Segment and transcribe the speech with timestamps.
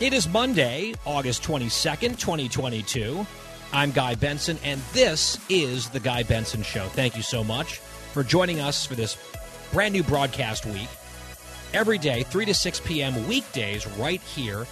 [0.00, 3.26] It is Monday, August 22nd, 2022.
[3.70, 6.86] I'm Guy Benson, and this is The Guy Benson Show.
[6.86, 7.80] Thank you so much
[8.14, 9.18] for joining us for this
[9.70, 10.88] brand new broadcast week.
[11.74, 13.28] Every day, 3 to 6 p.m.
[13.28, 14.66] weekdays, right here.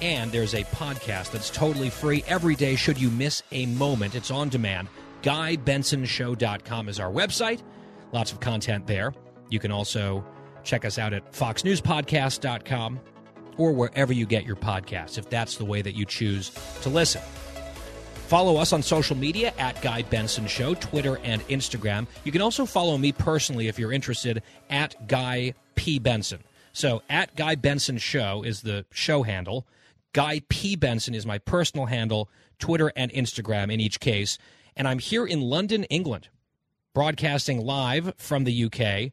[0.00, 4.16] And there's a podcast that's totally free every day, should you miss a moment.
[4.16, 4.88] It's on demand.
[5.22, 7.62] GuyBensonShow.com is our website.
[8.10, 9.14] Lots of content there.
[9.48, 10.26] You can also
[10.64, 12.98] check us out at FoxNewsPodcast.com
[13.56, 16.50] or wherever you get your podcasts, if that's the way that you choose
[16.82, 17.22] to listen.
[18.32, 22.06] Follow us on social media at Guy Benson Show, Twitter and Instagram.
[22.24, 25.98] You can also follow me personally if you're interested at Guy P.
[25.98, 26.42] Benson.
[26.72, 29.66] So at Guy Benson Show is the show handle.
[30.14, 30.76] Guy P.
[30.76, 34.38] Benson is my personal handle, Twitter and Instagram in each case.
[34.76, 36.28] And I'm here in London, England,
[36.94, 39.12] broadcasting live from the UK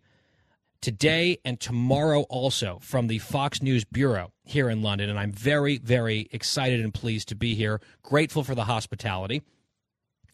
[0.82, 5.10] today and tomorrow also from the Fox News Bureau here in London.
[5.10, 7.82] And I'm very, very excited and pleased to be here.
[8.04, 9.42] Grateful for the hospitality.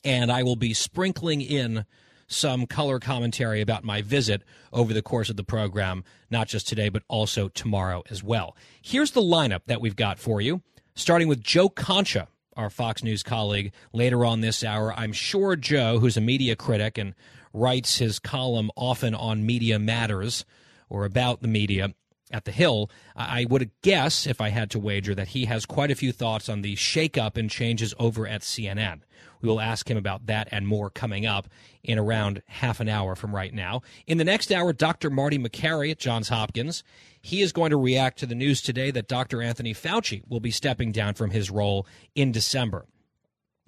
[0.04, 1.86] And I will be sprinkling in
[2.28, 6.90] some color commentary about my visit over the course of the program, not just today,
[6.90, 8.56] but also tomorrow as well.
[8.82, 10.62] Here's the lineup that we've got for you,
[10.96, 12.28] starting with Joe Concha.
[12.58, 14.94] Our Fox News colleague later on this hour.
[14.94, 17.14] I'm sure Joe, who's a media critic and
[17.56, 20.46] writes his column often on Media Matters
[20.90, 21.94] or about the media
[22.32, 25.92] at the Hill, I would guess, if I had to wager, that he has quite
[25.92, 29.02] a few thoughts on the shakeup and changes over at CNN.
[29.42, 31.48] We will ask him about that and more coming up
[31.84, 33.84] in around half an hour from right now.
[34.08, 35.10] In the next hour, Dr.
[35.10, 36.84] Marty Makary at Johns Hopkins.
[37.22, 39.42] He is going to react to the news today that Dr.
[39.42, 42.86] Anthony Fauci will be stepping down from his role in December.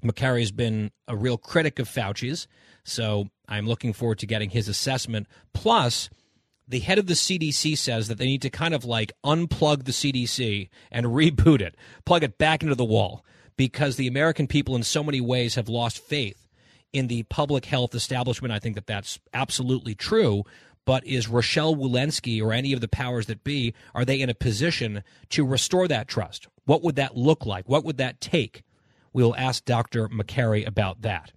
[0.04, 2.48] Makary has been a real critic of Fauci's,
[2.88, 5.28] so I'm looking forward to getting his assessment.
[5.54, 6.10] Plus,
[6.68, 9.92] the head of the CDC says that they need to kind of like unplug the
[9.92, 13.26] CDC and reboot it, plug it back into the wall,
[13.58, 16.48] because the American people in so many ways have lost faith
[16.94, 18.54] in the public health establishment.
[18.54, 20.44] I think that that's absolutely true.
[20.86, 24.34] But is Rochelle Walensky or any of the powers that be, are they in a
[24.34, 26.48] position to restore that trust?
[26.64, 27.68] What would that look like?
[27.68, 28.64] What would that take?
[29.12, 30.08] We'll ask Dr.
[30.08, 31.34] Makary about that.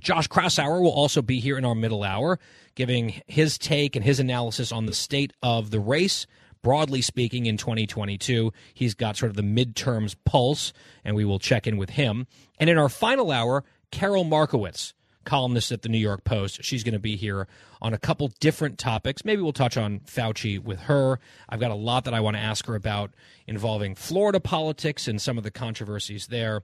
[0.00, 2.38] Josh Kraushaar will also be here in our middle hour,
[2.74, 6.26] giving his take and his analysis on the state of the race.
[6.62, 10.72] Broadly speaking, in 2022, he's got sort of the midterms pulse,
[11.04, 12.26] and we will check in with him.
[12.58, 14.92] And in our final hour, Carol Markowitz,
[15.24, 16.62] columnist at the New York Post.
[16.64, 17.46] She's going to be here
[17.80, 19.24] on a couple different topics.
[19.24, 21.18] Maybe we'll touch on Fauci with her.
[21.48, 23.12] I've got a lot that I want to ask her about
[23.46, 26.62] involving Florida politics and some of the controversies there.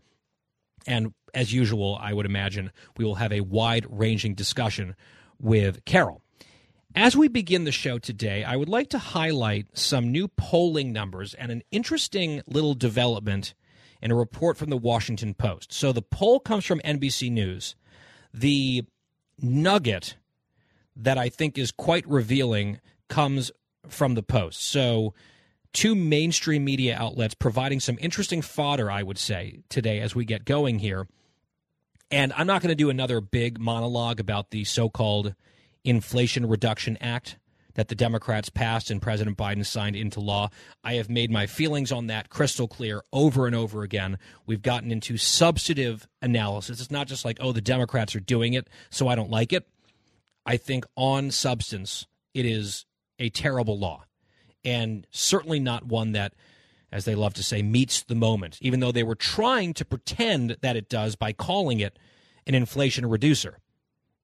[0.87, 4.97] And as usual, I would imagine we will have a wide ranging discussion
[5.39, 6.23] with Carol.
[6.95, 11.35] As we begin the show today, I would like to highlight some new polling numbers
[11.35, 13.53] and an interesting little development
[14.01, 15.73] in a report from the Washington Post.
[15.73, 17.77] So the poll comes from NBC News.
[18.33, 18.85] The
[19.39, 20.17] nugget
[20.97, 23.51] that I think is quite revealing comes
[23.89, 24.63] from the Post.
[24.63, 25.13] So
[25.73, 30.45] two mainstream media outlets providing some interesting fodder, I would say, today as we get
[30.45, 31.07] going here.
[32.11, 35.35] And I'm not going to do another big monologue about the so called
[35.85, 37.39] Inflation Reduction Act
[37.75, 40.49] that the Democrats passed and President Biden signed into law.
[40.83, 44.19] I have made my feelings on that crystal clear over and over again.
[44.47, 46.81] We've gotten into substantive analysis.
[46.81, 49.69] It's not just like, oh, the Democrats are doing it, so I don't like it.
[50.47, 52.87] I think on substance, it is
[53.19, 54.05] a terrible law
[54.67, 56.35] and certainly not one that,
[56.91, 60.57] as they love to say, meets the moment, even though they were trying to pretend
[60.61, 61.97] that it does by calling it
[62.49, 63.61] an inflation reducer,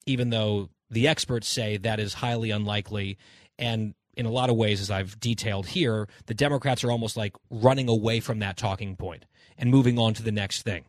[0.04, 3.16] even though the experts say that is highly unlikely.
[3.56, 7.36] And in a lot of ways, as I've detailed here, the Democrats are almost like
[7.48, 9.24] running away from that talking point
[9.56, 10.84] and moving on to the next thing.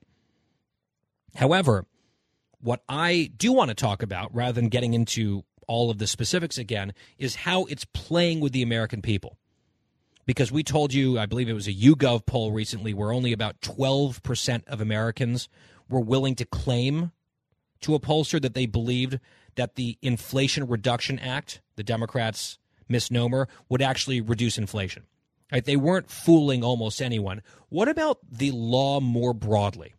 [1.35, 1.85] However,
[2.59, 6.57] what I do want to talk about, rather than getting into all of the specifics
[6.57, 9.37] again, is how it's playing with the American people
[10.25, 13.61] because we told you, I believe it was a YouGov poll recently, where only about
[13.61, 15.49] 12% of Americans
[15.89, 17.11] were willing to claim
[17.81, 19.19] to a pollster that they believed
[19.55, 25.03] that the Inflation Reduction Act, the Democrats' misnomer, would actually reduce inflation.
[25.51, 25.63] Right?
[25.63, 27.41] They weren't fooling almost anyone.
[27.69, 29.93] What about the law more broadly?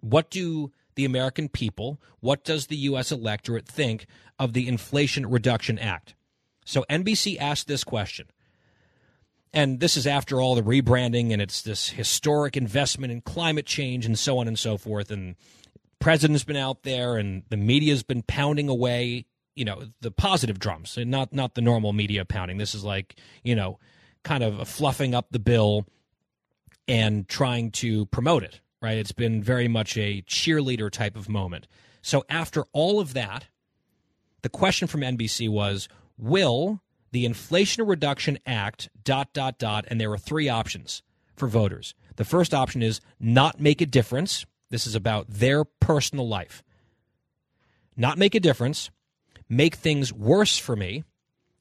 [0.00, 3.10] What do the American people, what does the U.S.
[3.10, 4.06] electorate think
[4.38, 6.14] of the Inflation Reduction Act?
[6.64, 8.26] So NBC asked this question.
[9.52, 14.06] And this is after all the rebranding and it's this historic investment in climate change
[14.06, 15.10] and so on and so forth.
[15.10, 15.34] And
[15.98, 19.26] president's been out there and the media's been pounding away,
[19.56, 22.58] you know, the positive drums and not not the normal media pounding.
[22.58, 23.78] This is like, you know,
[24.22, 25.86] kind of fluffing up the bill
[26.86, 28.98] and trying to promote it, right?
[28.98, 31.66] It's been very much a cheerleader type of moment.
[32.02, 33.46] So after all of that,
[34.42, 36.82] the question from NBC was, will
[37.12, 41.02] the Inflation Reduction Act dot dot dot and there were three options
[41.36, 41.94] for voters.
[42.16, 46.62] The first option is not make a difference this is about their personal life.
[47.96, 48.90] Not make a difference,
[49.48, 51.04] make things worse for me,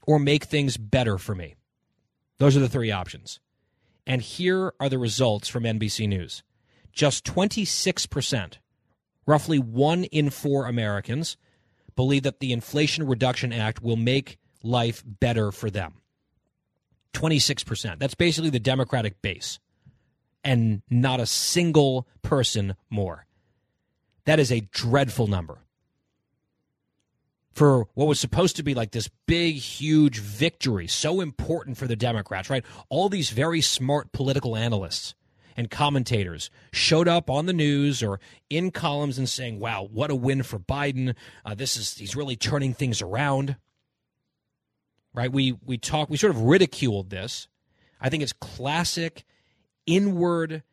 [0.06, 1.56] or make things better for me.
[2.38, 3.40] Those are the three options.
[4.08, 6.44] And here are the results from NBC News.
[6.94, 8.58] Just 26%,
[9.26, 11.36] roughly one in four Americans,
[11.96, 15.96] believe that the Inflation Reduction Act will make life better for them.
[17.14, 18.00] 26%.
[18.00, 19.60] That's basically the Democratic base
[20.44, 23.26] and not a single person more.
[24.26, 25.60] That is a dreadful number.
[27.52, 31.96] For what was supposed to be like this big, huge victory, so important for the
[31.96, 32.64] Democrats, right?
[32.90, 35.14] All these very smart political analysts
[35.58, 40.16] and commentators showed up on the news or in columns and saying, wow, what a
[40.16, 41.16] win for Biden.
[41.44, 43.58] Uh, this is, he's really turning things around.
[45.14, 45.32] Right?
[45.32, 47.48] We, we talk, we sort of ridiculed this.
[48.00, 49.26] I think it's classic
[49.86, 50.64] inward,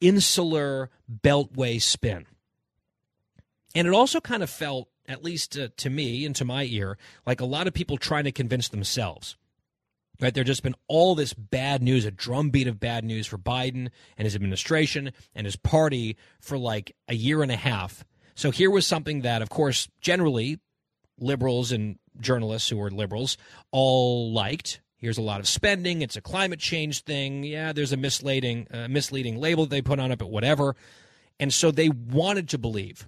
[0.00, 0.90] insular
[1.22, 2.26] beltway spin.
[3.74, 6.96] And it also kind of felt, at least to me and to my ear,
[7.26, 9.36] like a lot of people trying to convince themselves.
[10.20, 13.90] Right, there's just been all this bad news, a drumbeat of bad news for Biden
[14.16, 18.04] and his administration and his party for like a year and a half.
[18.36, 20.60] So here was something that, of course, generally
[21.18, 23.36] liberals and journalists who are liberals
[23.70, 26.00] all liked here's a lot of spending.
[26.00, 27.44] It's a climate change thing.
[27.44, 30.76] Yeah, there's a misleading, uh, misleading label they put on it, but whatever.
[31.38, 33.06] And so they wanted to believe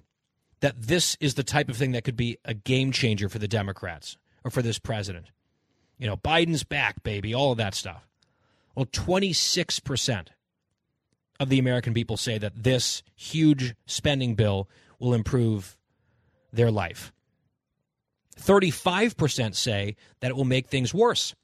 [0.59, 3.47] that this is the type of thing that could be a game changer for the
[3.47, 5.31] Democrats or for this president.
[5.97, 8.07] You know, Biden's back, baby, all of that stuff.
[8.75, 10.27] Well, 26%
[11.39, 14.69] of the American people say that this huge spending bill
[14.99, 15.75] will improve
[16.53, 17.11] their life.
[18.39, 21.35] 35% say that it will make things worse.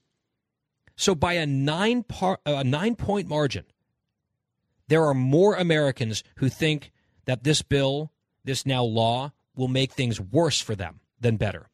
[0.96, 3.66] So by a nine par, a nine point margin,
[4.88, 6.92] there are more Americans who think
[7.26, 8.12] that this bill,
[8.44, 11.70] this now law, will make things worse for them than better.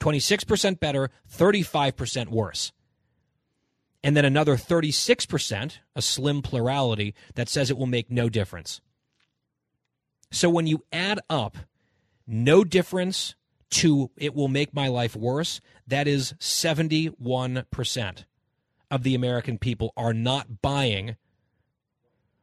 [0.00, 2.72] 26% better, 35% worse.
[4.02, 8.80] And then another 36%, a slim plurality, that says it will make no difference.
[10.30, 11.56] So when you add up
[12.26, 13.34] no difference
[13.70, 18.24] to it will make my life worse, that is 71%
[18.90, 21.16] of the American people are not buying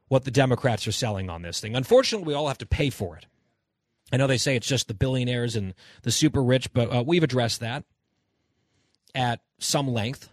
[0.08, 1.76] what the Democrats are selling on this thing.
[1.76, 3.26] Unfortunately, we all have to pay for it.
[4.10, 7.22] I know they say it's just the billionaires and the super rich, but uh, we've
[7.22, 7.84] addressed that
[9.14, 10.30] at some length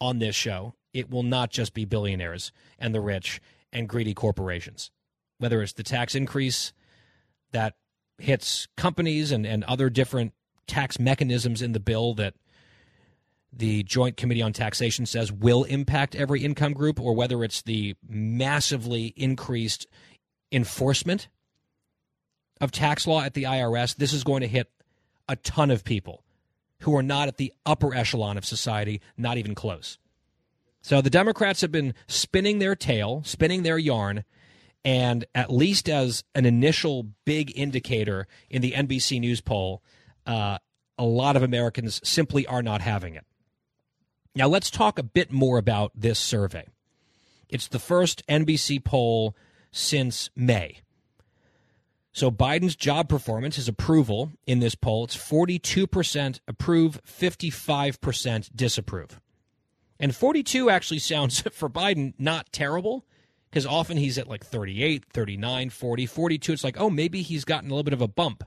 [0.00, 0.74] on this show.
[0.92, 3.40] It will not just be billionaires and the rich
[3.72, 4.90] and greedy corporations.
[5.38, 6.72] Whether it's the tax increase
[7.50, 7.74] that
[8.18, 10.32] hits companies and, and other different
[10.66, 12.34] tax mechanisms in the bill that
[13.52, 17.94] the Joint Committee on Taxation says will impact every income group, or whether it's the
[18.06, 19.86] massively increased
[20.52, 21.28] enforcement
[22.60, 24.70] of tax law at the IRS, this is going to hit
[25.28, 26.22] a ton of people
[26.80, 29.98] who are not at the upper echelon of society, not even close.
[30.82, 34.24] So the Democrats have been spinning their tail, spinning their yarn,
[34.86, 39.82] and at least as an initial big indicator in the NBC News poll,
[40.26, 40.58] uh,
[40.96, 43.26] a lot of Americans simply are not having it.
[44.36, 46.68] Now, let's talk a bit more about this survey.
[47.48, 49.34] It's the first NBC poll
[49.72, 50.82] since May.
[52.12, 59.20] So Biden's job performance, his approval in this poll, it's 42% approve, 55% disapprove.
[59.98, 63.04] And 42 actually sounds for Biden not terrible
[63.50, 66.52] because often he's at like 38, 39, 40, 42.
[66.52, 68.44] It's like, oh, maybe he's gotten a little bit of a bump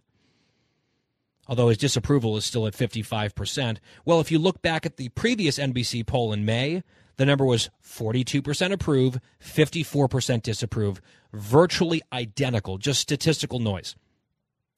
[1.49, 3.79] although his disapproval is still at 55%.
[4.05, 6.83] Well, if you look back at the previous NBC poll in May,
[7.17, 11.01] the number was 42% approve, 54% disapprove,
[11.33, 13.95] virtually identical, just statistical noise.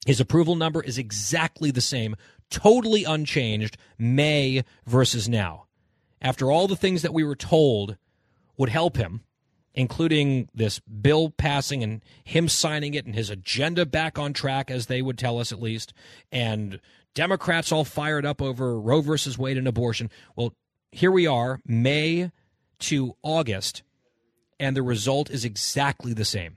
[0.06, 2.16] His approval number is exactly the same,
[2.50, 5.66] totally unchanged, May versus now.
[6.20, 7.96] After all the things that we were told
[8.56, 9.20] would help him,
[9.74, 14.86] including this bill passing and him signing it and his agenda back on track, as
[14.86, 15.92] they would tell us at least,
[16.30, 16.80] and
[17.14, 20.10] Democrats all fired up over Roe versus Wade and abortion.
[20.36, 20.54] Well,
[20.90, 22.30] here we are, May
[22.80, 23.82] to August,
[24.58, 26.56] and the result is exactly the same.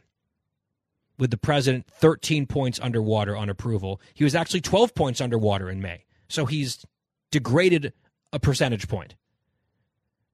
[1.17, 4.01] With the president 13 points underwater on approval.
[4.13, 6.03] He was actually 12 points underwater in May.
[6.27, 6.85] So he's
[7.31, 7.93] degraded
[8.33, 9.15] a percentage point.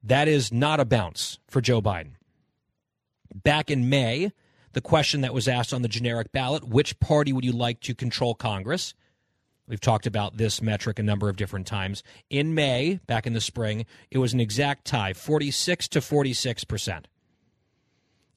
[0.01, 2.13] That is not a bounce for Joe Biden.
[3.33, 4.31] Back in May,
[4.73, 7.95] the question that was asked on the generic ballot which party would you like to
[7.95, 8.93] control Congress?
[9.67, 12.03] We've talked about this metric a number of different times.
[12.29, 17.05] In May, back in the spring, it was an exact tie 46 to 46%.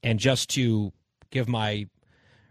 [0.02, 0.92] And just to
[1.30, 1.86] give my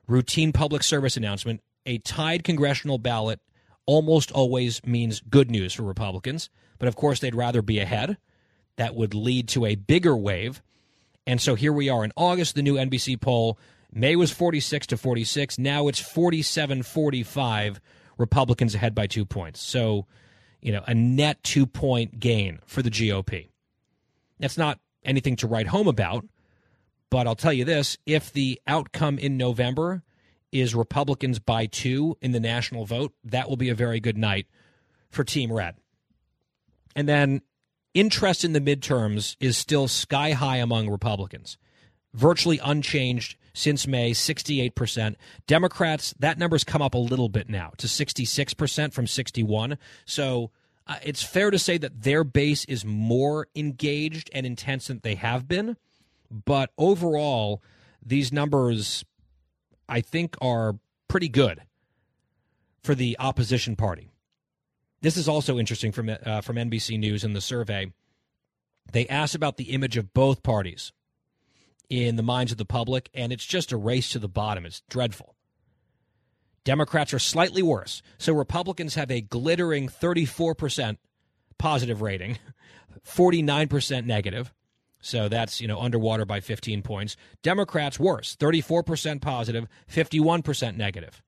[0.08, 3.40] routine public service announcement, a tied congressional ballot
[3.86, 6.50] almost always means good news for Republicans.
[6.80, 8.18] But of course, they'd rather be ahead.
[8.78, 10.62] That would lead to a bigger wave.
[11.26, 13.58] And so here we are in August, the new NBC poll.
[13.92, 15.58] May was 46 to 46.
[15.58, 17.82] Now it's 47 45.
[18.18, 19.62] Republicans ahead by two points.
[19.62, 20.06] So,
[20.62, 23.50] you know, a net two point gain for the GOP.
[24.40, 26.26] That's not anything to write home about,
[27.10, 30.04] but I'll tell you this if the outcome in November
[30.52, 34.48] is Republicans by two in the national vote, that will be a very good night
[35.10, 35.76] for Team Red.
[36.96, 37.42] And then
[37.94, 41.58] interest in the midterms is still sky high among Republicans,
[42.14, 45.16] virtually unchanged since May, 68%.
[45.46, 49.78] Democrats, that number's come up a little bit now to 66% from 61.
[50.06, 50.52] So
[50.88, 55.16] uh, it's fair to say that their base is more engaged and intense than they
[55.16, 55.78] have been.
[56.32, 57.62] But overall,
[58.04, 59.06] these numbers,
[59.88, 61.62] I think, are pretty good
[62.84, 64.13] for the opposition party.
[65.04, 67.92] This is also interesting from uh, from NBC News in the survey.
[68.94, 70.94] They asked about the image of both parties
[71.90, 74.66] in the minds of the public, and it's just a race to the bottom.
[74.66, 75.36] It's dreadful.
[76.64, 78.02] Democrats are slightly worse.
[78.18, 80.98] So Republicans have a glittering 34%
[81.58, 82.38] positive rating,
[83.06, 84.54] 49% negative.
[85.02, 87.18] So that's, you know, underwater by 15 points.
[87.42, 91.22] Democrats worse, 34% positive, 51% negative.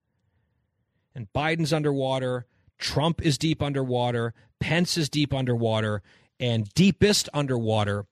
[1.13, 2.45] And Biden's underwater,
[2.77, 6.01] Trump is deep underwater, Pence is deep underwater,
[6.39, 8.05] and deepest underwater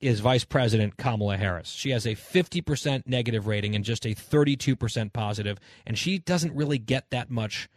[0.00, 1.68] is Vice President Kamala Harris.
[1.68, 6.78] She has a 50% negative rating and just a 32% positive, and she doesn't really
[6.78, 7.68] get that much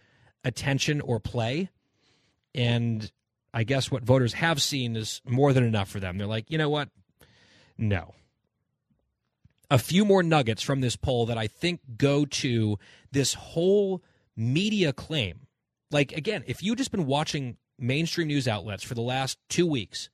[0.43, 1.69] attention or play.
[2.55, 3.11] And
[3.53, 6.17] I guess what voters have seen is more than enough for them.
[6.17, 6.89] They're like, you know what?
[7.77, 8.13] No.
[9.69, 12.77] A few more nuggets from this poll that I think go to
[13.11, 14.01] this whole
[14.35, 15.47] media claim
[15.93, 20.09] like, again, if you've just been watching mainstream news outlets for the last two weeks,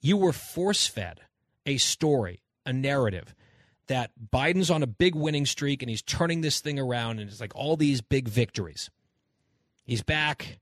[0.00, 1.20] you were force fed
[1.66, 3.34] a story, a narrative
[3.88, 7.40] that Biden's on a big winning streak and he's turning this thing around and it's
[7.40, 8.90] like all these big victories.
[9.84, 10.58] He's back.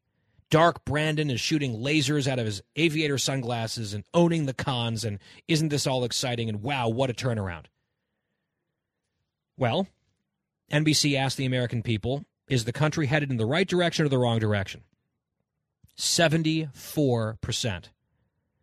[0.51, 5.05] Dark Brandon is shooting lasers out of his aviator sunglasses and owning the cons.
[5.05, 6.49] And isn't this all exciting?
[6.49, 7.67] And wow, what a turnaround.
[9.57, 9.87] Well,
[10.73, 14.19] NBC asked the American people is the country headed in the right direction or the
[14.19, 14.83] wrong direction?
[15.97, 17.85] 74%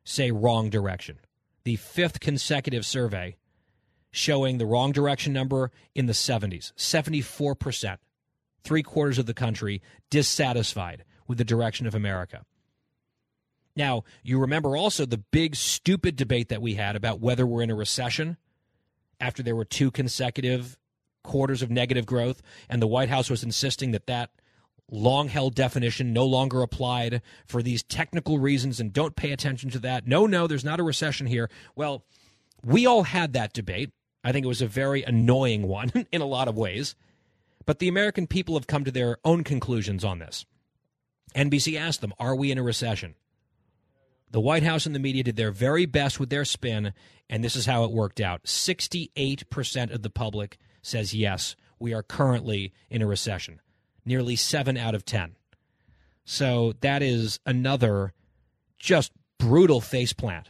[0.04, 1.20] say wrong direction.
[1.64, 3.38] The fifth consecutive survey
[4.12, 6.74] showing the wrong direction number in the 70s.
[6.74, 7.98] 74%,
[8.64, 12.46] three quarters of the country dissatisfied with the direction of America.
[13.76, 17.70] Now, you remember also the big, stupid debate that we had about whether we're in
[17.70, 18.38] a recession
[19.20, 20.78] after there were two consecutive
[21.24, 24.32] quarters of negative growth, and the White House was insisting that that
[24.90, 29.80] long held definition no longer applied for these technical reasons and don't pay attention to
[29.80, 30.08] that.
[30.08, 31.50] No, no, there's not a recession here.
[31.76, 32.06] Well,
[32.64, 33.92] we all had that debate.
[34.24, 36.96] I think it was a very annoying one in a lot of ways.
[37.66, 40.46] But the American people have come to their own conclusions on this.
[41.36, 43.16] NBC asked them, Are we in a recession?
[44.32, 46.94] The White House and the media did their very best with their spin,
[47.30, 52.04] and this is how it worked out 68% of the public says yes, we are
[52.04, 53.60] currently in a recession.
[54.06, 55.36] Nearly seven out of 10.
[56.24, 58.14] So that is another
[58.78, 60.46] just brutal faceplant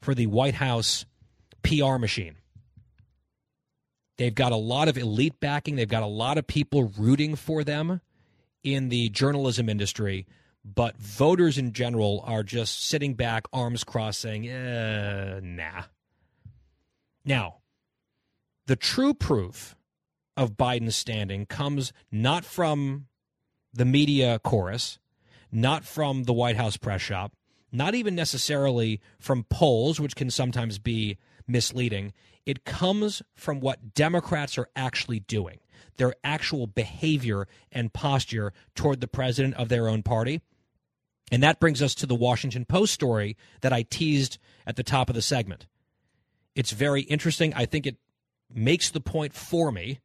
[0.00, 1.06] for the White House
[1.62, 2.36] PR machine.
[4.16, 7.64] They've got a lot of elite backing, they've got a lot of people rooting for
[7.64, 8.00] them
[8.62, 10.26] in the journalism industry,
[10.64, 15.82] but voters in general are just sitting back, arms crossed, saying, eh, nah.
[17.24, 17.56] Now,
[18.66, 19.76] the true proof
[20.36, 23.06] of Biden's standing comes not from
[23.72, 24.98] the media chorus,
[25.52, 27.32] not from the White House press shop,
[27.70, 32.12] not even necessarily from polls, which can sometimes be misleading.
[32.46, 35.58] It comes from what Democrats are actually doing,
[35.96, 40.40] their actual behavior and posture toward the president of their own party.
[41.32, 45.08] And that brings us to the Washington Post story that I teased at the top
[45.08, 45.66] of the segment.
[46.54, 47.52] It's very interesting.
[47.54, 47.96] I think it
[48.54, 50.00] makes the point for me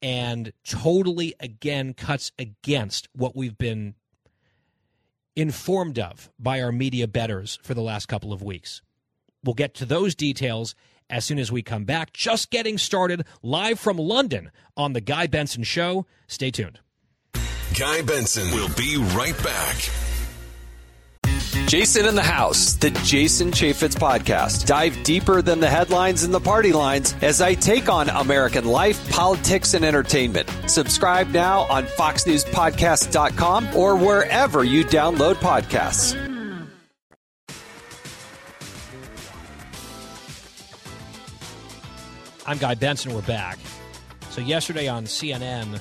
[0.00, 3.94] and totally, again, cuts against what we've been
[5.36, 8.82] informed of by our media betters for the last couple of weeks.
[9.44, 10.74] We'll get to those details
[11.08, 12.12] as soon as we come back.
[12.12, 16.06] Just getting started live from London on The Guy Benson Show.
[16.26, 16.80] Stay tuned.
[17.78, 20.01] Guy Benson will be right back.
[21.66, 24.64] Jason in the House, the Jason Chaffetz podcast.
[24.66, 29.10] Dive deeper than the headlines and the party lines as I take on American life,
[29.10, 30.50] politics, and entertainment.
[30.66, 36.16] Subscribe now on FoxNewsPodcast.com or wherever you download podcasts.
[42.46, 43.14] I'm Guy Benson.
[43.14, 43.58] We're back.
[44.30, 45.80] So, yesterday on CNN,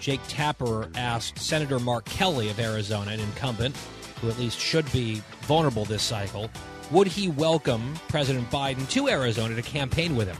[0.00, 3.76] Jake Tapper asked Senator Mark Kelly of Arizona, an incumbent,
[4.20, 6.50] who at least should be vulnerable this cycle,
[6.90, 10.38] would he welcome President Biden to Arizona to campaign with him?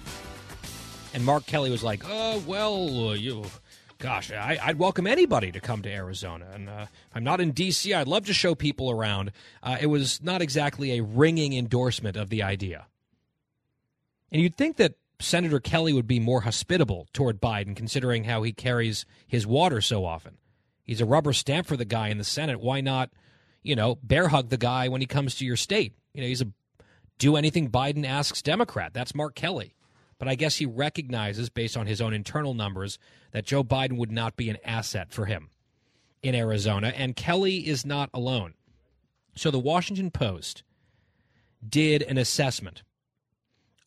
[1.14, 3.44] And Mark Kelly was like, "Oh well, uh, you,
[3.98, 7.92] gosh, I, would welcome anybody to come to Arizona, and uh, I'm not in D.C.,
[7.92, 9.32] I'd love to show people around."
[9.62, 12.86] Uh, it was not exactly a ringing endorsement of the idea,
[14.30, 18.52] and you'd think that Senator Kelly would be more hospitable toward Biden, considering how he
[18.52, 20.38] carries his water so often.
[20.84, 22.60] He's a rubber stamp for the guy in the Senate.
[22.60, 23.10] Why not?
[23.62, 25.94] You know, bear hug the guy when he comes to your state.
[26.14, 26.48] You know, he's a
[27.18, 28.94] do anything Biden asks Democrat.
[28.94, 29.74] That's Mark Kelly.
[30.18, 32.98] But I guess he recognizes, based on his own internal numbers,
[33.32, 35.50] that Joe Biden would not be an asset for him
[36.22, 36.92] in Arizona.
[36.96, 38.54] And Kelly is not alone.
[39.36, 40.64] So the Washington Post
[41.66, 42.82] did an assessment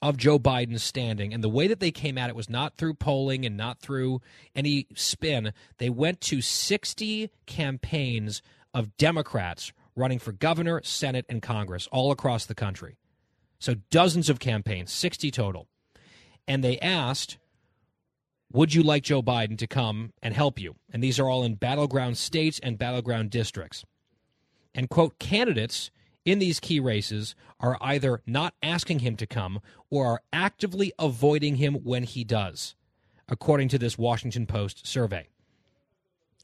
[0.02, 1.34] of Joe Biden's standing.
[1.34, 4.22] And the way that they came at it was not through polling and not through
[4.56, 5.54] any spin.
[5.78, 8.42] They went to 60 campaigns
[8.74, 12.98] of Democrats running for governor, Senate, and Congress all across the country.
[13.60, 15.68] So dozens of campaigns, 60 total.
[16.48, 17.38] And they asked,
[18.52, 20.76] Would you like Joe Biden to come and help you?
[20.92, 23.86] And these are all in battleground states and battleground districts.
[24.74, 25.92] And, quote, candidates
[26.26, 31.58] in these key races are either not asking him to come or are actively avoiding
[31.58, 32.76] him when he does,
[33.28, 35.31] according to this Washington Post survey.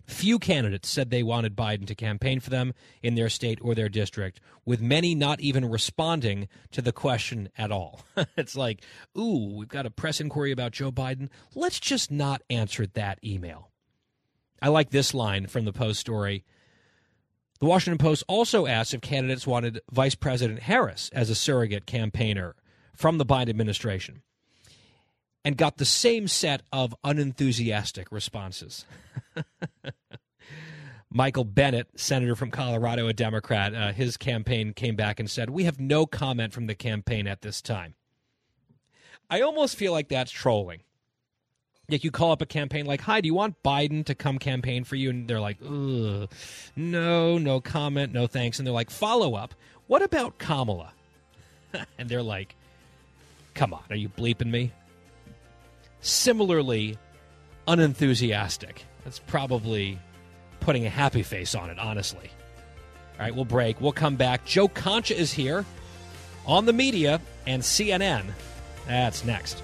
[0.07, 3.89] Few candidates said they wanted Biden to campaign for them in their state or their
[3.89, 8.01] district, with many not even responding to the question at all.
[8.37, 8.81] it's like,
[9.17, 11.29] ooh, we've got a press inquiry about Joe Biden.
[11.53, 13.69] Let's just not answer that email.
[14.61, 16.45] I like this line from the Post story.
[17.59, 22.55] The Washington Post also asked if candidates wanted Vice President Harris as a surrogate campaigner
[22.95, 24.21] from the Biden administration
[25.43, 28.85] and got the same set of unenthusiastic responses.
[31.09, 35.63] Michael Bennet, senator from Colorado, a Democrat, uh, his campaign came back and said, We
[35.63, 37.95] have no comment from the campaign at this time.
[39.29, 40.81] I almost feel like that's trolling.
[41.89, 44.83] Like you call up a campaign like, "Hi, do you want Biden to come campaign
[44.83, 46.29] for you?" And they're like, "Ugh,
[46.75, 49.55] no, no comment, no thanks." And they're like, "Follow up,
[49.87, 50.91] what about Kamala?"
[51.97, 52.55] and they're like,
[53.53, 54.73] "Come on, are you bleeping me?"
[56.01, 56.97] Similarly
[57.67, 58.85] unenthusiastic.
[59.03, 59.99] That's probably
[60.59, 62.29] putting a happy face on it, honestly.
[63.13, 63.81] All right, we'll break.
[63.81, 64.45] We'll come back.
[64.45, 65.65] Joe Concha is here
[66.45, 68.25] on the media and CNN.
[68.87, 69.63] That's next.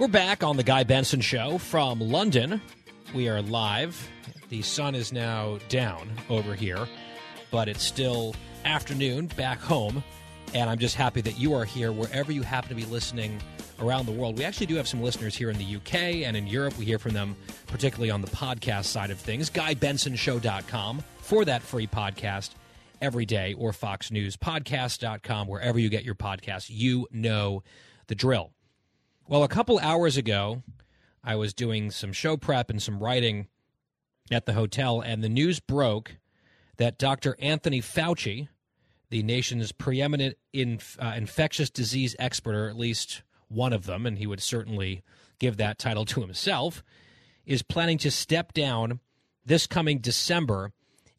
[0.00, 2.62] We're back on the Guy Benson Show from London.
[3.14, 4.08] We are live.
[4.48, 6.88] The sun is now down over here,
[7.50, 8.34] but it's still
[8.64, 10.02] afternoon back home
[10.54, 13.40] And I'm just happy that you are here wherever you happen to be listening
[13.78, 14.38] around the world.
[14.38, 15.94] We actually do have some listeners here in the UK
[16.26, 16.76] and in Europe.
[16.76, 17.36] We hear from them,
[17.66, 19.50] particularly on the podcast side of things.
[19.50, 22.50] GuyBensonShow.com for that free podcast
[23.00, 26.66] every day, or FoxNewsPodcast.com, wherever you get your podcast.
[26.68, 27.62] You know
[28.08, 28.50] the drill.
[29.30, 30.64] Well, a couple hours ago,
[31.22, 33.46] I was doing some show prep and some writing
[34.28, 36.16] at the hotel, and the news broke
[36.78, 37.36] that Dr.
[37.38, 38.48] Anthony Fauci,
[39.08, 44.18] the nation's preeminent inf- uh, infectious disease expert, or at least one of them, and
[44.18, 45.04] he would certainly
[45.38, 46.82] give that title to himself,
[47.46, 48.98] is planning to step down
[49.46, 50.72] this coming December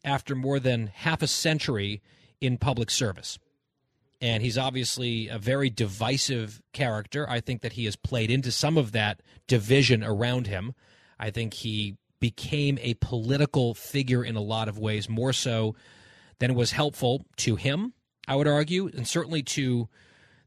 [0.04, 2.02] after more than half a century
[2.42, 3.38] in public service.
[4.22, 7.28] And he's obviously a very divisive character.
[7.28, 10.74] I think that he has played into some of that division around him.
[11.18, 15.74] I think he became a political figure in a lot of ways, more so
[16.38, 17.94] than was helpful to him,
[18.28, 19.88] I would argue, and certainly to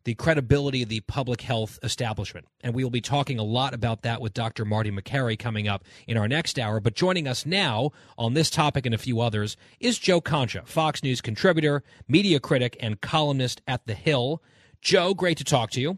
[0.06, 2.48] the credibility of the public health establishment.
[2.62, 4.64] And we will be talking a lot about that with Dr.
[4.64, 6.80] Marty Makary coming up in our next hour.
[6.80, 11.04] But joining us now on this topic and a few others is Joe Concha, Fox
[11.04, 14.42] News contributor, media critic, and columnist at The Hill.
[14.80, 15.98] Joe, great to talk to you.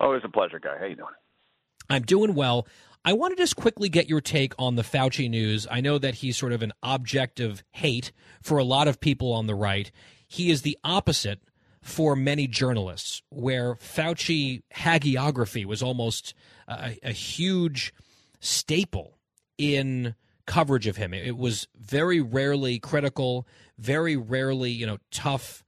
[0.00, 0.78] Always a pleasure, guy.
[0.78, 1.14] How you doing?
[1.88, 2.66] I'm doing well.
[3.04, 5.66] I want to just quickly get your take on the Fauci news.
[5.70, 9.32] I know that he's sort of an object of hate for a lot of people
[9.32, 9.90] on the right.
[10.26, 11.40] He is the opposite
[11.82, 16.32] for many journalists, where Fauci hagiography was almost
[16.68, 17.92] a, a huge
[18.40, 19.18] staple
[19.58, 20.14] in
[20.46, 21.12] coverage of him.
[21.12, 23.46] It was very rarely critical,
[23.78, 25.64] very rarely, you know, tough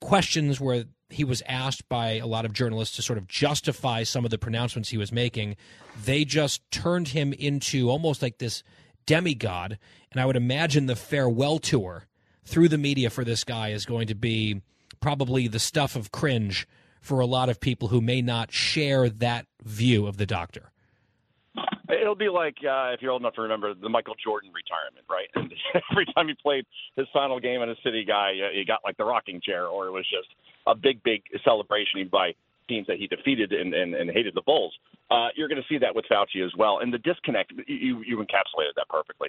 [0.00, 4.24] questions where he was asked by a lot of journalists to sort of justify some
[4.24, 5.56] of the pronouncements he was making.
[6.04, 8.62] They just turned him into almost like this
[9.06, 9.78] demigod.
[10.12, 12.06] And I would imagine the farewell tour
[12.44, 14.62] through the media for this guy is going to be
[15.00, 16.66] probably the stuff of cringe
[17.00, 20.70] for a lot of people who may not share that view of the doctor.
[21.90, 25.28] It'll be like uh, if you're old enough to remember the Michael Jordan retirement, right?
[25.34, 25.52] And
[25.90, 26.64] every time he played
[26.96, 29.86] his final game in a city guy, uh, he got like the rocking chair, or
[29.86, 30.28] it was just
[30.66, 32.34] a big, big celebration by
[32.68, 34.72] teams that he defeated and, and, and hated the Bulls.
[35.10, 36.78] Uh, you're going to see that with Fauci as well.
[36.78, 39.28] And the disconnect, you, you encapsulated that perfectly.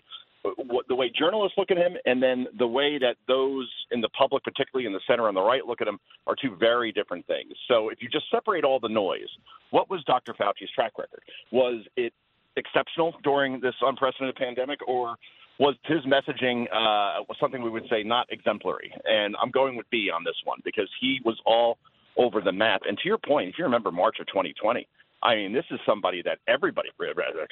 [0.87, 4.43] The way journalists look at him and then the way that those in the public,
[4.43, 7.53] particularly in the center and the right, look at him are two very different things.
[7.67, 9.29] So if you just separate all the noise,
[9.71, 10.33] what was Dr.
[10.33, 11.21] Fauci's track record?
[11.51, 12.13] Was it
[12.57, 15.15] exceptional during this unprecedented pandemic or
[15.59, 18.91] was his messaging uh, something we would say not exemplary?
[19.05, 21.77] And I'm going with B on this one because he was all–
[22.17, 22.81] over the map.
[22.87, 24.87] And to your point, if you remember March of 2020,
[25.23, 26.89] I mean, this is somebody that everybody,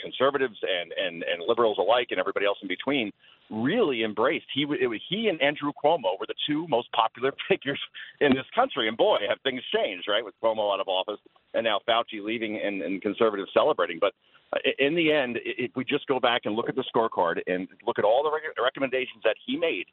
[0.01, 3.11] conservatives and, and, and liberals alike, and everybody else in between,
[3.51, 4.45] really embraced.
[4.53, 4.79] He was
[5.09, 7.79] he and Andrew Cuomo were the two most popular figures
[8.21, 8.87] in this country.
[8.87, 10.23] And boy, have things changed, right?
[10.23, 11.19] With Cuomo out of office
[11.53, 13.97] and now Fauci leaving and, and conservatives celebrating.
[13.99, 14.13] But
[14.53, 17.67] uh, in the end, if we just go back and look at the scorecard and
[17.85, 19.85] look at all the re- recommendations that he made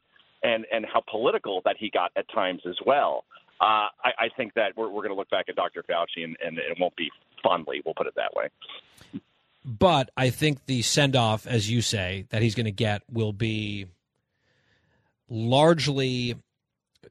[0.43, 3.23] and and how political that he got at times as well,
[3.59, 5.83] uh, I, I, think that we're, we're going to look back at Dr.
[5.89, 7.09] Fauci and, and it won't be
[7.41, 7.81] fondly.
[7.85, 8.49] We'll put it that way.
[9.65, 13.33] But I think the send off, as you say, that he's going to get will
[13.33, 13.87] be
[15.29, 16.35] largely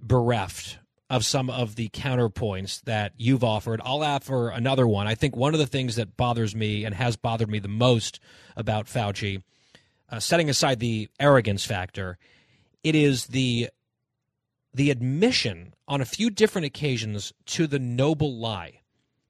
[0.00, 3.80] bereft of some of the counterpoints that you've offered.
[3.84, 5.06] I'll offer another one.
[5.06, 8.18] I think one of the things that bothers me and has bothered me the most
[8.56, 9.42] about Fauci,
[10.10, 12.18] uh, setting aside the arrogance factor,
[12.82, 13.68] it is the
[14.74, 18.80] the admission on a few different occasions to the noble lie.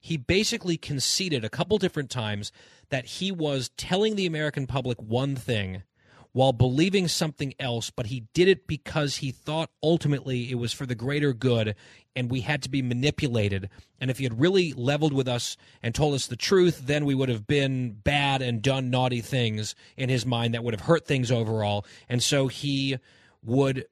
[0.07, 2.53] He basically conceded a couple different times
[2.91, 5.83] that he was telling the American public one thing
[6.31, 10.87] while believing something else, but he did it because he thought ultimately it was for
[10.87, 11.75] the greater good
[12.15, 13.69] and we had to be manipulated.
[14.01, 17.17] And if he had really leveled with us and told us the truth, then we
[17.17, 21.05] would have been bad and done naughty things in his mind that would have hurt
[21.05, 21.85] things overall.
[22.09, 22.99] And so he
[23.43, 23.87] would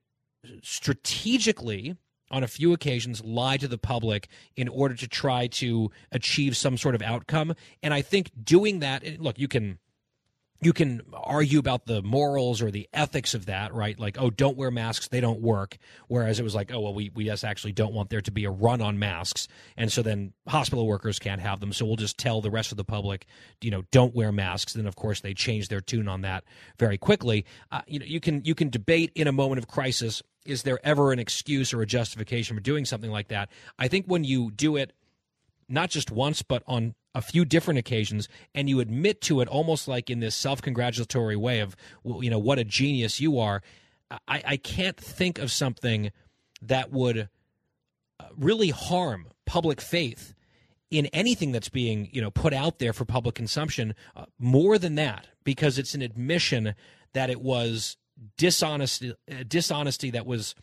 [0.63, 1.97] strategically
[2.31, 6.77] on a few occasions lie to the public in order to try to achieve some
[6.77, 9.79] sort of outcome and i think doing that look you can
[10.65, 13.99] you can argue about the morals or the ethics of that, right?
[13.99, 15.77] Like, oh, don't wear masks, they don't work.
[16.09, 18.45] Whereas it was like, oh, well, we, we just actually don't want there to be
[18.45, 19.47] a run on masks.
[19.77, 21.73] And so then hospital workers can't have them.
[21.73, 23.27] So we'll just tell the rest of the public,
[23.61, 24.73] you know, don't wear masks.
[24.73, 26.45] Then, of course, they change their tune on that
[26.79, 27.45] very quickly.
[27.71, 30.79] Uh, you know, you can, you can debate in a moment of crisis is there
[30.85, 33.51] ever an excuse or a justification for doing something like that?
[33.79, 34.93] I think when you do it
[35.69, 39.89] not just once, but on a few different occasions, and you admit to it almost
[39.89, 43.63] like in this self congratulatory way of, you know, what a genius you are.
[44.29, 46.13] I, I can't think of something
[46.61, 47.29] that would
[48.37, 50.35] really harm public faith
[50.91, 54.95] in anything that's being you know put out there for public consumption uh, more than
[54.95, 56.75] that because it's an admission
[57.13, 57.97] that it was
[58.37, 60.55] dishonesty uh, dishonesty that was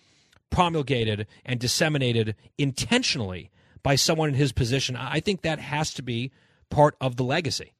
[0.49, 3.49] promulgated and disseminated intentionally
[3.83, 6.31] by someone in his position i think that has to be
[6.69, 7.73] part of the legacy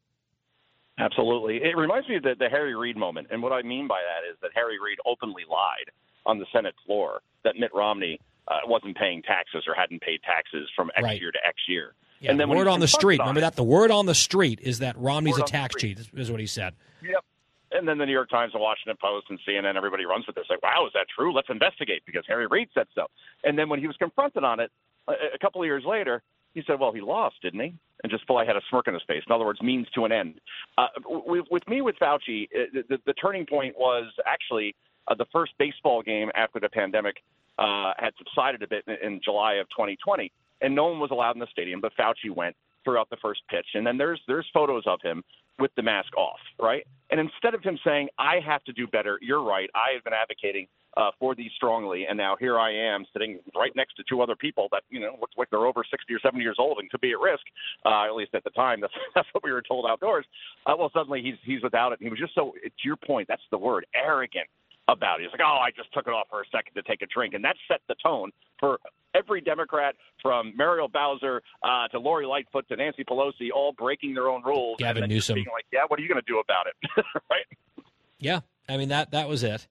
[0.99, 3.99] absolutely it reminds me of the, the harry reid moment and what i mean by
[4.01, 5.89] that is that harry reid openly lied
[6.25, 10.67] on the senate floor that mitt romney uh, wasn't paying taxes or hadn't paid taxes
[10.75, 11.21] from X Right.
[11.21, 11.93] year to X year.
[12.19, 13.51] yeah, and then the word on the street remember that.
[13.51, 16.47] that the word on the street is that romney's a tax cheat is what he
[16.47, 17.23] said Yep.
[17.71, 20.45] And then the New York Times, the Washington Post, and CNN, everybody runs with this.
[20.49, 21.33] Like, wow, is that true?
[21.33, 23.07] Let's investigate because Harry Reid said so.
[23.43, 24.71] And then when he was confronted on it
[25.07, 26.21] a, a couple of years later,
[26.53, 27.73] he said, well, he lost, didn't he?
[28.03, 29.23] And just fully had a smirk on his face.
[29.25, 30.41] In other words, means to an end.
[30.77, 34.75] Uh, with, with me, with Fauci, uh, the, the, the turning point was actually
[35.07, 37.17] uh, the first baseball game after the pandemic
[37.57, 40.31] uh, had subsided a bit in, in July of 2020,
[40.61, 43.67] and no one was allowed in the stadium, but Fauci went throughout the first pitch,
[43.75, 45.23] and then there's there's photos of him
[45.61, 46.85] with the mask off, right?
[47.11, 49.69] And instead of him saying, "I have to do better," you're right.
[49.75, 53.71] I have been advocating uh, for these strongly, and now here I am sitting right
[53.75, 56.43] next to two other people that you know look like they're over 60 or 70
[56.43, 57.43] years old and could be at risk.
[57.85, 60.25] Uh, at least at the time, that's that's what we were told outdoors.
[60.65, 61.99] Uh, well, suddenly he's he's without it.
[61.99, 62.53] And he was just so.
[62.63, 64.47] To your point, that's the word, arrogant
[64.91, 65.23] about it.
[65.23, 67.33] He's like, oh, I just took it off for a second to take a drink,
[67.33, 68.79] and that set the tone for
[69.15, 74.27] every Democrat from Muriel Bowser uh, to Lori Lightfoot to Nancy Pelosi, all breaking their
[74.27, 74.77] own rules.
[74.79, 75.35] Gavin and Newsom.
[75.35, 77.05] being like, yeah, what are you going to do about it?
[77.29, 77.85] right?
[78.19, 79.67] Yeah, I mean that that was it,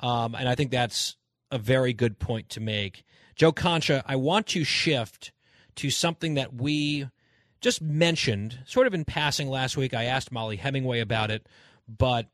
[0.00, 1.16] um, and I think that's
[1.50, 3.04] a very good point to make.
[3.34, 5.32] Joe Concha, I want to shift
[5.76, 7.08] to something that we
[7.60, 9.94] just mentioned, sort of in passing last week.
[9.94, 11.46] I asked Molly Hemingway about it,
[11.88, 12.26] but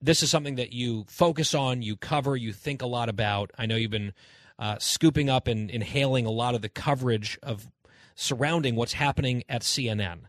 [0.00, 3.50] this is something that you focus on, you cover, you think a lot about.
[3.58, 4.12] I know you've been
[4.58, 7.66] uh, scooping up and inhaling a lot of the coverage of
[8.14, 10.20] surrounding what's happening at CNN.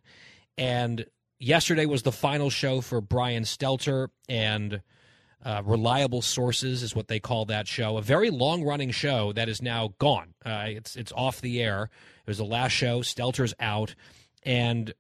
[0.57, 1.05] And
[1.39, 4.81] yesterday was the final show for Brian Stelter and
[5.45, 7.97] uh, Reliable Sources is what they call that show.
[7.97, 10.33] A very long running show that is now gone.
[10.45, 11.89] Uh, it's it's off the air.
[12.25, 13.01] It was the last show.
[13.01, 13.93] Stelter's out,
[14.43, 14.93] and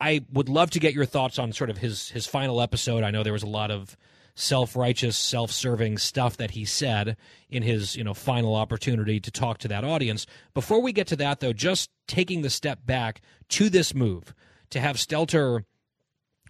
[0.00, 3.04] I would love to get your thoughts on sort of his his final episode.
[3.04, 3.96] I know there was a lot of
[4.34, 7.16] self-righteous, self-serving stuff that he said
[7.50, 10.24] in his, you know, final opportunity to talk to that audience.
[10.54, 14.34] Before we get to that though, just taking the step back to this move
[14.70, 15.64] to have Stelter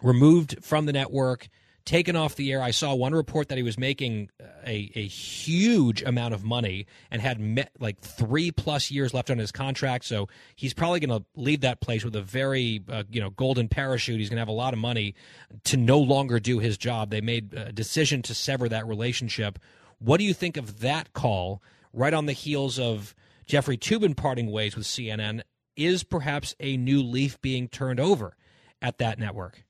[0.03, 1.49] removed from the network,
[1.85, 2.63] taken off the air.
[2.63, 4.31] I saw one report that he was making
[4.67, 9.39] a, a huge amount of money and had met like three plus years left on
[9.39, 10.05] his contract.
[10.05, 13.69] So he's probably going to leave that place with a very uh, you know golden
[13.69, 14.19] parachute.
[14.19, 15.15] He's going to have a lot of money
[15.65, 17.11] to no longer do his job.
[17.11, 19.59] They made a decision to sever that relationship.
[19.99, 21.63] What do you think of that call?
[21.93, 23.17] Right on the heels of
[23.47, 25.43] Jeffrey Toobin parting ways with CNN,
[25.77, 28.37] is perhaps a new leaf being turned over
[28.81, 29.65] at that network?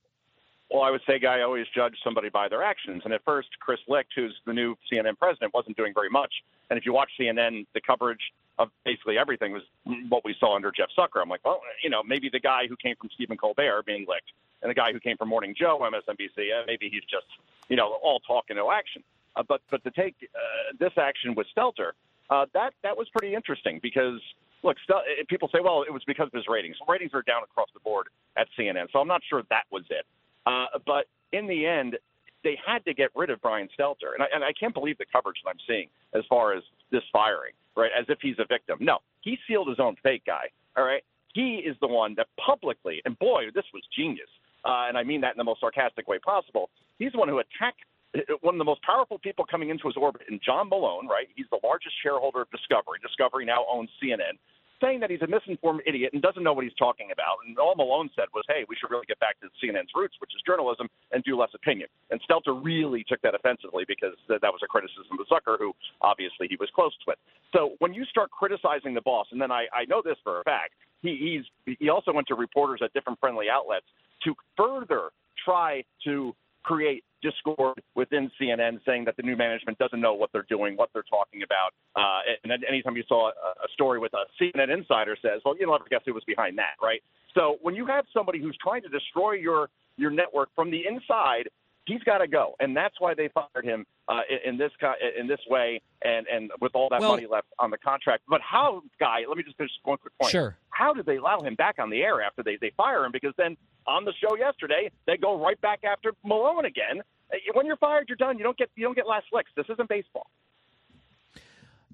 [0.70, 3.02] Well, I would say, Guy, always judge somebody by their actions.
[3.04, 6.32] And at first, Chris Licht, who's the new CNN president, wasn't doing very much.
[6.70, 9.62] And if you watch CNN, the coverage of basically everything was
[10.08, 11.20] what we saw under Jeff Zucker.
[11.20, 14.30] I'm like, well, you know, maybe the guy who came from Stephen Colbert being licked,
[14.62, 17.26] and the guy who came from Morning Joe, MSNBC, uh, maybe he's just,
[17.68, 19.02] you know, all talk and no action.
[19.34, 21.92] Uh, but but to take uh, this action with Stelter,
[22.28, 24.20] uh, that that was pretty interesting because
[24.62, 26.76] look, uh, people say, well, it was because of his ratings.
[26.86, 30.04] Ratings are down across the board at CNN, so I'm not sure that was it.
[30.46, 31.96] Uh, but in the end,
[32.42, 35.04] they had to get rid of Brian Stelter, and I, and I can't believe the
[35.12, 37.90] coverage that I'm seeing as far as this firing, right?
[37.98, 38.78] As if he's a victim.
[38.80, 40.48] No, he sealed his own fate, guy.
[40.76, 41.02] All right,
[41.34, 44.28] he is the one that publicly, and boy, this was genius,
[44.64, 46.70] uh, and I mean that in the most sarcastic way possible.
[46.98, 47.80] He's the one who attacked
[48.16, 51.28] uh, one of the most powerful people coming into his orbit, in John Malone, right?
[51.36, 52.98] He's the largest shareholder of Discovery.
[53.02, 54.38] Discovery now owns CNN
[54.80, 57.38] saying that he's a misinformed idiot and doesn't know what he's talking about.
[57.46, 60.30] And all Malone said was, hey, we should really get back to CNN's roots, which
[60.34, 61.88] is journalism, and do less opinion.
[62.10, 65.72] And Stelter really took that offensively because th- that was a criticism of Zucker, who
[66.00, 67.18] obviously he was close with.
[67.52, 70.44] So when you start criticizing the boss, and then I, I know this for a
[70.44, 71.16] fact, he,
[71.64, 73.86] he's he also went to reporters at different friendly outlets
[74.24, 75.10] to further
[75.44, 80.46] try to create discord within CNN, saying that the new management doesn't know what they're
[80.48, 81.72] doing, what they're talking about.
[81.94, 85.54] Uh, and then anytime you saw a, a story with a CNN insider says, "Well,
[85.58, 87.02] you'll never guess who was behind that," right?
[87.34, 91.48] So when you have somebody who's trying to destroy your your network from the inside,
[91.86, 94.70] he's got to go, and that's why they fired him uh, in, in this
[95.18, 98.22] in this way, and and with all that Well- money left on the contract.
[98.28, 99.20] But how, guy?
[99.28, 100.32] Let me just finish one quick point.
[100.32, 100.56] Sure.
[100.70, 103.12] How did they allow him back on the air after they they fire him?
[103.12, 103.56] Because then
[103.90, 107.02] on the show yesterday, they go right back after Malone again.
[107.32, 108.38] Uh, When you're fired, you're done.
[108.38, 109.50] You don't get you don't get last licks.
[109.56, 110.30] This isn't baseball.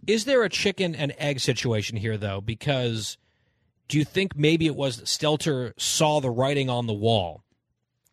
[0.06, 2.40] Is there a chicken and egg situation here, though?
[2.40, 3.18] Because
[3.88, 7.42] do you think maybe it was Stelter saw the writing on the wall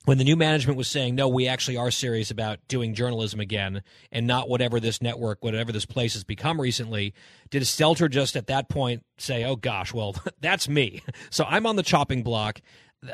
[0.06, 3.84] when the new management was saying, no, we actually are serious about doing journalism again
[4.12, 7.13] and not whatever this network, whatever this place has become recently?
[7.50, 11.02] Did Stelter just at that point say, oh gosh, well, that's me.
[11.30, 12.60] So I'm on the chopping block.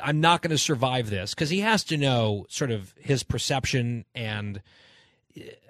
[0.01, 4.05] I'm not going to survive this because he has to know sort of his perception
[4.13, 4.61] and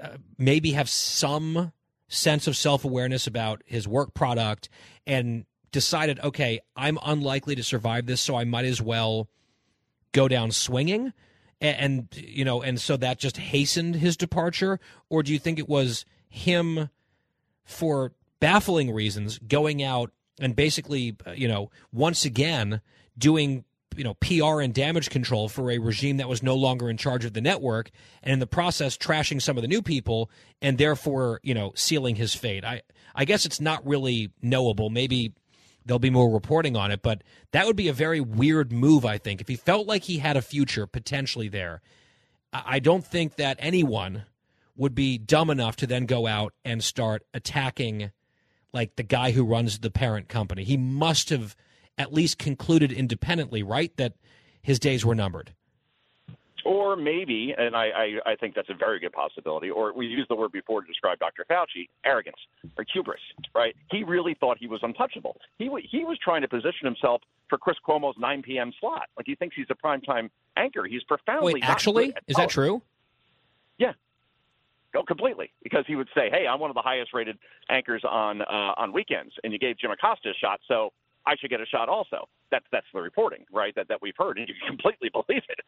[0.02, 1.72] uh, maybe have some
[2.08, 4.70] sense of self awareness about his work product
[5.06, 9.30] and decided, okay, I'm unlikely to survive this, so I might as well
[10.12, 11.14] go down swinging.
[11.62, 14.80] And, and, you know, and so that just hastened his departure?
[15.10, 16.90] Or do you think it was him,
[17.64, 22.82] for baffling reasons, going out and basically, uh, you know, once again
[23.18, 23.66] doing
[24.00, 27.26] you know PR and damage control for a regime that was no longer in charge
[27.26, 27.92] of the network,
[28.24, 30.32] and in the process trashing some of the new people,
[30.62, 32.64] and therefore you know sealing his fate.
[32.64, 32.82] I
[33.14, 34.90] I guess it's not really knowable.
[34.90, 35.34] Maybe
[35.86, 39.04] there'll be more reporting on it, but that would be a very weird move.
[39.04, 41.82] I think if he felt like he had a future potentially there,
[42.54, 44.24] I don't think that anyone
[44.78, 48.12] would be dumb enough to then go out and start attacking
[48.72, 50.64] like the guy who runs the parent company.
[50.64, 51.54] He must have
[52.00, 54.14] at least concluded independently, right, that
[54.62, 55.54] his days were numbered.
[56.66, 60.30] Or maybe, and I, I, I think that's a very good possibility, or we used
[60.30, 61.46] the word before to describe Dr.
[61.50, 62.38] Fauci, arrogance
[62.78, 63.22] or hubris,
[63.56, 63.76] right?
[63.90, 65.38] He really thought he was untouchable.
[65.58, 68.72] He, he was trying to position himself for Chris Cuomo's 9 p.m.
[68.80, 69.08] slot.
[69.18, 70.86] Like he thinks he's a primetime anchor.
[70.86, 71.56] He's profoundly.
[71.56, 72.14] Wait, actually?
[72.28, 72.82] Is that true?
[73.78, 73.94] Yeah.
[74.96, 75.52] Oh, completely.
[75.64, 77.38] Because he would say, "Hey, I'm one of the highest rated
[77.70, 80.92] anchors on uh, on weekends, and you gave Jim Acosta a shot, so
[81.26, 82.28] I should get a shot also.
[82.52, 83.74] That's that's the reporting, right?
[83.76, 85.60] That that we've heard, and you completely believe it.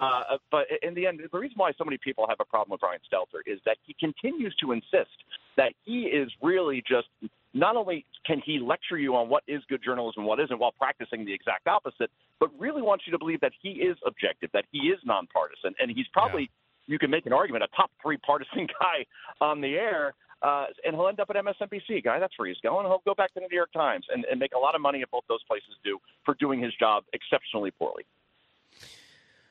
[0.00, 2.80] Uh, but in the end, the reason why so many people have a problem with
[2.80, 5.16] Brian Stelter is that he continues to insist
[5.56, 7.08] that he is really just
[7.52, 10.72] not only can he lecture you on what is good journalism and what isn't while
[10.72, 14.64] practicing the exact opposite, but really wants you to believe that he is objective, that
[14.70, 16.42] he is nonpartisan, and he's probably.
[16.42, 16.46] Yeah.
[16.86, 19.06] You can make an argument, a top three partisan guy
[19.40, 22.18] on the air, uh, and he'll end up at MSNBC, guy.
[22.18, 22.86] That's where he's going.
[22.86, 25.02] He'll go back to the New York Times and, and make a lot of money
[25.02, 28.04] at both those places do for doing his job exceptionally poorly.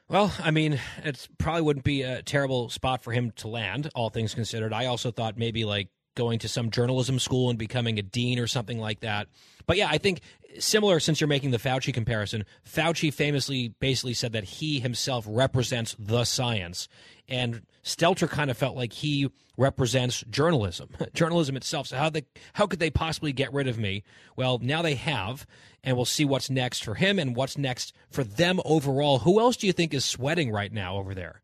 [0.07, 4.09] Well, I mean, it probably wouldn't be a terrible spot for him to land, all
[4.09, 4.73] things considered.
[4.73, 8.47] I also thought maybe like going to some journalism school and becoming a dean or
[8.47, 9.27] something like that.
[9.67, 10.21] But yeah, I think
[10.57, 15.95] similar since you're making the Fauci comparison, Fauci famously basically said that he himself represents
[15.99, 16.87] the science.
[17.27, 21.87] And Stelter kind of felt like he represents journalism, journalism itself.
[21.87, 24.03] So how they how could they possibly get rid of me?
[24.35, 25.45] Well, now they have,
[25.83, 29.19] and we'll see what's next for him and what's next for them overall.
[29.19, 31.41] Who else do you think is sweating right now over there?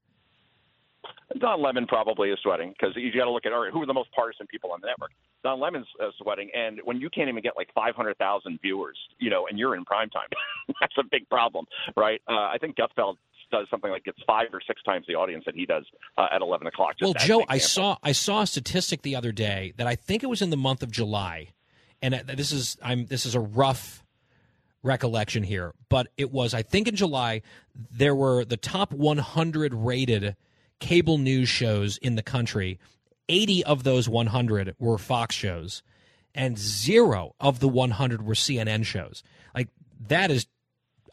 [1.39, 3.85] Don Lemon probably is sweating because you got to look at all right, who are
[3.85, 5.11] the most partisan people on the network.
[5.43, 9.47] Don Lemon's uh, sweating, and when you can't even get like 500,000 viewers, you know,
[9.47, 10.27] and you're in prime time,
[10.79, 11.65] that's a big problem,
[11.97, 12.21] right?
[12.27, 13.17] Uh, I think Gutfeld
[13.51, 15.85] does something like gets five or six times the audience that he does
[16.17, 16.95] uh, at 11 o'clock.
[17.01, 20.27] well, Joe, I saw I saw a statistic the other day that I think it
[20.27, 21.49] was in the month of July,
[22.01, 24.03] and this is I'm this is a rough
[24.83, 27.41] recollection here, but it was I think in July
[27.91, 30.35] there were the top 100 rated
[30.79, 32.79] cable news shows in the country.
[33.27, 35.81] 80 of those 100 were Fox shows,
[36.35, 39.23] and zero of the 100 were CNN shows.
[39.55, 39.69] Like
[40.07, 40.45] that is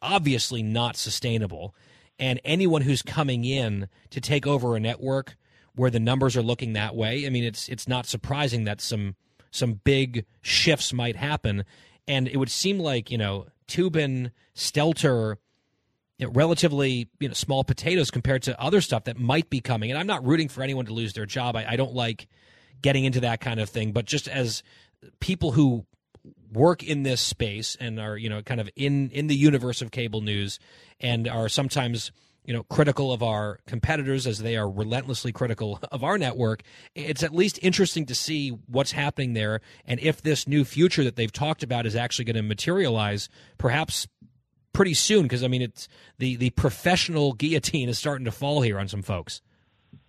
[0.03, 1.75] obviously not sustainable
[2.23, 5.37] and anyone who's coming in to take over a network
[5.75, 9.17] where the numbers are looking that way, I mean, it's it's not surprising that some
[9.51, 11.65] some big shifts might happen,
[12.07, 15.39] and it would seem like you know Toobin, Stelter,
[16.17, 19.91] you know, relatively you know small potatoes compared to other stuff that might be coming.
[19.91, 21.57] And I'm not rooting for anyone to lose their job.
[21.57, 22.29] I, I don't like
[22.83, 24.63] getting into that kind of thing, but just as
[25.19, 25.87] people who
[26.53, 29.91] work in this space and are you know kind of in in the universe of
[29.91, 30.59] cable news
[31.01, 32.13] and are sometimes
[32.45, 36.63] you know critical of our competitors as they are relentlessly critical of our network
[36.95, 41.17] it's at least interesting to see what's happening there and if this new future that
[41.17, 44.07] they've talked about is actually going to materialize perhaps
[44.73, 45.89] pretty soon because i mean it's
[46.19, 49.41] the the professional guillotine is starting to fall here on some folks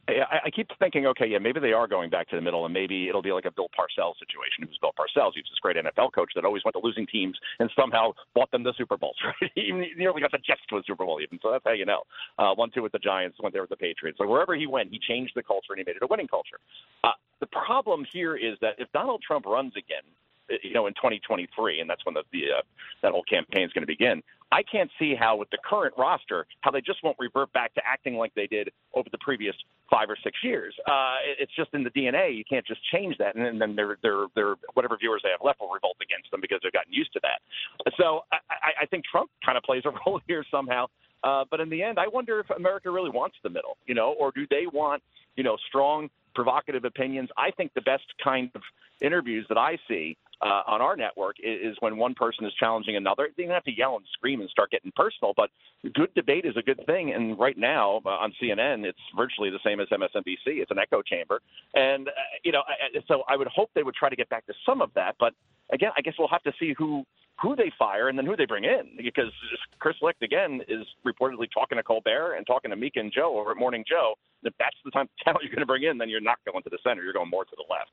[0.07, 2.73] I, I keep thinking, okay, yeah, maybe they are going back to the middle, and
[2.73, 4.63] maybe it'll be like a Bill Parcells situation.
[4.63, 5.31] It was Bill Parcells.
[5.33, 8.51] He was this great NFL coach that always went to losing teams and somehow bought
[8.51, 9.15] them the Super Bowls.
[9.23, 9.51] Right?
[9.55, 11.39] he nearly got the Jets to a Super Bowl, even.
[11.41, 12.03] So that's how you know.
[12.37, 14.17] Uh, one two with the Giants, went there with the Patriots.
[14.17, 16.59] So wherever he went, he changed the culture and he made it a winning culture.
[17.03, 20.03] Uh, the problem here is that if Donald Trump runs again,
[20.63, 22.61] you know, in 2023, and that's when the, the uh,
[23.01, 24.21] that whole campaign is going to begin.
[24.51, 27.81] I can't see how, with the current roster, how they just won't revert back to
[27.85, 29.55] acting like they did over the previous
[29.89, 30.75] five or six years.
[30.87, 32.37] Uh, it's just in the DNA.
[32.37, 35.59] You can't just change that, and then their their their whatever viewers they have left
[35.59, 37.41] will revolt against them because they've gotten used to that.
[37.97, 40.87] So I, I think Trump kind of plays a role here somehow.
[41.23, 44.13] Uh, but in the end, I wonder if America really wants the middle, you know,
[44.19, 45.01] or do they want,
[45.35, 47.29] you know, strong, provocative opinions?
[47.37, 48.61] I think the best kind of
[49.01, 52.95] interviews that I see uh, on our network is, is when one person is challenging
[52.95, 53.29] another.
[53.35, 55.49] They don't have to yell and scream and start getting personal, but
[55.93, 57.13] good debate is a good thing.
[57.13, 60.61] And right now uh, on CNN, it's virtually the same as MSNBC.
[60.61, 61.41] It's an echo chamber,
[61.73, 62.11] and uh,
[62.43, 62.63] you know,
[63.07, 65.15] so I would hope they would try to get back to some of that.
[65.19, 65.33] But
[65.71, 67.05] again, I guess we'll have to see who
[67.41, 69.31] who they fire and then who they bring in because
[69.79, 73.51] Chris Licht again is reportedly talking to Colbert and talking to Mika and Joe over
[73.51, 74.13] at Morning Joe.
[74.43, 76.69] If that's the time talent you're going to bring in, then you're not going to
[76.69, 77.03] the center.
[77.03, 77.91] You're going more to the left.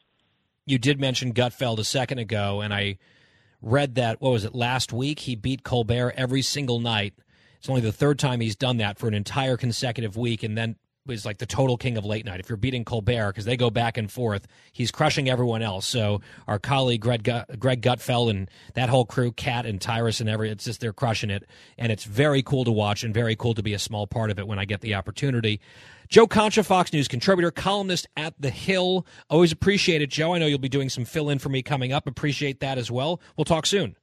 [0.71, 2.99] You did mention Gutfeld a second ago, and I
[3.61, 5.19] read that what was it last week?
[5.19, 7.13] He beat Colbert every single night.
[7.59, 10.77] It's only the third time he's done that for an entire consecutive week, and then
[11.09, 12.41] is like the total king of late night.
[12.41, 15.87] If you're beating Colbert, because they go back and forth, he's crushing everyone else.
[15.87, 17.25] So our colleague Greg,
[17.59, 21.31] Greg Gutfeld and that whole crew, Kat and Tyrus and every, it's just they're crushing
[21.31, 21.49] it,
[21.79, 24.39] and it's very cool to watch and very cool to be a small part of
[24.39, 25.61] it when I get the opportunity.
[26.09, 29.07] Joe Concha, Fox News contributor, columnist at The Hill.
[29.29, 30.35] Always appreciate it, Joe.
[30.35, 32.09] I know you'll be doing some fill in for me coming up.
[32.09, 33.21] Appreciate that as well.
[33.37, 33.97] We'll talk soon.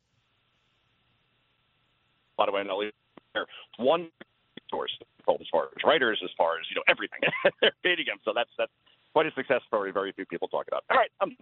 [2.37, 2.91] By the way, Nelly,
[3.77, 4.09] one
[4.69, 4.97] source
[5.36, 7.19] as far as writers, as far as you know everything.
[7.61, 8.71] They're beating him, so that's that's
[9.13, 9.91] quite a success story.
[9.91, 10.84] Very few people talk about.
[10.89, 11.09] All right.
[11.21, 11.36] Um.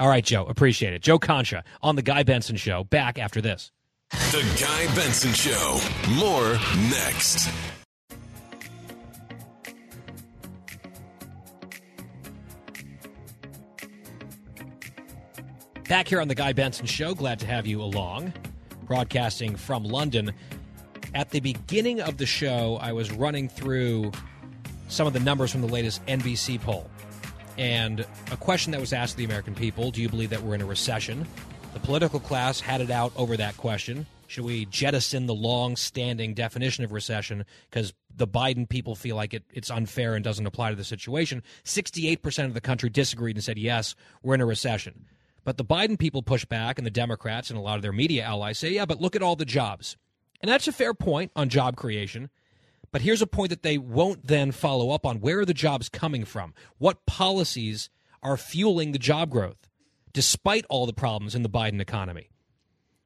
[0.00, 0.46] All right, Joe.
[0.46, 1.02] Appreciate it.
[1.02, 2.84] Joe Concha on the Guy Benson Show.
[2.84, 3.70] Back after this.
[4.10, 5.78] The Guy Benson Show.
[6.18, 6.52] More
[6.90, 7.48] next.
[15.88, 17.14] Back here on the Guy Benson Show.
[17.14, 18.32] Glad to have you along.
[18.86, 20.32] Broadcasting from London.
[21.14, 24.12] At the beginning of the show, I was running through
[24.88, 26.88] some of the numbers from the latest NBC poll.
[27.58, 30.54] And a question that was asked to the American people do you believe that we're
[30.54, 31.26] in a recession?
[31.74, 34.06] The political class had it out over that question.
[34.26, 39.34] Should we jettison the long standing definition of recession because the Biden people feel like
[39.34, 41.42] it, it's unfair and doesn't apply to the situation?
[41.64, 45.04] 68% of the country disagreed and said, yes, we're in a recession.
[45.44, 48.22] But the Biden people push back, and the Democrats and a lot of their media
[48.22, 49.96] allies say, yeah, but look at all the jobs.
[50.42, 52.28] And that's a fair point on job creation.
[52.90, 55.20] But here's a point that they won't then follow up on.
[55.20, 56.52] Where are the jobs coming from?
[56.78, 57.88] What policies
[58.22, 59.68] are fueling the job growth,
[60.12, 62.28] despite all the problems in the Biden economy?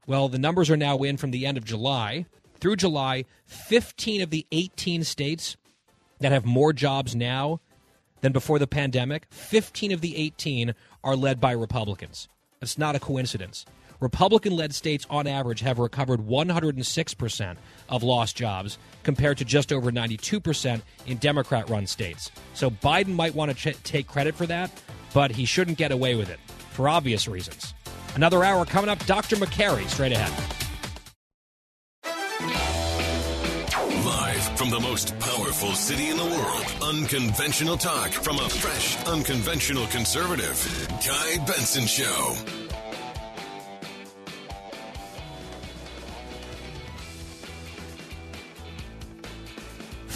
[0.06, 2.26] Well, the numbers are now in from the end of July.
[2.58, 5.56] Through July, 15 of the 18 states
[6.20, 7.60] that have more jobs now
[8.22, 10.74] than before the pandemic, 15 of the 18
[11.04, 12.28] are led by Republicans.
[12.62, 13.66] It's not a coincidence.
[14.00, 17.56] Republican led states, on average, have recovered 106%
[17.88, 22.30] of lost jobs compared to just over 92% in Democrat run states.
[22.54, 24.70] So Biden might want to ch- take credit for that,
[25.14, 26.38] but he shouldn't get away with it
[26.70, 27.74] for obvious reasons.
[28.14, 29.04] Another hour coming up.
[29.06, 29.36] Dr.
[29.36, 30.32] Makary straight ahead.
[34.04, 39.86] Live from the most powerful city in the world, unconventional talk from a fresh, unconventional
[39.86, 40.88] conservative.
[41.06, 42.65] Guy Benson Show.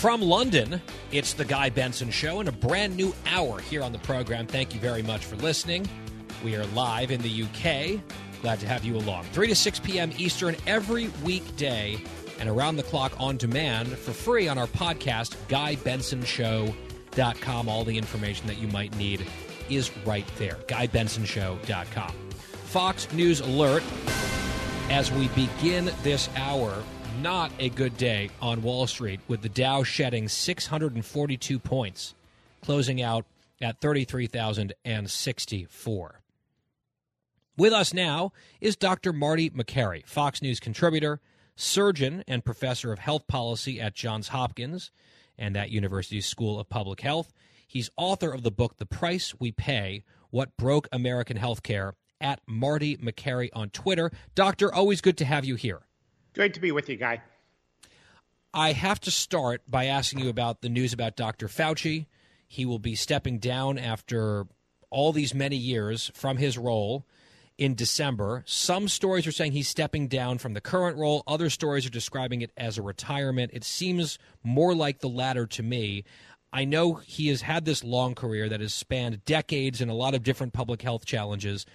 [0.00, 0.80] From London,
[1.12, 4.46] it's the Guy Benson Show and a brand new hour here on the program.
[4.46, 5.86] Thank you very much for listening.
[6.42, 8.00] We are live in the UK.
[8.40, 9.24] Glad to have you along.
[9.24, 10.10] 3 to 6 p.m.
[10.16, 12.02] Eastern every weekday
[12.38, 17.68] and around the clock on demand for free on our podcast, GuyBensonShow.com.
[17.68, 19.26] All the information that you might need
[19.68, 20.56] is right there.
[20.66, 22.14] GuyBensonShow.com.
[22.64, 23.82] Fox News Alert
[24.88, 26.82] as we begin this hour
[27.22, 32.14] not a good day on Wall Street with the Dow shedding 642 points,
[32.62, 33.26] closing out
[33.60, 36.20] at 33,064.
[37.56, 39.12] With us now is Dr.
[39.12, 41.20] Marty Makary, Fox News contributor,
[41.56, 44.92] surgeon, and professor of health policy at Johns Hopkins
[45.38, 47.34] and that university's School of Public Health.
[47.66, 52.96] He's author of the book The Price We Pay What Broke American Healthcare at Marty
[52.96, 54.10] Makary on Twitter.
[54.34, 55.82] Doctor, always good to have you here.
[56.34, 57.22] Great to be with you, Guy.
[58.52, 61.48] I have to start by asking you about the news about Dr.
[61.48, 62.06] Fauci.
[62.48, 64.46] He will be stepping down after
[64.90, 67.06] all these many years from his role
[67.58, 68.42] in December.
[68.46, 72.42] Some stories are saying he's stepping down from the current role, other stories are describing
[72.42, 73.50] it as a retirement.
[73.52, 76.04] It seems more like the latter to me.
[76.52, 80.14] I know he has had this long career that has spanned decades and a lot
[80.14, 81.66] of different public health challenges,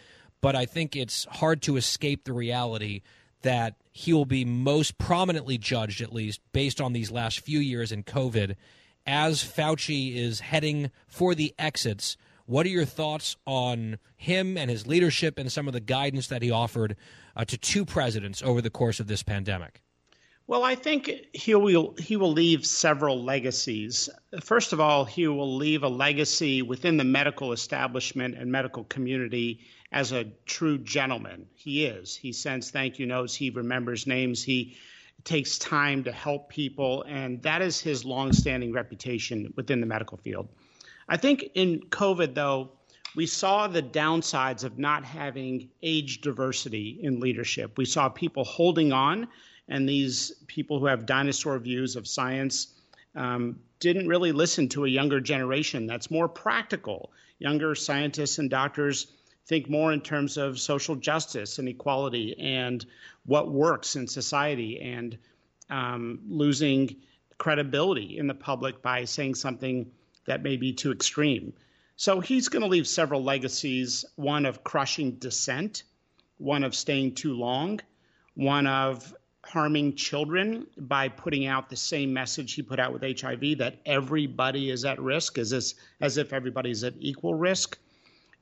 [0.41, 3.01] but I think it's hard to escape the reality
[3.45, 7.91] that he will be most prominently judged, at least based on these last few years
[7.91, 8.55] in COVID,
[9.05, 12.17] as Fauci is heading for the exits.
[12.47, 16.41] What are your thoughts on him and his leadership and some of the guidance that
[16.41, 16.95] he offered
[17.35, 19.81] uh, to two presidents over the course of this pandemic?
[20.47, 24.09] Well, I think he will he will leave several legacies.
[24.41, 29.61] First of all, he will leave a legacy within the medical establishment and medical community
[29.95, 31.47] as a true gentleman.
[31.55, 32.15] He is.
[32.15, 33.33] He sends thank you notes.
[33.33, 34.43] He remembers names.
[34.43, 34.77] He
[35.23, 40.49] takes time to help people, and that is his longstanding reputation within the medical field.
[41.07, 42.71] I think in COVID, though,
[43.15, 47.77] we saw the downsides of not having age diversity in leadership.
[47.77, 49.29] We saw people holding on
[49.69, 52.67] and these people who have dinosaur views of science
[53.15, 57.13] um, didn't really listen to a younger generation that's more practical.
[57.39, 59.07] Younger scientists and doctors
[59.45, 62.85] think more in terms of social justice and equality and
[63.25, 65.17] what works in society and
[65.69, 66.95] um, losing
[67.37, 69.91] credibility in the public by saying something
[70.25, 71.53] that may be too extreme.
[71.95, 75.83] So he's going to leave several legacies one of crushing dissent,
[76.37, 77.79] one of staying too long,
[78.33, 79.13] one of
[79.45, 84.71] harming children by putting out the same message he put out with HIV that everybody
[84.71, 87.77] is at risk, as, this, as if everybody's at equal risk.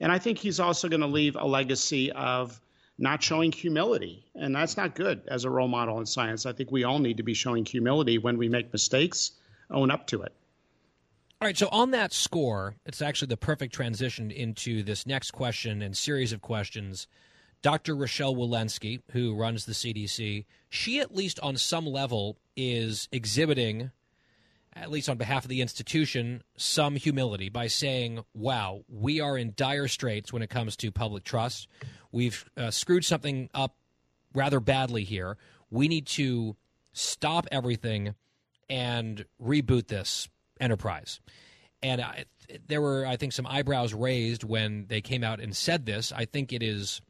[0.03, 2.59] And I think he's also going to leave a legacy of
[2.97, 4.25] not showing humility.
[4.35, 6.45] And that's not good as a role model in science.
[6.45, 9.31] I think we all need to be showing humility when we make mistakes,
[9.71, 10.33] own up to it.
[11.39, 15.81] All right, so on that score, it's actually the perfect transition into this next question
[15.81, 17.07] and series of questions
[17.61, 17.95] Dr.
[17.95, 23.91] Rochelle Walensky, who runs the CDC, she, at least on some level, is exhibiting,
[24.75, 29.53] at least on behalf of the institution, some humility by saying, wow, we are in
[29.55, 31.67] dire straits when it comes to public trust.
[32.11, 33.75] We've uh, screwed something up
[34.33, 35.37] rather badly here.
[35.69, 36.55] We need to
[36.93, 38.15] stop everything
[38.69, 40.27] and reboot this
[40.59, 41.19] enterprise.
[41.81, 42.25] And I,
[42.67, 46.11] there were, I think, some eyebrows raised when they came out and said this.
[46.11, 47.01] I think it is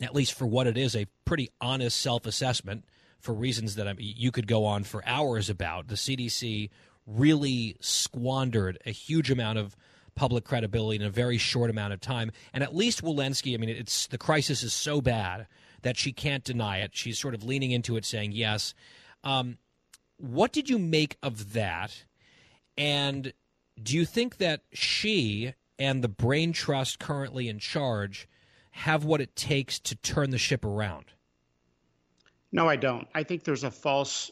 [0.00, 2.84] at least for what it is, a pretty honest self assessment
[3.22, 5.88] for reasons that I mean, you could go on for hours about.
[5.88, 6.68] The CDC
[7.06, 9.76] really squandered a huge amount of
[10.14, 12.30] public credibility in a very short amount of time.
[12.52, 15.46] And at least Walensky, I mean, it's the crisis is so bad
[15.82, 16.90] that she can't deny it.
[16.94, 18.74] She's sort of leaning into it, saying yes.
[19.24, 19.58] Um,
[20.18, 22.04] what did you make of that?
[22.76, 23.32] And
[23.82, 28.28] do you think that she and the brain trust currently in charge
[28.72, 31.06] have what it takes to turn the ship around?
[32.52, 33.08] No, I don't.
[33.14, 34.30] I think there's a false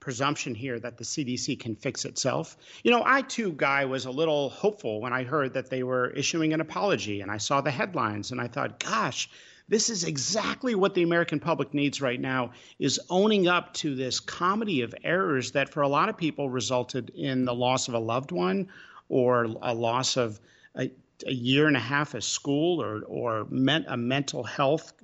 [0.00, 2.56] presumption here that the CDC can fix itself.
[2.84, 6.10] You know, I too, Guy, was a little hopeful when I heard that they were
[6.10, 9.28] issuing an apology and I saw the headlines and I thought, gosh,
[9.68, 14.18] this is exactly what the American public needs right now is owning up to this
[14.20, 17.98] comedy of errors that for a lot of people resulted in the loss of a
[17.98, 18.68] loved one
[19.08, 20.40] or a loss of
[20.76, 20.90] a,
[21.26, 24.94] a year and a half of school or or meant a mental health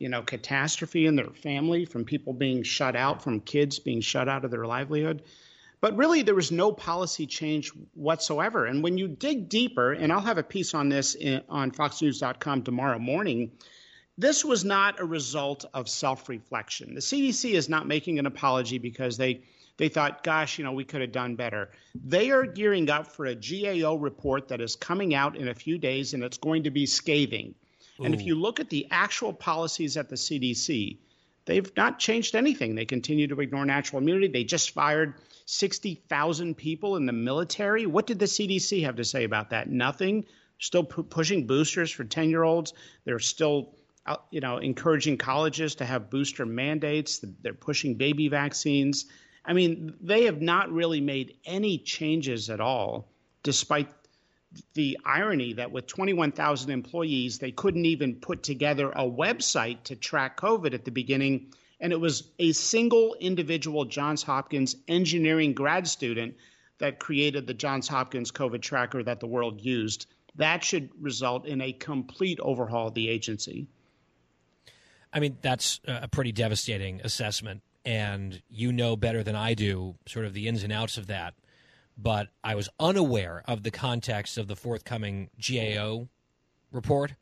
[0.00, 4.28] you know catastrophe in their family from people being shut out from kids being shut
[4.28, 5.22] out of their livelihood
[5.80, 10.20] but really there was no policy change whatsoever and when you dig deeper and i'll
[10.20, 13.52] have a piece on this in, on foxnews.com tomorrow morning
[14.18, 19.16] this was not a result of self-reflection the cdc is not making an apology because
[19.16, 19.42] they
[19.76, 21.70] they thought, gosh, you know, we could have done better.
[21.94, 25.78] They are gearing up for a GAO report that is coming out in a few
[25.78, 27.54] days, and it's going to be scathing.
[28.00, 28.04] Ooh.
[28.04, 30.98] And if you look at the actual policies at the CDC,
[31.44, 32.74] they've not changed anything.
[32.74, 34.28] They continue to ignore natural immunity.
[34.28, 35.14] They just fired
[35.46, 37.86] 60,000 people in the military.
[37.86, 39.68] What did the CDC have to say about that?
[39.68, 40.24] Nothing.
[40.58, 42.72] Still pu- pushing boosters for 10 year olds.
[43.04, 43.74] They're still
[44.06, 47.24] uh, you know, encouraging colleges to have booster mandates.
[47.42, 49.06] They're pushing baby vaccines.
[49.44, 53.88] I mean, they have not really made any changes at all, despite
[54.74, 60.36] the irony that with 21,000 employees, they couldn't even put together a website to track
[60.38, 61.52] COVID at the beginning.
[61.80, 66.34] And it was a single individual Johns Hopkins engineering grad student
[66.78, 70.06] that created the Johns Hopkins COVID tracker that the world used.
[70.36, 73.66] That should result in a complete overhaul of the agency.
[75.12, 80.26] I mean, that's a pretty devastating assessment and you know better than I do sort
[80.26, 81.34] of the ins and outs of that.
[82.02, 86.08] But I was unaware of the context of the forthcoming GAO
[86.72, 87.14] report.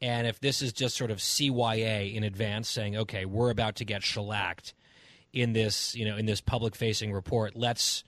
[0.00, 3.84] And if this is just sort of CYA in advance saying, okay, we're about to
[3.84, 4.74] get shellacked
[5.32, 8.04] in this, you know, in this public facing report, let's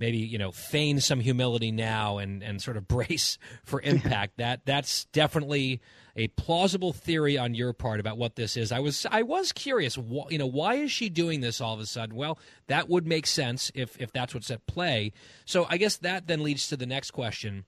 [0.00, 4.38] maybe you know feign some humility now and and sort of brace for impact.
[4.38, 5.80] that that's definitely
[6.16, 8.72] a plausible theory on your part about what this is.
[8.72, 11.80] I was I was curious, wh- you know, why is she doing this all of
[11.80, 12.16] a sudden?
[12.16, 15.12] Well, that would make sense if if that's what's at play.
[15.44, 17.64] So I guess that then leads to the next question.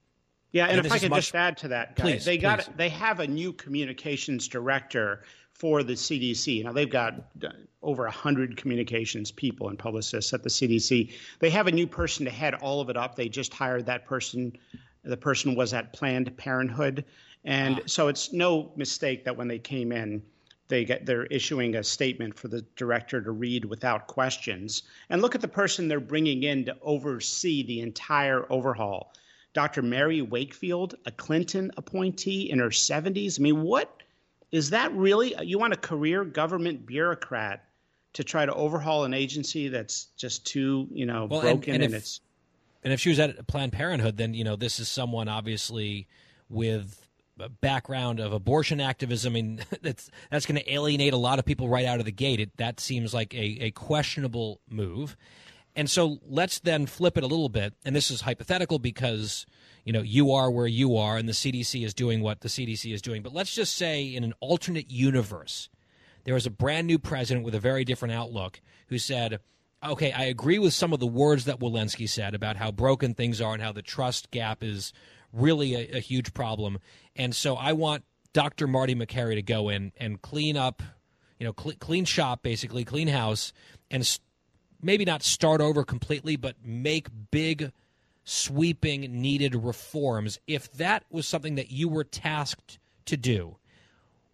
[0.50, 1.24] Yeah, and, and if I could much...
[1.24, 2.42] just add to that, guys, please, they please.
[2.42, 5.22] got they have a new communications director
[5.62, 6.64] for the CDC.
[6.64, 7.50] Now they've got uh,
[7.84, 11.12] over 100 communications people and publicists at the CDC.
[11.38, 13.14] They have a new person to head all of it up.
[13.14, 14.58] They just hired that person.
[15.04, 17.04] The person was at Planned Parenthood.
[17.44, 17.82] And ah.
[17.86, 20.20] so it's no mistake that when they came in,
[20.66, 24.82] they get they're issuing a statement for the director to read without questions.
[25.10, 29.14] And look at the person they're bringing in to oversee the entire overhaul.
[29.54, 29.82] Dr.
[29.82, 33.38] Mary Wakefield, a Clinton appointee in her 70s.
[33.38, 34.01] I mean, what
[34.52, 35.34] is that really?
[35.42, 37.64] You want a career government bureaucrat
[38.12, 41.84] to try to overhaul an agency that's just too, you know, well, broken and, and,
[41.84, 42.20] and if, it's.
[42.84, 46.06] And if she was at Planned Parenthood, then you know this is someone obviously
[46.48, 47.08] with
[47.40, 49.32] a background of abortion activism.
[49.32, 52.12] I mean, that's that's going to alienate a lot of people right out of the
[52.12, 52.40] gate.
[52.40, 55.16] It, that seems like a, a questionable move.
[55.74, 57.74] And so let's then flip it a little bit.
[57.84, 59.46] And this is hypothetical because
[59.84, 62.92] you know you are where you are, and the CDC is doing what the CDC
[62.92, 63.22] is doing.
[63.22, 65.68] But let's just say in an alternate universe
[66.24, 69.40] there was a brand new president with a very different outlook who said,
[69.84, 73.40] okay, I agree with some of the words that Walensky said about how broken things
[73.40, 74.92] are and how the trust gap is
[75.32, 76.78] really a, a huge problem.
[77.16, 78.66] And so I want Dr.
[78.66, 80.82] Marty Makary to go in and clean up,
[81.38, 83.52] you know, cl- clean shop, basically, clean house,
[83.90, 84.22] and st-
[84.82, 87.72] maybe not start over completely, but make big,
[88.24, 90.38] sweeping, needed reforms.
[90.46, 93.56] If that was something that you were tasked to do,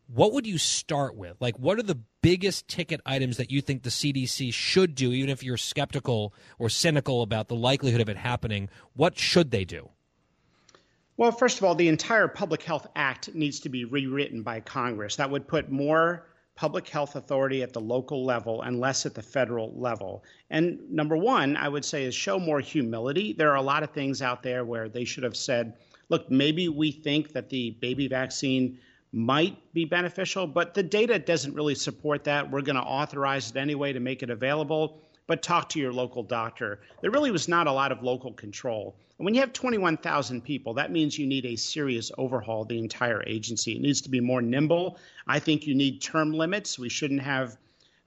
[0.09, 1.37] what would you start with?
[1.41, 5.29] Like, what are the biggest ticket items that you think the CDC should do, even
[5.29, 8.71] if you're skeptical or cynical about the likelihood of it happening?
[8.95, 9.91] What should they do?
[11.19, 15.17] Well, first of all, the entire Public Health Act needs to be rewritten by Congress.
[15.17, 16.28] That would put more
[16.59, 20.25] public health authority at the local level and less at the federal level.
[20.51, 23.33] And number one, I would say, is show more humility.
[23.33, 25.75] There are a lot of things out there where they should have said,
[26.09, 28.77] look, maybe we think that the baby vaccine
[29.13, 32.51] might be beneficial, but the data doesn't really support that.
[32.51, 36.25] We're going to authorize it anyway to make it available, but talk to your local
[36.25, 36.81] doctor.
[37.01, 38.97] There really was not a lot of local control.
[39.17, 42.79] And when you have 21,000 people, that means you need a serious overhaul of the
[42.79, 43.77] entire agency.
[43.77, 44.99] It needs to be more nimble.
[45.29, 46.77] I think you need term limits.
[46.77, 47.57] We shouldn't have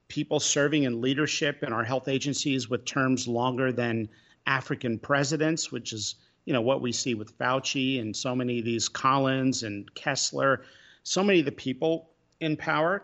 [0.10, 4.10] people serving in leadership in our health agencies with terms longer than
[4.46, 8.66] African presidents, which is you know what we see with Fauci and so many of
[8.66, 10.64] these Collins and Kessler
[11.04, 12.10] so many of the people
[12.40, 13.04] in power.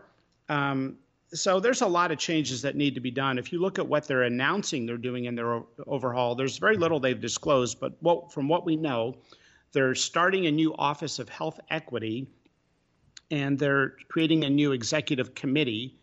[0.50, 0.98] Um,
[1.34, 3.38] so there's a lot of changes that need to be done.
[3.38, 7.00] If you look at what they're announcing they're doing in their overhaul, there's very little
[7.00, 7.80] they've disclosed.
[7.80, 9.18] But what, from what we know,
[9.74, 12.28] they're starting a new Office of Health Equity,
[13.30, 15.98] and they're creating a new executive committee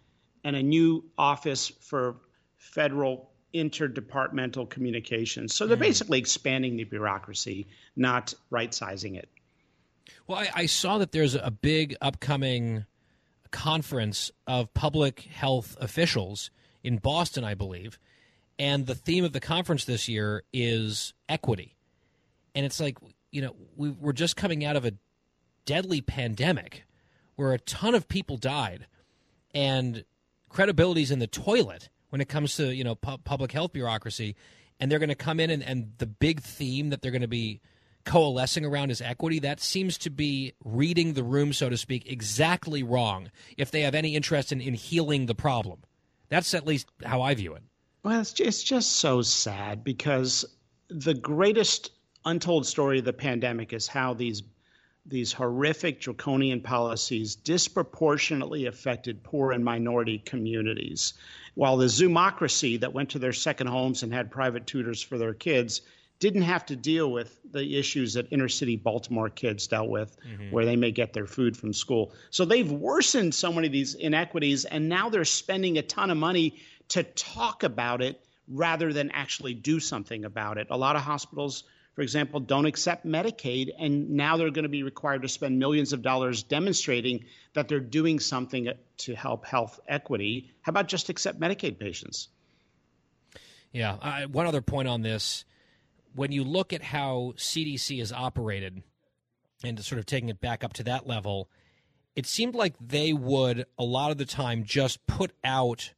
[0.45, 2.17] and a new office for
[2.59, 5.55] federal interdepartmental communications.
[5.55, 5.81] So they're mm.
[5.81, 7.67] basically expanding the bureaucracy,
[7.97, 9.29] not right sizing it.
[10.27, 12.85] Well, I, I saw that there's a big upcoming
[13.55, 16.51] conference of public health officials
[16.83, 18.01] in Boston, I believe.
[18.59, 21.77] And the theme of the conference this year is equity.
[22.57, 22.99] And it's like,
[23.31, 24.95] you know, we, we're just coming out of a
[25.67, 26.85] deadly pandemic
[27.37, 28.89] where a ton of people died
[29.55, 30.05] and
[30.49, 34.35] credibility's in the toilet when it comes to, you know, pu- public health bureaucracy.
[34.81, 37.29] And they're going to come in and, and the big theme that they're going to
[37.29, 37.61] be
[38.05, 42.83] coalescing around his equity, that seems to be reading the room, so to speak, exactly
[42.83, 45.81] wrong if they have any interest in, in healing the problem.
[46.29, 47.63] That's at least how I view it.
[48.03, 50.45] Well, it's just, it's just so sad because
[50.89, 51.91] the greatest
[52.25, 54.43] untold story of the pandemic is how these
[55.07, 61.13] these horrific draconian policies disproportionately affected poor and minority communities.
[61.55, 65.35] While the Zoomocracy that went to their second homes and had private tutors for their
[65.35, 65.83] kids
[66.25, 70.51] didn't have to deal with the issues that inner city Baltimore kids dealt with, mm-hmm.
[70.53, 72.13] where they may get their food from school.
[72.31, 76.17] So they've worsened so many of these inequities, and now they're spending a ton of
[76.17, 78.19] money to talk about it
[78.49, 80.69] rather than actually do something about it.
[80.71, 81.65] A lot of hospitals,
[81.95, 85.93] for example, don't accept Medicaid, and now they're going to be required to spend millions
[85.93, 90.55] of dollars demonstrating that they're doing something to help health equity.
[90.63, 92.29] How about just accept Medicaid patients?
[93.73, 93.99] Yeah.
[94.01, 95.45] Uh, one other point on this
[96.15, 98.83] when you look at how CDC is operated
[99.63, 101.51] and sort of taking it back up to that level,
[102.15, 105.93] it seemed like they would a lot of the time just put out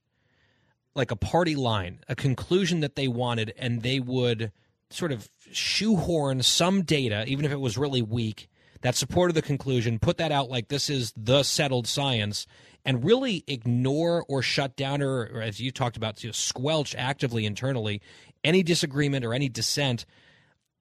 [0.95, 4.51] like a party line, a conclusion that they wanted, and they would
[4.89, 8.49] sort of shoehorn some data, even if it was really weak,
[8.81, 12.47] that supported the conclusion, put that out like this is the settled science,
[12.85, 16.95] and really ignore or shut down or, or as you talked about, you know, squelch
[16.97, 18.01] actively internally
[18.47, 20.07] any disagreement or any dissent,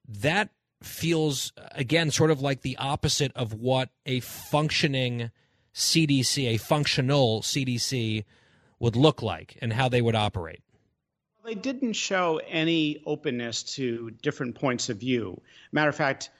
[0.08, 0.50] that
[0.82, 5.30] feels again sort of like the opposite of what a functioning
[5.74, 8.24] CDC, a functional CDC
[8.78, 10.62] would look like and how they would operate.
[11.44, 15.40] They didn't show any openness to different points of view.
[15.72, 16.30] Matter of fact,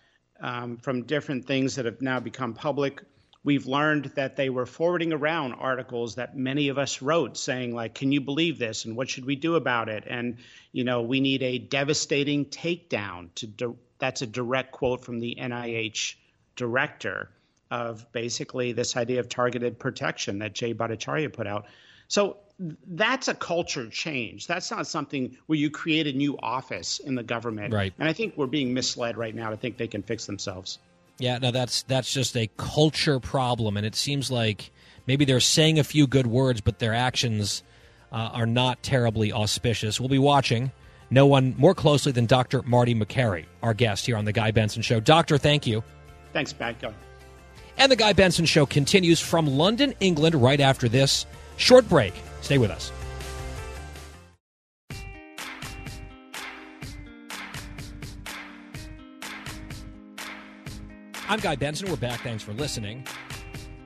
[0.41, 3.03] um, from different things that have now become public,
[3.47, 7.95] we've learned that they were forwarding around articles that many of us wrote saying like
[7.95, 10.37] can you believe this and what should we do about it and
[10.73, 16.15] you know we need a devastating takedown to that's a direct quote from the NIH
[16.55, 17.31] director
[17.71, 21.67] of basically this idea of targeted protection that Jay Bhattacharya put out.
[22.09, 22.37] So
[22.87, 24.47] that's a culture change.
[24.47, 27.75] That's not something where you create a new office in the government.
[27.75, 27.93] Right.
[27.99, 30.79] And I think we're being misled right now to think they can fix themselves.
[31.19, 34.71] Yeah, no, that's that's just a culture problem, and it seems like
[35.07, 37.62] maybe they're saying a few good words, but their actions
[38.12, 39.99] uh, are not terribly auspicious.
[39.99, 40.73] We'll be watching
[41.11, 42.62] no one more closely than Dr.
[42.62, 45.01] Marty Makary, our guest here on the Guy Benson Show.
[45.01, 45.83] Doctor, thank you.
[46.33, 46.77] Thanks, Pat.
[47.79, 52.14] And the Guy Benson Show continues from London, England, right after this short break.
[52.41, 52.91] Stay with us.
[61.29, 61.91] I'm Guy Benson.
[61.91, 62.20] We're back.
[62.20, 63.05] Thanks for listening.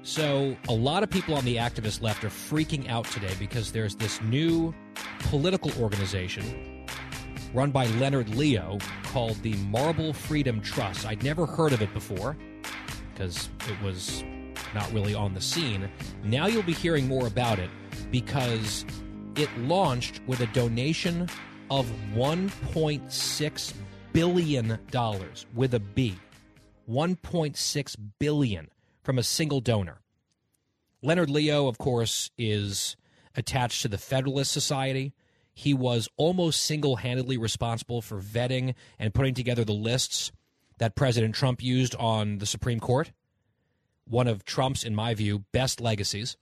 [0.02, 3.94] So, a lot of people on the activist left are freaking out today because there's
[3.94, 4.74] this new
[5.20, 6.84] political organization
[7.54, 11.06] run by Leonard Leo called the Marble Freedom Trust.
[11.06, 12.36] I'd never heard of it before
[13.14, 14.22] because it was
[14.74, 15.88] not really on the scene.
[16.22, 17.70] Now you'll be hearing more about it
[18.10, 18.84] because
[19.36, 21.26] it launched with a donation
[21.70, 23.74] of $1.6
[24.12, 24.78] billion
[25.54, 26.18] with a B.
[26.90, 28.68] 1.6 billion
[29.02, 30.00] from a single donor.
[31.02, 32.96] Leonard Leo, of course, is
[33.36, 35.14] attached to the Federalist Society.
[35.54, 40.32] He was almost single handedly responsible for vetting and putting together the lists
[40.78, 43.12] that President Trump used on the Supreme Court.
[44.04, 46.36] One of Trump's, in my view, best legacies.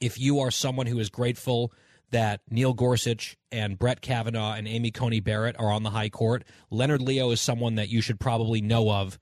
[0.00, 1.72] If you are someone who is grateful
[2.10, 6.44] that Neil Gorsuch and Brett Kavanaugh and Amy Coney Barrett are on the high court,
[6.70, 9.18] Leonard Leo is someone that you should probably know of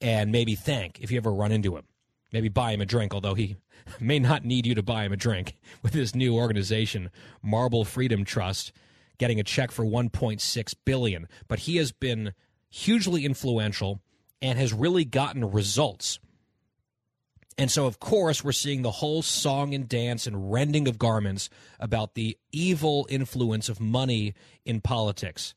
[0.00, 1.84] and maybe thank if you ever run into him.
[2.32, 3.56] Maybe buy him a drink, although he
[4.00, 7.10] may not need you to buy him a drink with his new organization,
[7.42, 8.72] Marble Freedom Trust,
[9.18, 11.28] getting a check for 1.6 billion.
[11.46, 12.34] But he has been
[12.68, 14.00] hugely influential
[14.42, 16.18] and has really gotten results.
[17.56, 21.48] And so, of course, we're seeing the whole song and dance and rending of garments
[21.78, 24.34] about the evil influence of money
[24.64, 25.54] in politics.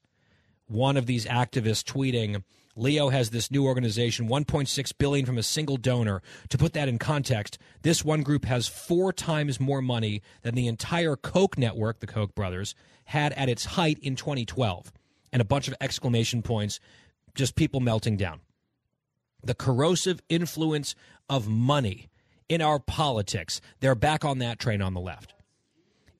[0.68, 2.44] One of these activists tweeting,
[2.78, 6.22] Leo has this new organization, 1.6 billion from a single donor.
[6.50, 10.68] To put that in context, this one group has four times more money than the
[10.68, 12.76] entire Koch network, the Koch brothers,
[13.06, 14.94] had at its height in 2012.
[15.34, 16.80] And a bunch of exclamation points,
[17.36, 18.42] just people melting down.
[19.44, 20.96] The corrosive influence
[21.30, 22.10] of money
[22.48, 23.60] in our politics.
[23.80, 25.34] They're back on that train on the left.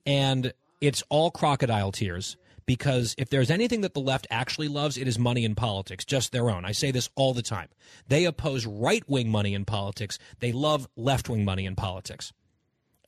[0.04, 2.36] And it's all crocodile tears
[2.68, 6.32] because if there's anything that the left actually loves, it is money in politics, just
[6.32, 6.66] their own.
[6.66, 7.68] I say this all the time.
[8.08, 12.30] They oppose right wing money in politics, they love left wing money in politics.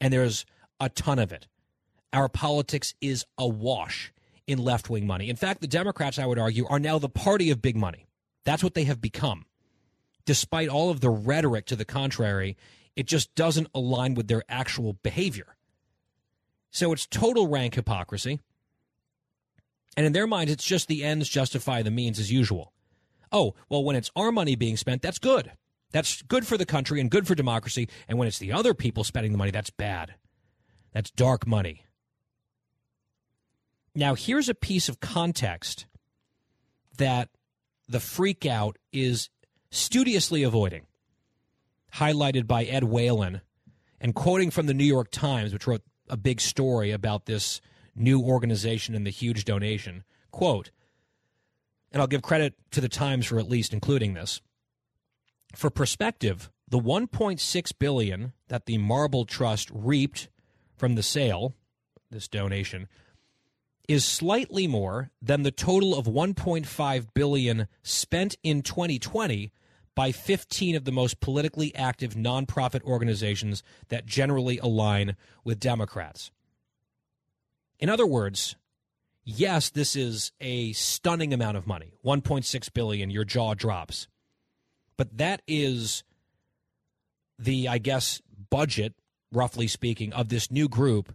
[0.01, 0.47] And there's
[0.81, 1.47] a ton of it.
[2.11, 4.15] Our politics is awash
[4.47, 5.29] in left wing money.
[5.29, 8.07] In fact, the Democrats, I would argue, are now the party of big money.
[8.47, 9.45] That's what they have become.
[10.25, 12.57] Despite all of the rhetoric to the contrary,
[12.97, 15.55] it just doesn't align with their actual behavior.
[16.71, 18.41] So it's total rank hypocrisy.
[19.97, 22.73] And in their minds, it's just the ends justify the means as usual.
[23.33, 25.53] Oh, well, when it's our money being spent, that's good.
[25.93, 27.89] That's good for the country and good for democracy.
[28.09, 30.15] And when it's the other people spending the money, that's bad.
[30.93, 31.85] That's dark money.
[33.95, 35.87] Now, here's a piece of context
[36.97, 37.29] that
[37.89, 39.31] the freakout is
[39.71, 40.87] studiously avoiding,
[41.95, 43.41] highlighted by Ed Whelan
[44.01, 47.61] and quoting from the New York Times, which wrote a big story about this
[47.95, 50.05] new organization and the huge donation.
[50.31, 50.71] Quote,
[51.93, 54.41] and I'll give credit to the Times for at least including this.
[55.57, 60.29] For perspective, the 1.6 billion that the Marble Trust reaped
[60.77, 61.55] from the sale,
[62.11, 62.89] this donation,
[63.89, 69.51] is slightly more than the total of 1.5 billion spent in 2020
[69.97, 76.31] by 15 of the most politically active nonprofit organizations that generally align with Democrats.
[77.81, 78.57] In other words,
[79.25, 84.07] yes, this is a stunning amount of money 1.6 billion, your jaw drops.
[84.97, 86.05] But that is
[87.39, 88.21] the, I guess,
[88.51, 88.95] budget,
[89.33, 91.15] roughly speaking, of this new group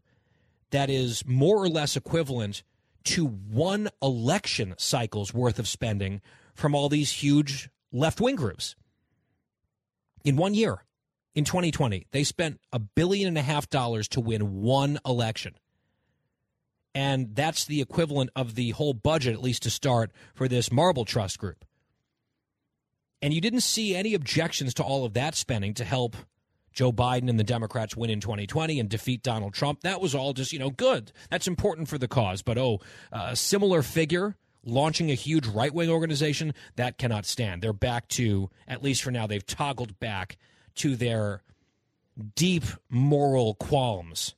[0.72, 2.63] that is more or less equivalent
[3.03, 6.22] to one election cycle's worth of spending
[6.55, 8.76] from all these huge left wing groups.
[10.24, 10.84] In one year,
[11.36, 15.53] in 2020, they spent a billion and a half dollars to win one election.
[16.96, 21.06] And that's the equivalent of the whole budget, at least to start, for this Marble
[21.06, 21.66] Trust group.
[23.22, 26.16] And you didn't see any objections to all of that spending to help
[26.72, 29.82] Joe Biden and the Democrats win in 2020 and defeat Donald Trump.
[29.82, 31.12] That was all just, you know, good.
[31.30, 32.41] That's important for the cause.
[32.41, 32.80] But oh,
[33.12, 34.36] a similar figure
[34.66, 37.62] launching a huge right wing organization, that cannot stand.
[37.62, 40.38] They're back to, at least for now, they've toggled back
[40.76, 41.43] to their
[42.36, 44.36] deep moral qualms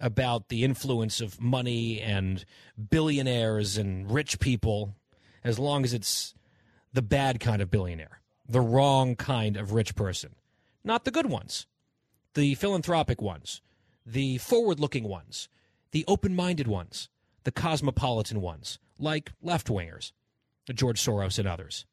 [0.00, 2.44] about the influence of money and
[2.90, 4.94] billionaires and rich people,
[5.44, 6.34] as long as it's
[6.92, 10.34] the bad kind of billionaire, the wrong kind of rich person
[10.84, 11.66] not the good ones,
[12.34, 13.60] the philanthropic ones,
[14.06, 15.48] the forward looking ones,
[15.92, 17.08] the open minded ones,
[17.44, 20.12] the cosmopolitan ones, like left wingers,
[20.72, 21.84] George Soros and others.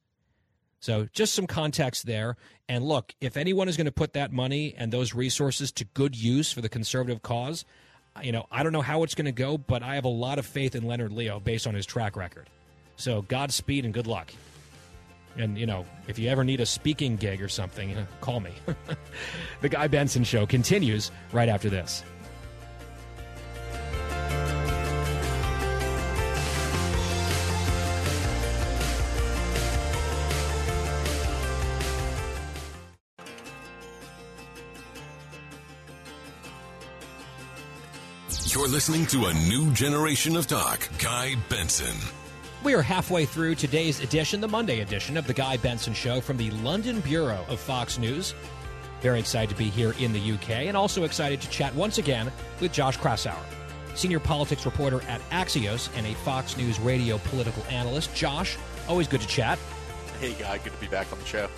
[0.80, 2.38] So, just some context there.
[2.70, 6.16] And look, if anyone is going to put that money and those resources to good
[6.16, 7.66] use for the conservative cause,
[8.24, 10.40] you know, I don't know how it's going to go, but I have a lot
[10.40, 12.50] of faith in Leonard Leo based on his track record.
[12.96, 14.32] So, Godspeed and good luck.
[15.38, 18.52] And, you know, if you ever need a speaking gig or something, call me.
[19.62, 22.04] the Guy Benson Show continues right after this.
[38.48, 40.88] You're listening to a new generation of talk.
[41.00, 41.98] Guy Benson.
[42.64, 46.38] We are halfway through today's edition, the Monday edition of The Guy Benson Show from
[46.38, 48.34] the London Bureau of Fox News.
[49.02, 52.32] Very excited to be here in the UK and also excited to chat once again
[52.62, 53.36] with Josh Kraushaar,
[53.96, 58.16] senior politics reporter at Axios and a Fox News radio political analyst.
[58.16, 59.60] Josh, always good to chat.
[60.22, 61.50] Hey, Guy, good to be back on the show.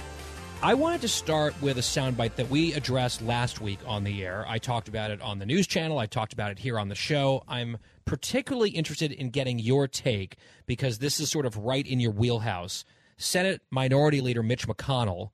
[0.61, 4.43] I wanted to start with a soundbite that we addressed last week on the air.
[4.45, 5.99] I talked about it on the news channel.
[5.99, 7.43] I talked about it here on the show.
[7.47, 10.35] I'm particularly interested in getting your take
[10.67, 12.83] because this is sort of right in your wheelhouse.
[13.15, 15.29] Senate Minority Leader Mitch McConnell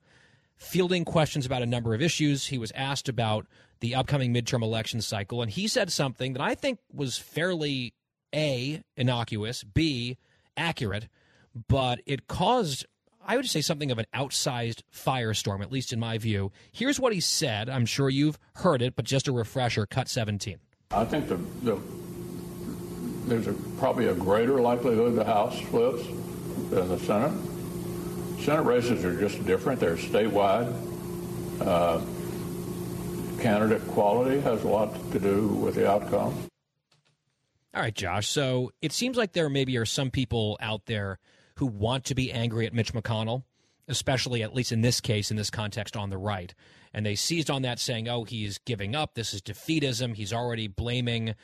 [0.58, 2.46] fielding questions about a number of issues.
[2.46, 3.48] He was asked about
[3.80, 7.96] the upcoming midterm election cycle, and he said something that I think was fairly
[8.34, 10.18] A, innocuous, B,
[10.56, 11.10] accurate,
[11.68, 12.86] but it caused,
[13.26, 16.52] I would say, something of an outsized firestorm, at least in my view.
[16.72, 17.70] Here's what he said.
[17.70, 20.58] I'm sure you've heard it, but just a refresher, cut 17.
[20.92, 21.82] I think the, the
[23.26, 26.06] there's a, probably a greater likelihood the House flips
[26.70, 27.34] than the Senate.
[28.42, 29.80] Senate races are just different.
[29.80, 30.72] They're statewide.
[31.60, 32.02] Uh,
[33.42, 36.36] candidate quality has a lot to do with the outcome.
[37.74, 38.28] All right, Josh.
[38.28, 41.20] So it seems like there maybe are some people out there
[41.58, 43.44] who want to be angry at Mitch McConnell,
[43.88, 46.54] especially at least in this case, in this context, on the right.
[46.94, 49.16] And they seized on that, saying, oh, he's giving up.
[49.16, 50.16] This is defeatism.
[50.16, 51.36] He's already blaming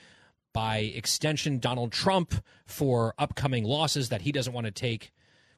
[0.53, 2.33] by extension Donald Trump
[2.65, 5.11] for upcoming losses that he doesn't want to take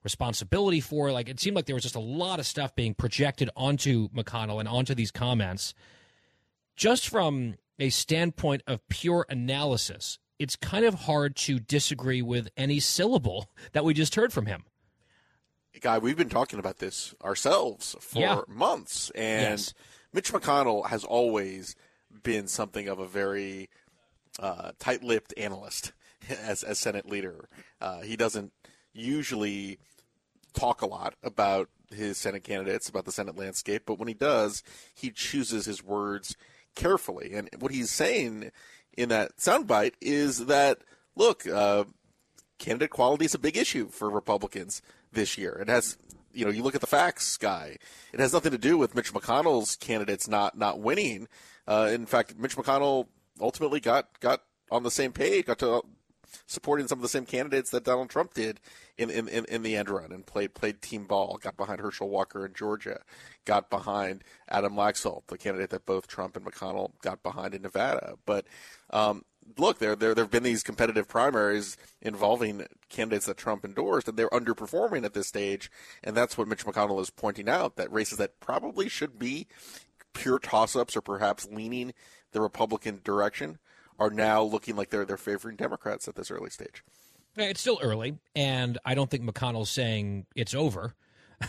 [0.04, 1.12] responsibility for.
[1.12, 4.60] Like it seemed like there was just a lot of stuff being projected onto McConnell
[4.60, 5.74] and onto these comments.
[6.76, 12.82] Just from a standpoint of pure analysis, it's kind of hard to disagree with any
[12.82, 14.66] syllable that we just heard from him.
[15.80, 18.42] Guy, we've been talking about this ourselves for yeah.
[18.48, 19.74] months, and yes.
[20.12, 21.76] Mitch McConnell has always
[22.24, 23.70] been something of a very
[24.38, 25.94] uh, tight-lipped analyst
[26.30, 27.50] as as Senate leader.
[27.82, 28.52] Uh, he doesn't
[28.94, 29.80] usually
[30.54, 34.62] talk a lot about his Senate candidates, about the Senate landscape, but when he does,
[34.94, 36.36] he chooses his words
[36.76, 37.34] carefully.
[37.34, 38.52] And what he's saying
[38.98, 40.80] in that soundbite is that
[41.16, 41.86] look, uh,
[42.60, 44.82] candidate quality is a big issue for Republicans
[45.12, 45.54] this year.
[45.62, 45.98] It has
[46.34, 47.78] you know, you look at the facts, guy.
[48.12, 51.28] It has nothing to do with Mitch McConnell's candidates not not winning.
[51.68, 53.08] Uh, in fact, Mitch McConnell
[53.40, 54.42] ultimately got got
[54.72, 55.84] on the same page, got to
[56.48, 58.60] supporting some of the same candidates that Donald Trump did
[58.98, 62.10] in, in, in, in, the end run and played played team ball, got behind Herschel
[62.10, 63.02] Walker in Georgia,
[63.46, 68.16] got behind Adam Laxalt, the candidate that both Trump and McConnell got behind in Nevada.
[68.26, 68.46] But
[68.90, 69.24] um,
[69.58, 74.18] look, there there there have been these competitive primaries involving candidates that Trump endorsed, and
[74.18, 75.72] they're underperforming at this stage.
[76.04, 79.48] And that's what Mitch McConnell is pointing out that races that probably should be
[80.14, 81.94] pure toss ups or perhaps leaning
[82.32, 83.58] the Republican direction
[84.00, 86.84] are now looking like they're they're favoring Democrats at this early stage.
[87.36, 90.94] It's still early, and I don't think McConnell's saying it's over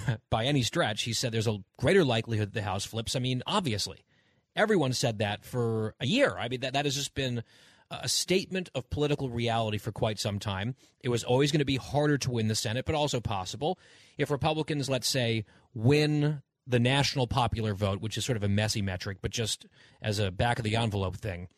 [0.31, 1.03] by any stretch.
[1.03, 3.17] He said there's a greater likelihood the House flips.
[3.17, 4.05] I mean, obviously,
[4.57, 6.37] everyone said that for a year.
[6.39, 7.43] I mean, that that has just been
[7.91, 10.75] a statement of political reality for quite some time.
[11.01, 13.79] It was always going to be harder to win the Senate, but also possible.
[14.19, 18.83] If Republicans, let's say, win the national popular vote, which is sort of a messy
[18.83, 19.67] metric, but just
[20.01, 21.49] as a back of the envelope thing,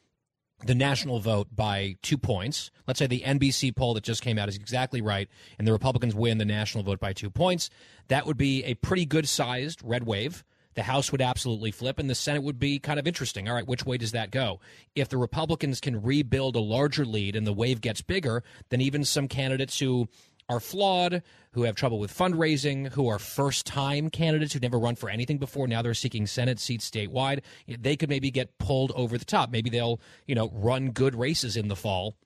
[0.65, 2.71] the national vote by two points.
[2.87, 5.29] Let's say the NBC poll that just came out is exactly right,
[5.59, 7.69] and the Republicans win the national vote by two points.
[8.09, 10.45] That would be a pretty good sized red wave.
[10.75, 13.49] The House would absolutely flip, and the Senate would be kind of interesting.
[13.49, 14.61] All right, which way does that go?
[14.95, 19.05] If the Republicans can rebuild a larger lead and the wave gets bigger, then even
[19.05, 20.09] some candidates who
[20.49, 21.23] are flawed,
[21.53, 25.39] who have trouble with fundraising, who are first time candidates who've never run for anything
[25.39, 29.51] before, now they're seeking Senate seats statewide, they could maybe get pulled over the top.
[29.51, 32.17] Maybe they'll, you know, run good races in the fall.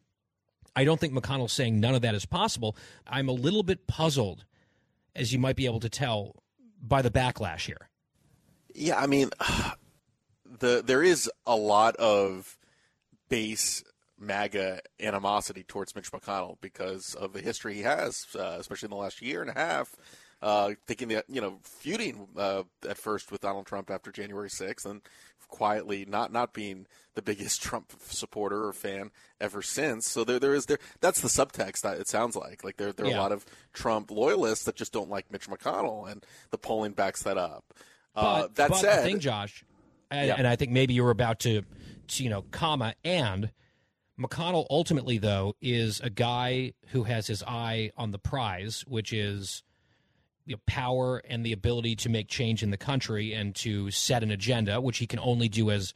[0.76, 2.76] I don't think McConnell's saying none of that is possible.
[3.06, 4.44] I'm a little bit puzzled,
[5.16, 6.36] as you might be able to tell,
[6.80, 7.88] by the backlash here.
[8.74, 9.30] Yeah, I mean,
[10.58, 12.58] the there is a lot of
[13.28, 13.82] base
[14.20, 18.96] MAGA animosity towards Mitch McConnell because of the history he has, uh, especially in the
[18.96, 19.94] last year and a half.
[20.42, 24.86] Uh, thinking that you know feuding uh, at first with Donald Trump after January 6th,
[24.86, 25.02] and
[25.50, 29.10] quietly not not being the biggest Trump supporter or fan
[29.40, 30.08] ever since.
[30.08, 31.82] So there there is there that's the subtext.
[31.82, 33.18] that It sounds like like there there are yeah.
[33.18, 33.44] a lot of
[33.74, 37.64] Trump loyalists that just don't like Mitch McConnell, and the polling backs that up.
[38.16, 39.64] Uh, that but said, the thing, Josh,
[40.10, 40.34] and, yeah.
[40.36, 41.62] and, I think maybe you were about to,
[42.08, 43.52] to, you know, comma and
[44.20, 49.62] McConnell ultimately though is a guy who has his eye on the prize, which is
[50.44, 54.22] you know, power and the ability to make change in the country and to set
[54.22, 55.94] an agenda, which he can only do as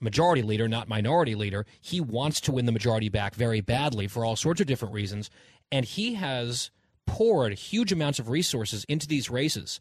[0.00, 1.66] majority leader, not minority leader.
[1.80, 5.28] He wants to win the majority back very badly for all sorts of different reasons,
[5.70, 6.70] and he has
[7.06, 9.80] poured huge amounts of resources into these races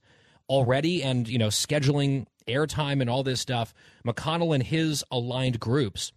[0.50, 3.74] already and, you know, scheduling airtime and all this stuff,
[4.06, 6.12] McConnell and his aligned groups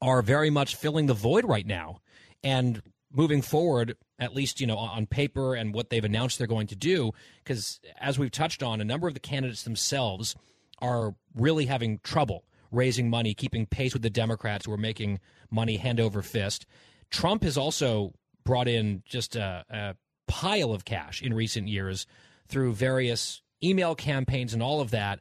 [0.00, 2.00] are very much filling the void right now.
[2.42, 2.82] And
[3.12, 6.76] moving forward, at least, you know, on paper and what they've announced they're going to
[6.76, 10.36] do, because as we've touched on, a number of the candidates themselves
[10.80, 15.20] are really having trouble raising money, keeping pace with the Democrats who are making
[15.50, 16.66] money hand over fist.
[17.10, 18.12] Trump has also
[18.44, 19.96] brought in just a, a
[20.26, 22.06] pile of cash in recent years
[22.48, 25.20] through various email campaigns and all of that.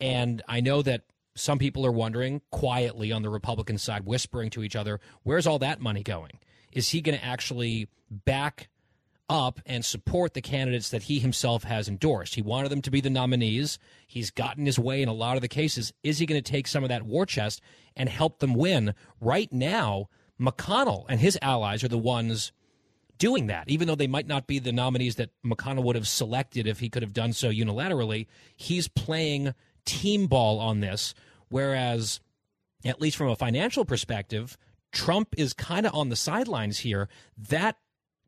[0.00, 1.02] And I know that
[1.34, 5.58] some people are wondering quietly on the Republican side, whispering to each other, where's all
[5.58, 6.38] that money going?
[6.72, 8.68] Is he going to actually back
[9.28, 12.34] up and support the candidates that he himself has endorsed?
[12.34, 13.78] He wanted them to be the nominees.
[14.06, 15.92] He's gotten his way in a lot of the cases.
[16.02, 17.60] Is he going to take some of that war chest
[17.96, 18.94] and help them win?
[19.20, 20.08] Right now,
[20.40, 22.52] McConnell and his allies are the ones
[23.18, 26.66] doing that, even though they might not be the nominees that McConnell would have selected
[26.66, 28.26] if he could have done so unilaterally.
[28.56, 29.54] He's playing
[29.84, 31.14] team ball on this,
[31.48, 32.20] whereas,
[32.84, 34.56] at least from a financial perspective,
[34.92, 37.08] Trump is kind of on the sidelines here.
[37.36, 37.76] That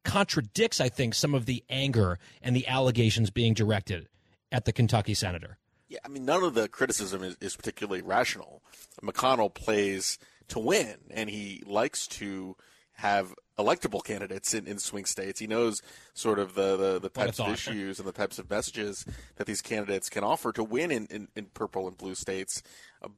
[0.04, 4.08] contradicts, I think, some of the anger and the allegations being directed
[4.52, 5.58] at the Kentucky senator.
[5.88, 8.62] Yeah, I mean, none of the criticism is, is particularly rational.
[9.02, 12.56] McConnell plays to win, and he likes to
[12.94, 15.40] have electable candidates in, in swing states.
[15.40, 15.80] He knows
[16.14, 19.04] sort of the, the, the types of issues and the types of messages
[19.36, 22.62] that these candidates can offer to win in, in, in purple and blue states.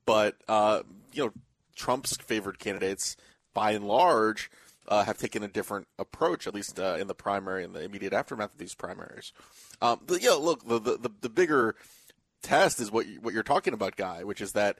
[0.07, 0.82] But, uh,
[1.12, 1.32] you know,
[1.74, 3.16] Trump's favored candidates,
[3.55, 4.51] by and large,
[4.86, 8.12] uh, have taken a different approach, at least uh, in the primary and the immediate
[8.12, 9.32] aftermath of these primaries.
[9.82, 11.74] Um, but, yeah, look, the, the, the bigger
[12.43, 14.78] test is what, you, what you're talking about, Guy, which is that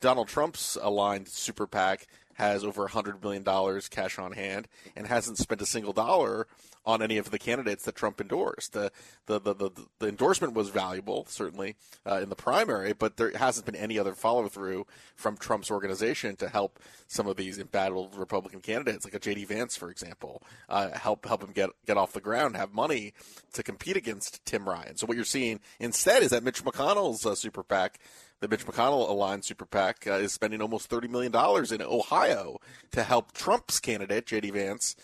[0.00, 5.62] Donald Trump's aligned super PAC– has over $100 million cash on hand and hasn't spent
[5.62, 6.46] a single dollar
[6.86, 8.72] on any of the candidates that Trump endorsed.
[8.72, 8.92] The,
[9.26, 9.70] the, the, the,
[10.00, 11.76] the endorsement was valuable, certainly,
[12.06, 16.36] uh, in the primary, but there hasn't been any other follow through from Trump's organization
[16.36, 19.46] to help some of these embattled Republican candidates, like a J.D.
[19.46, 23.14] Vance, for example, uh, help, help him get, get off the ground, have money
[23.54, 24.96] to compete against Tim Ryan.
[24.96, 27.98] So what you're seeing instead is that Mitch McConnell's uh, super PAC
[28.44, 31.32] the Mitch McConnell aligned super PAC uh, is spending almost $30 million
[31.72, 32.58] in Ohio
[32.90, 34.50] to help Trump's candidate, J.D.
[34.50, 34.96] Vance,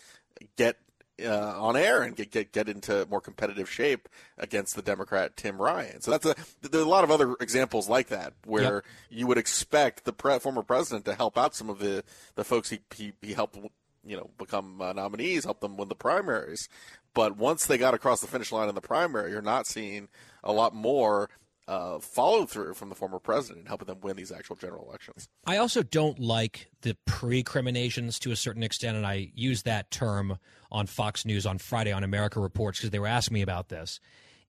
[0.56, 0.76] get
[1.24, 5.60] uh, on air and get, get get into more competitive shape against the Democrat Tim
[5.60, 6.02] Ryan.
[6.02, 6.34] So that's a
[6.68, 8.84] there are a lot of other examples like that where yep.
[9.10, 12.04] you would expect the pre- former president to help out some of the
[12.36, 13.58] the folks he he, he helped
[14.04, 16.68] you know become uh, nominees, help them win the primaries.
[17.12, 20.08] But once they got across the finish line in the primary, you're not seeing
[20.44, 21.28] a lot more
[21.70, 25.28] uh, follow through from the former president, helping them win these actual general elections.
[25.46, 30.38] I also don't like the precriminations to a certain extent, and I used that term
[30.72, 34.00] on Fox News on Friday on America Reports because they were asking me about this.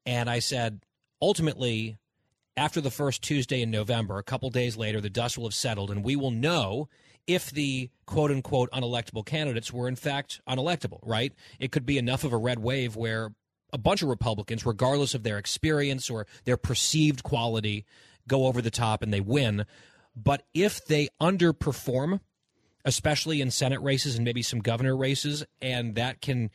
[0.04, 0.84] And I said,
[1.22, 1.98] ultimately,
[2.58, 5.92] after the first Tuesday in November, a couple days later, the dust will have settled,
[5.92, 6.90] and we will know
[7.28, 11.34] if the quote unquote unelectable candidates were in fact unelectable, right?
[11.60, 13.32] It could be enough of a red wave where
[13.74, 17.86] a bunch of Republicans, regardless of their experience or their perceived quality,
[18.28, 19.66] go over the top and they win.
[20.16, 22.20] But if they underperform,
[22.84, 26.50] especially in Senate races and maybe some governor races, and that can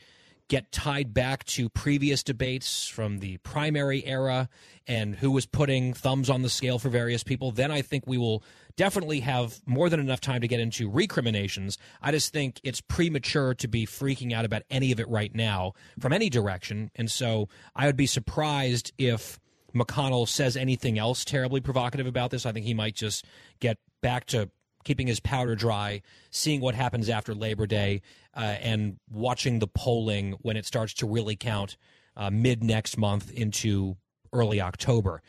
[0.49, 4.49] get tied back to previous debates from the primary era
[4.87, 8.19] and who was putting thumbs on the scale for various people, then I think we
[8.19, 8.45] will
[8.77, 11.79] definitely have more than enough time to get into recriminations.
[12.01, 15.73] I just think it's premature to be freaking out about any of it right now
[15.99, 16.91] from any direction.
[16.95, 19.41] And so I would be surprised if
[19.75, 22.47] McConnell says anything else terribly provocative about this.
[22.47, 23.25] I think he might just
[23.61, 24.51] get back to
[24.87, 28.01] keeping his powder dry, seeing what happens after Labor Day,
[28.35, 31.77] uh, and watching the polling when it starts to really count
[32.17, 33.97] uh, mid next month into
[34.33, 35.21] early October.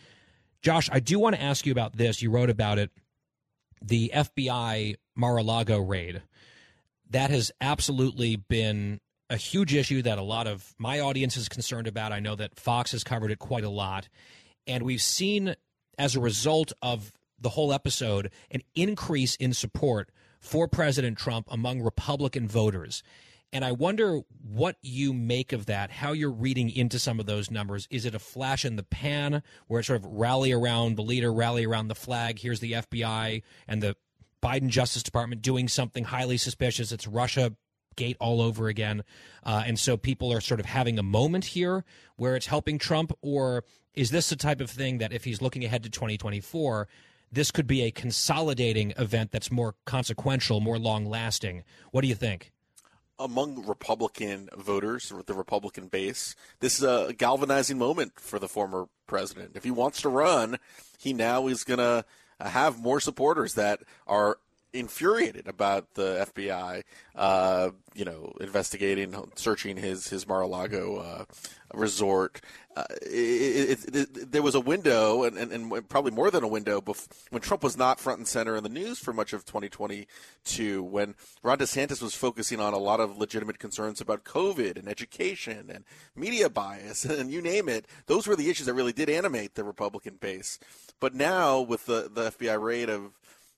[0.61, 2.21] Josh, I do want to ask you about this.
[2.21, 2.91] You wrote about it
[3.81, 6.21] the FBI Mar a Lago raid.
[7.09, 8.99] That has absolutely been
[9.29, 12.11] a huge issue that a lot of my audience is concerned about.
[12.11, 14.07] I know that Fox has covered it quite a lot.
[14.65, 15.55] And we've seen,
[15.97, 20.09] as a result of the whole episode, an increase in support
[20.39, 23.03] for President Trump among Republican voters.
[23.53, 27.49] And I wonder what you make of that, how you're reading into some of those
[27.49, 27.87] numbers.
[27.89, 31.31] Is it a flash in the pan where it's sort of rally around the leader,
[31.31, 32.39] rally around the flag?
[32.39, 33.95] Here's the FBI and the
[34.43, 36.91] Biden Justice Department doing something highly suspicious.
[36.91, 37.55] It's Russia
[37.95, 39.03] gate all over again.
[39.43, 41.83] Uh, and so people are sort of having a moment here
[42.15, 43.11] where it's helping Trump?
[43.21, 43.63] Or
[43.93, 46.87] is this the type of thing that if he's looking ahead to 2024,
[47.31, 51.63] this could be a consolidating event that's more consequential, more long lasting?
[51.91, 52.51] What do you think?
[53.19, 59.53] among Republican voters, the Republican base, this is a galvanizing moment for the former president.
[59.55, 60.59] If he wants to run,
[60.99, 62.05] he now is going to
[62.39, 64.37] have more supporters that are
[64.73, 66.83] infuriated about the FBI,
[67.15, 71.25] uh, you know, investigating, searching his his Mar-a-Lago uh,
[71.73, 72.41] resort.
[72.75, 76.47] Uh, it, it, it, there was a window, and, and, and, probably more than a
[76.47, 79.45] window, bef- when Trump was not front and center in the news for much of
[79.45, 84.87] 2022, when Ron DeSantis was focusing on a lot of legitimate concerns about COVID and
[84.87, 87.87] education and media bias, and you name it.
[88.05, 90.59] Those were the issues that really did animate the Republican base.
[90.99, 93.11] But now, with the, the FBI raid of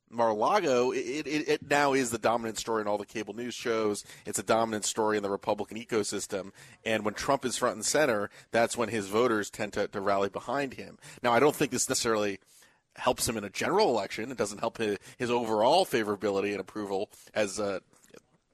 [0.09, 4.03] Mar-a-Lago, it, it, it, now is the dominant story in all the cable news shows.
[4.25, 6.51] It's a dominant story in the Republican ecosystem.
[6.83, 10.29] And when Trump is front and center, that's when his voters tend to, to rally
[10.29, 10.97] behind him.
[11.21, 12.39] Now, I don't think this necessarily
[12.95, 14.31] helps him in a general election.
[14.31, 17.79] It doesn't help his, his overall favorability and approval as uh,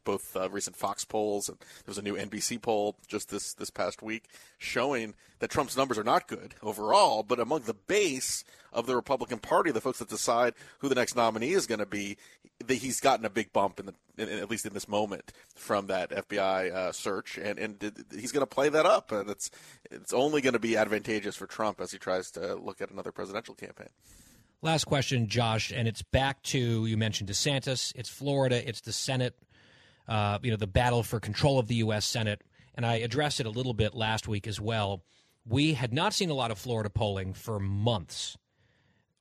[0.05, 3.69] both uh, recent Fox polls and there was a new NBC poll just this this
[3.69, 8.85] past week showing that Trump's numbers are not good overall, but among the base of
[8.85, 12.17] the Republican Party, the folks that decide who the next nominee is going to be,
[12.67, 16.09] he's gotten a big bump in the in, at least in this moment from that
[16.09, 19.49] FBI uh, search, and and he's going to play that up, and it's
[19.91, 23.11] it's only going to be advantageous for Trump as he tries to look at another
[23.11, 23.89] presidential campaign.
[24.61, 27.93] Last question, Josh, and it's back to you mentioned DeSantis.
[27.95, 28.67] It's Florida.
[28.67, 29.35] It's the Senate
[30.07, 32.05] uh, you know, the battle for control of the U.S.
[32.05, 32.41] Senate.
[32.75, 35.03] And I addressed it a little bit last week as well.
[35.47, 38.37] We had not seen a lot of Florida polling for months,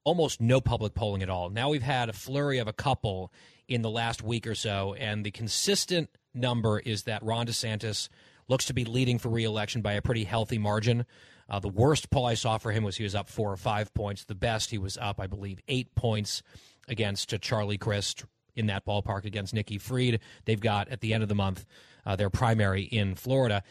[0.04, 1.50] almost no public polling at all.
[1.50, 3.32] Now we've had a flurry of a couple
[3.68, 8.08] in the last week or so, and the consistent number is that Ron DeSantis
[8.48, 11.06] looks to be leading for reelection by a pretty healthy margin.
[11.48, 13.92] Uh, the worst poll I saw for him was he was up four or five
[13.94, 14.24] points.
[14.24, 16.42] The best he was up, I believe, eight points
[16.88, 18.24] against Charlie Crist,
[18.56, 20.20] in that ballpark against Nikki Fried.
[20.44, 21.66] They've got at the end of the month
[22.06, 23.62] uh, their primary in Florida.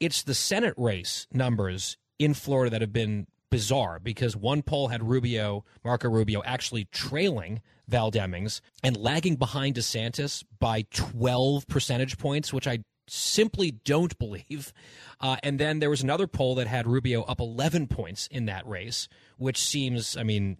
[0.00, 5.02] It's the Senate race numbers in Florida that have been bizarre because one poll had
[5.02, 12.52] Rubio, Marco Rubio, actually trailing Val Demings and lagging behind DeSantis by 12 percentage points,
[12.52, 12.78] which I
[13.08, 14.72] simply don't believe.
[15.20, 18.66] Uh, and then there was another poll that had Rubio up 11 points in that
[18.66, 20.56] race, which seems, I mean,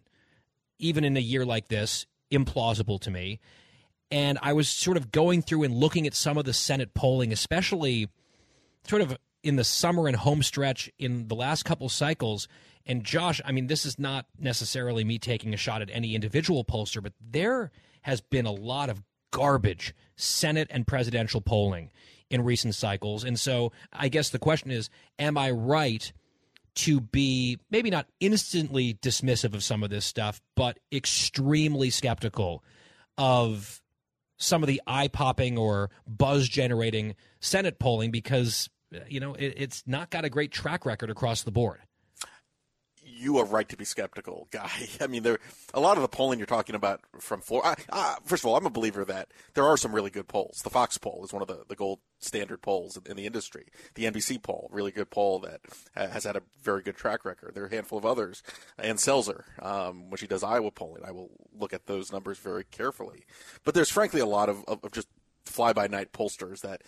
[0.78, 3.40] even in a year like this, implausible to me
[4.12, 7.32] and I was sort of going through and looking at some of the Senate polling,
[7.32, 8.10] especially
[8.86, 12.46] sort of in the summer and home stretch in the last couple cycles.
[12.84, 16.62] And Josh, I mean, this is not necessarily me taking a shot at any individual
[16.62, 17.70] pollster, but there
[18.02, 21.90] has been a lot of garbage Senate and presidential polling
[22.28, 23.24] in recent cycles.
[23.24, 26.12] And so I guess the question is, am I right?
[26.74, 32.64] to be maybe not instantly dismissive of some of this stuff, but extremely skeptical
[33.18, 33.81] of
[34.42, 38.68] some of the eye popping or buzz generating Senate polling because,
[39.08, 41.80] you know, it, it's not got a great track record across the board
[43.22, 44.70] you are right to be skeptical, guy.
[45.00, 45.38] I mean, there
[45.72, 47.76] a lot of the polling you're talking about from Florida.
[48.24, 50.60] first of all, I'm a believer that there are some really good polls.
[50.62, 53.66] The Fox poll is one of the, the gold standard polls in, in the industry.
[53.94, 55.60] The NBC poll, really good poll that
[55.94, 57.54] has had a very good track record.
[57.54, 58.42] There are a handful of others.
[58.78, 62.64] And Selzer, um, when she does Iowa polling, I will look at those numbers very
[62.64, 63.24] carefully.
[63.64, 65.08] But there's frankly a lot of, of, of just
[65.44, 66.82] fly by night pollsters that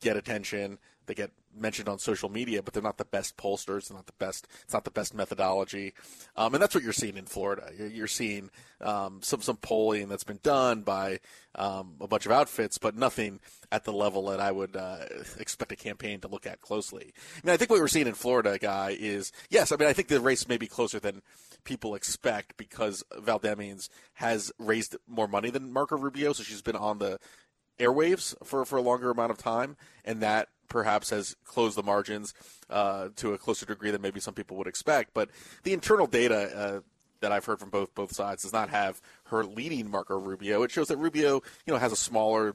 [0.00, 3.88] get attention they get mentioned on social media, but they're not the best pollsters.
[3.88, 4.46] They're not the best.
[4.62, 5.94] It's not the best methodology,
[6.36, 7.70] um, and that's what you're seeing in Florida.
[7.76, 8.50] You're, seeing
[8.80, 11.20] um, some some polling that's been done by
[11.54, 15.04] um, a bunch of outfits, but nothing at the level that I would uh,
[15.38, 17.12] expect a campaign to look at closely.
[17.36, 19.72] I mean, I think what we're seeing in Florida, guy, is yes.
[19.72, 21.22] I mean, I think the race may be closer than
[21.64, 26.76] people expect because Val Demings has raised more money than Marco Rubio, so she's been
[26.76, 27.18] on the
[27.82, 32.32] airwaves for, for a longer amount of time, and that perhaps has closed the margins
[32.70, 35.12] uh, to a closer degree than maybe some people would expect.
[35.12, 35.28] But
[35.64, 36.80] the internal data uh,
[37.20, 40.62] that I've heard from both both sides does not have her leading Marco Rubio.
[40.62, 42.54] It shows that Rubio, you know, has a smaller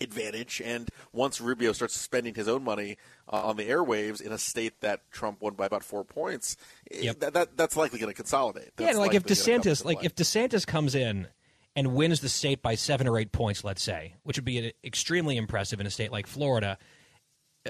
[0.00, 0.60] advantage.
[0.64, 2.96] And once Rubio starts spending his own money
[3.32, 6.56] uh, on the airwaves in a state that Trump won by about four points,
[6.90, 7.20] eh, yep.
[7.20, 8.70] that, that, that's likely going to consolidate.
[8.76, 11.28] That's yeah, like if DeSantis, like if DeSantis comes in
[11.74, 15.36] and wins the state by seven or eight points, let's say, which would be extremely
[15.36, 16.78] impressive in a state like Florida.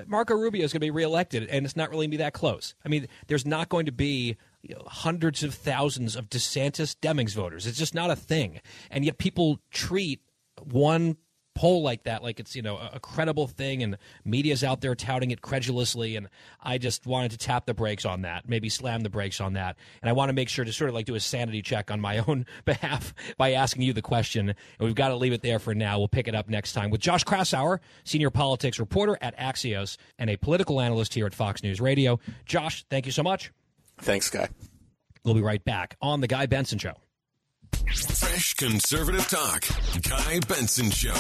[0.06, 2.32] Marco Rubio is going to be reelected, and it's not really going to be that
[2.32, 2.74] close.
[2.84, 7.34] I mean, there's not going to be you know, hundreds of thousands of DeSantis Demings
[7.34, 7.66] voters.
[7.66, 8.60] It's just not a thing.
[8.90, 10.20] And yet people treat
[10.62, 11.16] one
[11.54, 15.32] poll like that like it's you know a, credible thing and media's out there touting
[15.32, 16.28] it credulously and
[16.62, 19.76] i just wanted to tap the brakes on that maybe slam the brakes on that.
[20.00, 22.00] And i want to make sure to sort of like do a sanity check on
[22.00, 25.58] my own behalf by asking you the question and we've got to leave it there
[25.58, 25.98] for now.
[25.98, 30.30] We'll pick it up next time with josh kraushaar senior politics reporter at axios and
[30.30, 32.18] a political analyst here at fox news radio.
[32.46, 33.52] Josh thank you so much.
[33.98, 34.48] Thanks guy.
[35.24, 36.94] We'll be right back on the guy benson show
[37.88, 39.64] Fresh conservative talk.
[40.09, 41.14] Guy Benson Show.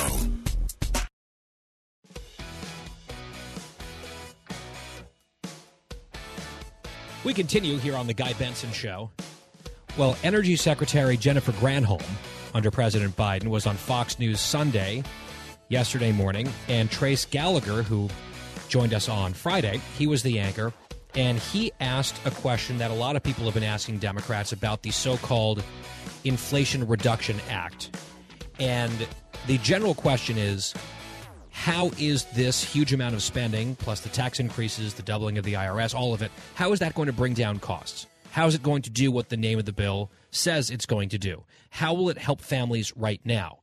[7.24, 9.10] We continue here on the Guy Benson Show.
[9.96, 12.02] Well, Energy Secretary Jennifer Granholm
[12.54, 15.02] under President Biden was on Fox News Sunday,
[15.68, 18.08] yesterday morning, and Trace Gallagher, who
[18.68, 20.72] joined us on Friday, he was the anchor,
[21.14, 24.82] and he asked a question that a lot of people have been asking Democrats about
[24.82, 25.62] the so called
[26.24, 27.96] Inflation Reduction Act.
[28.58, 28.92] And
[29.46, 30.74] the general question is
[31.50, 35.54] how is this huge amount of spending, plus the tax increases, the doubling of the
[35.54, 38.06] IRS, all of it, how is that going to bring down costs?
[38.30, 41.10] How is it going to do what the name of the bill says it's going
[41.10, 41.44] to do?
[41.70, 43.58] How will it help families right now?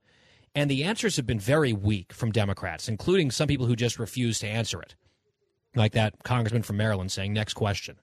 [0.53, 4.39] And the answers have been very weak from Democrats, including some people who just refuse
[4.39, 4.95] to answer it.
[5.75, 7.97] Like that congressman from Maryland saying, next question.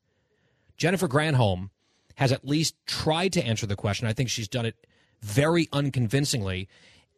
[0.77, 1.71] Jennifer Granholm
[2.17, 4.07] has at least tried to answer the question.
[4.07, 4.75] I think she's done it
[5.23, 6.69] very unconvincingly.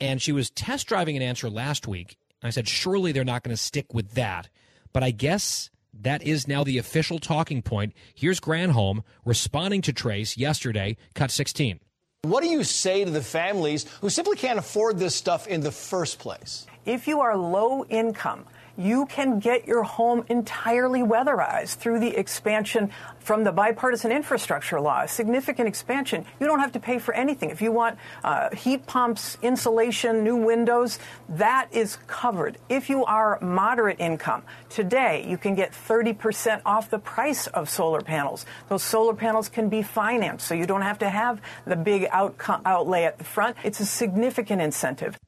[0.01, 2.17] And she was test driving an answer last week.
[2.43, 4.49] I said, surely they're not going to stick with that.
[4.93, 7.95] But I guess that is now the official talking point.
[8.15, 11.81] Here's Granholm responding to Trace yesterday, cut 16.
[12.23, 15.71] What do you say to the families who simply can't afford this stuff in the
[15.71, 16.67] first place?
[16.85, 18.45] If you are low income,
[18.79, 25.05] you can get your home entirely weatherized through the expansion from the bipartisan infrastructure law,
[25.05, 26.25] significant expansion.
[26.41, 27.51] You don't have to pay for anything.
[27.51, 32.57] If you want uh, heat pumps, insulation, new windows, that is covered.
[32.69, 38.01] If you are moderate income, today you can get 30% off the price of solar
[38.01, 38.47] panels.
[38.69, 43.05] Those solar panels can be financed, so you don't have to have the big outlay
[43.05, 43.57] at the front.
[43.65, 45.19] It's a significant incentive.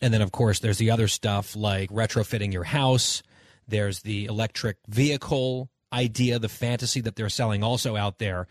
[0.00, 3.22] And then, of course, there's the other stuff like retrofitting your house.
[3.68, 8.46] There's the electric vehicle idea, the fantasy that they're selling also out there.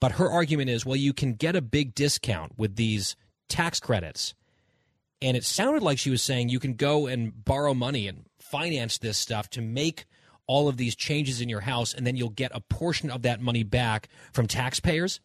[0.00, 3.16] But her argument is well, you can get a big discount with these
[3.48, 4.34] tax credits.
[5.22, 8.98] And it sounded like she was saying you can go and borrow money and finance
[8.98, 10.06] this stuff to make
[10.46, 13.40] all of these changes in your house, and then you'll get a portion of that
[13.40, 15.20] money back from taxpayers.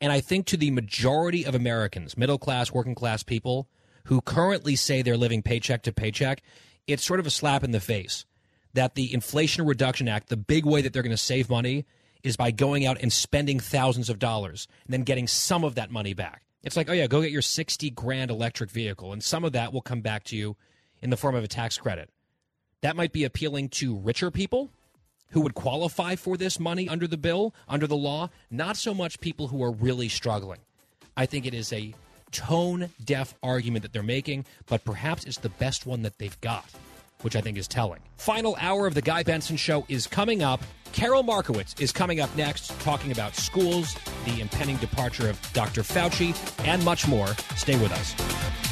[0.00, 3.68] And I think to the majority of Americans, middle class, working class people,
[4.04, 6.42] who currently say they're living paycheck to paycheck,
[6.86, 8.24] it's sort of a slap in the face
[8.74, 11.84] that the Inflation Reduction Act, the big way that they're going to save money
[12.22, 15.90] is by going out and spending thousands of dollars and then getting some of that
[15.90, 16.42] money back.
[16.62, 19.72] It's like, oh yeah, go get your 60 grand electric vehicle and some of that
[19.72, 20.56] will come back to you
[21.00, 22.10] in the form of a tax credit.
[22.80, 24.70] That might be appealing to richer people
[25.30, 29.20] who would qualify for this money under the bill, under the law, not so much
[29.20, 30.60] people who are really struggling.
[31.16, 31.94] I think it is a
[32.32, 36.64] tone deaf argument that they're making, but perhaps it's the best one that they've got,
[37.20, 38.00] which I think is telling.
[38.16, 40.60] Final hour of the Guy Benson Show is coming up.
[40.92, 45.82] Carol Markowitz is coming up next, talking about schools, the impending departure of Dr.
[45.82, 46.34] Fauci,
[46.66, 47.28] and much more.
[47.56, 48.71] Stay with us.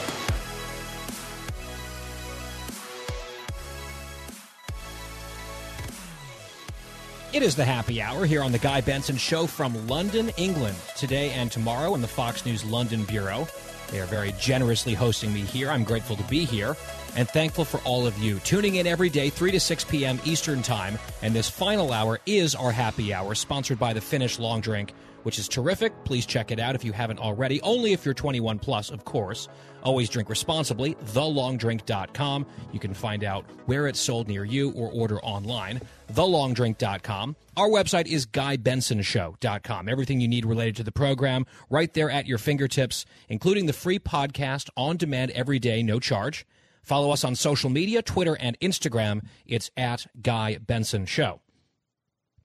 [7.33, 11.29] It is the happy hour here on the Guy Benson Show from London, England, today
[11.29, 13.47] and tomorrow in the Fox News London Bureau.
[13.89, 15.69] They are very generously hosting me here.
[15.69, 16.75] I'm grateful to be here
[17.15, 20.19] and thankful for all of you tuning in every day, 3 to 6 p.m.
[20.25, 20.99] Eastern Time.
[21.21, 24.93] And this final hour is our happy hour, sponsored by the Finnish Long Drink
[25.23, 25.93] which is terrific.
[26.03, 27.61] Please check it out if you haven't already.
[27.61, 29.47] Only if you're 21 plus, of course.
[29.83, 30.95] Always drink responsibly.
[30.95, 32.45] TheLongDrink.com.
[32.71, 35.81] You can find out where it's sold near you or order online.
[36.13, 37.35] TheLongDrink.com.
[37.57, 39.89] Our website is GuyBensonShow.com.
[39.89, 43.99] Everything you need related to the program right there at your fingertips, including the free
[43.99, 46.45] podcast on demand every day, no charge.
[46.83, 49.25] Follow us on social media, Twitter and Instagram.
[49.45, 51.41] It's at Guy Benson Show.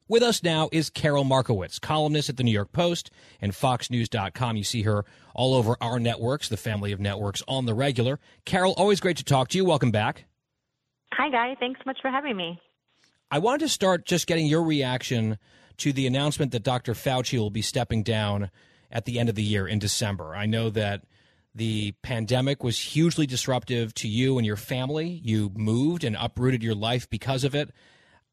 [0.08, 3.10] With us now is Carol Markowitz, columnist at the New York Post
[3.40, 4.56] and FoxNews.com.
[4.56, 5.04] You see her
[5.34, 8.20] all over our networks, the family of networks, on the regular.
[8.44, 9.64] Carol, always great to talk to you.
[9.64, 10.26] Welcome back.
[11.12, 11.56] Hi, Guy.
[11.58, 12.60] Thanks so much for having me.
[13.32, 15.38] I wanted to start just getting your reaction
[15.78, 16.94] to the announcement that Dr.
[16.94, 18.52] Fauci will be stepping down
[18.92, 20.36] at the end of the year in December.
[20.36, 21.02] I know that
[21.52, 25.20] the pandemic was hugely disruptive to you and your family.
[25.24, 27.72] You moved and uprooted your life because of it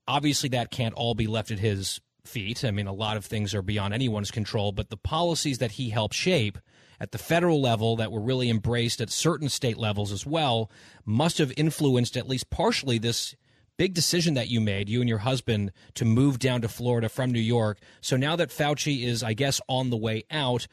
[0.08, 2.64] obviously that can't all be left at his feet.
[2.64, 5.90] I mean, a lot of things are beyond anyone's control, but the policies that he
[5.90, 6.58] helped shape
[7.00, 10.72] at the federal level that were really embraced at certain state levels as well
[11.06, 13.36] must have influenced at least partially this
[13.78, 17.32] big decision that you made, you and your husband, to move down to Florida from
[17.32, 17.80] New York.
[18.02, 20.68] So now that Fauci is, I guess, on the way out,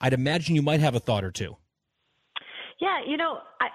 [0.00, 1.56] I'd imagine you might have a thought or two.
[2.80, 3.68] Yeah, you know, I,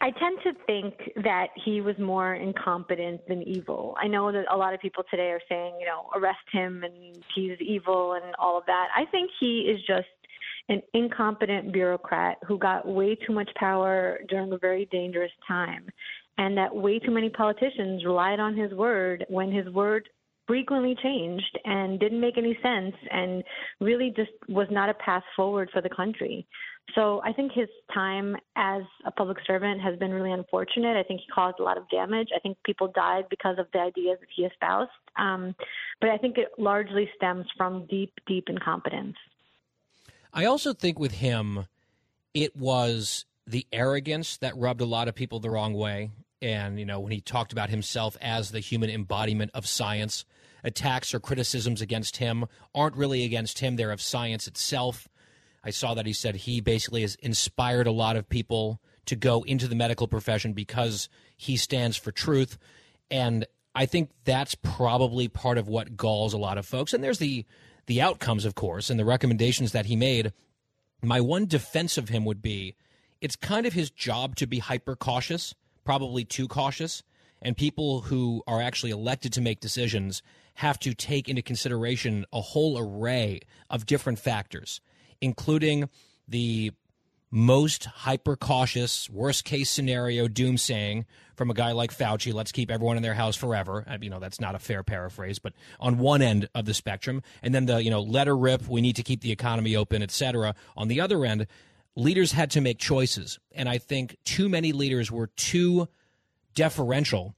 [0.00, 0.94] I tend to think
[1.24, 3.96] that he was more incompetent than evil.
[4.00, 7.16] I know that a lot of people today are saying, you know, arrest him and
[7.34, 8.88] he's evil and all of that.
[8.94, 10.06] I think he is just
[10.68, 15.88] an incompetent bureaucrat who got way too much power during a very dangerous time,
[16.38, 20.08] and that way too many politicians relied on his word when his word
[20.46, 23.42] frequently changed and didn't make any sense and
[23.80, 26.46] really just was not a path forward for the country.
[26.94, 30.96] So I think his time as a public servant has been really unfortunate.
[30.96, 32.28] I think he caused a lot of damage.
[32.34, 34.90] I think people died because of the ideas that he espoused.
[35.16, 35.54] Um,
[36.00, 39.16] but I think it largely stems from deep, deep incompetence.
[40.32, 41.66] I also think with him,
[42.34, 46.10] it was the arrogance that rubbed a lot of people the wrong way.
[46.42, 50.24] And, you know, when he talked about himself as the human embodiment of science,
[50.66, 52.44] attacks or criticisms against him
[52.74, 55.08] aren't really against him, they're of science itself.
[55.64, 59.42] I saw that he said he basically has inspired a lot of people to go
[59.44, 62.58] into the medical profession because he stands for truth.
[63.10, 66.92] And I think that's probably part of what galls a lot of folks.
[66.92, 67.46] And there's the
[67.86, 70.32] the outcomes, of course, and the recommendations that he made.
[71.04, 72.74] My one defense of him would be
[73.20, 77.04] it's kind of his job to be hyper cautious, probably too cautious.
[77.42, 80.22] And people who are actually elected to make decisions
[80.54, 84.80] have to take into consideration a whole array of different factors
[85.20, 85.88] including
[86.28, 86.72] the
[87.30, 91.04] most hyper cautious, worst case scenario doomsaying
[91.34, 93.84] from a guy like Fauci, let's keep everyone in their house forever.
[93.86, 97.22] Uh, you know, that's not a fair paraphrase, but on one end of the spectrum.
[97.42, 100.02] And then the, you know, let her rip, we need to keep the economy open,
[100.02, 100.54] et cetera.
[100.76, 101.46] On the other end,
[101.96, 103.38] leaders had to make choices.
[103.52, 105.88] And I think too many leaders were too
[106.56, 107.36] deferential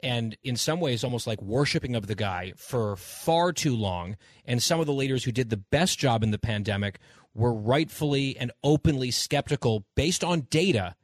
[0.00, 4.16] and in some ways almost like worshiping of the guy for far too long.
[4.46, 7.00] And some of the leaders who did the best job in the pandemic
[7.34, 10.94] were rightfully and openly skeptical based on data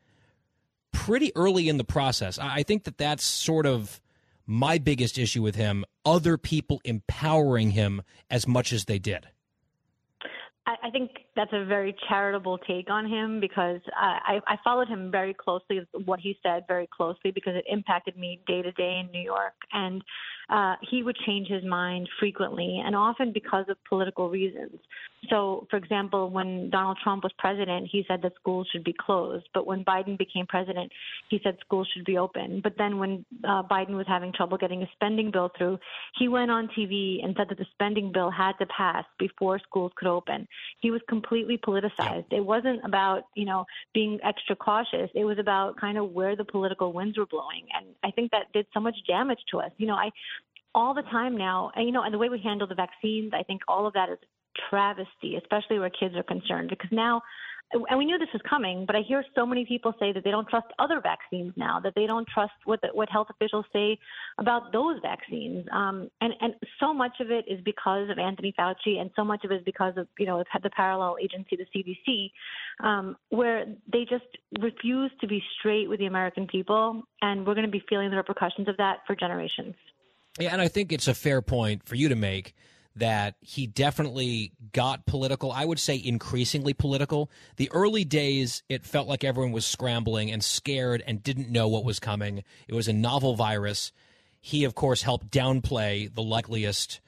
[0.92, 2.38] pretty early in the process.
[2.38, 4.00] I think that that's sort of
[4.46, 9.26] my biggest issue with him, other people empowering him as much as they did.
[10.66, 15.10] I, I think that's a very charitable take on him because I, I followed him
[15.10, 19.10] very closely, what he said very closely, because it impacted me day to day in
[19.12, 19.54] New York.
[19.72, 20.02] And
[20.48, 24.78] uh, he would change his mind frequently and often because of political reasons.
[25.30, 29.46] So, for example, when Donald Trump was president, he said that schools should be closed.
[29.54, 30.92] But when Biden became president,
[31.30, 32.60] he said schools should be open.
[32.62, 35.78] But then when uh, Biden was having trouble getting a spending bill through,
[36.18, 39.92] he went on TV and said that the spending bill had to pass before schools
[39.96, 40.46] could open.
[40.80, 42.26] He was completely politicized.
[42.30, 43.64] It wasn't about, you know,
[43.94, 45.10] being extra cautious.
[45.14, 47.66] It was about kind of where the political winds were blowing.
[47.74, 49.70] And I think that did so much damage to us.
[49.78, 50.10] You know, I
[50.74, 53.42] all the time now, and, you know, and the way we handle the vaccines, I
[53.42, 54.18] think all of that is
[54.70, 57.22] travesty, especially where kids are concerned, because now,
[57.72, 60.30] and we knew this was coming, but I hear so many people say that they
[60.30, 63.98] don't trust other vaccines now, that they don't trust what the, what health officials say
[64.38, 69.00] about those vaccines, um, and and so much of it is because of Anthony Fauci,
[69.00, 72.30] and so much of it is because of you know the parallel agency, the CDC,
[72.86, 74.24] um, where they just
[74.60, 78.16] refuse to be straight with the American people, and we're going to be feeling the
[78.16, 79.74] repercussions of that for generations.
[80.38, 82.54] Yeah, and I think it's a fair point for you to make
[82.96, 85.50] that he definitely got political.
[85.50, 87.30] I would say increasingly political.
[87.56, 91.84] The early days, it felt like everyone was scrambling and scared and didn't know what
[91.84, 92.44] was coming.
[92.68, 93.92] It was a novel virus.
[94.40, 97.00] He, of course, helped downplay the likeliest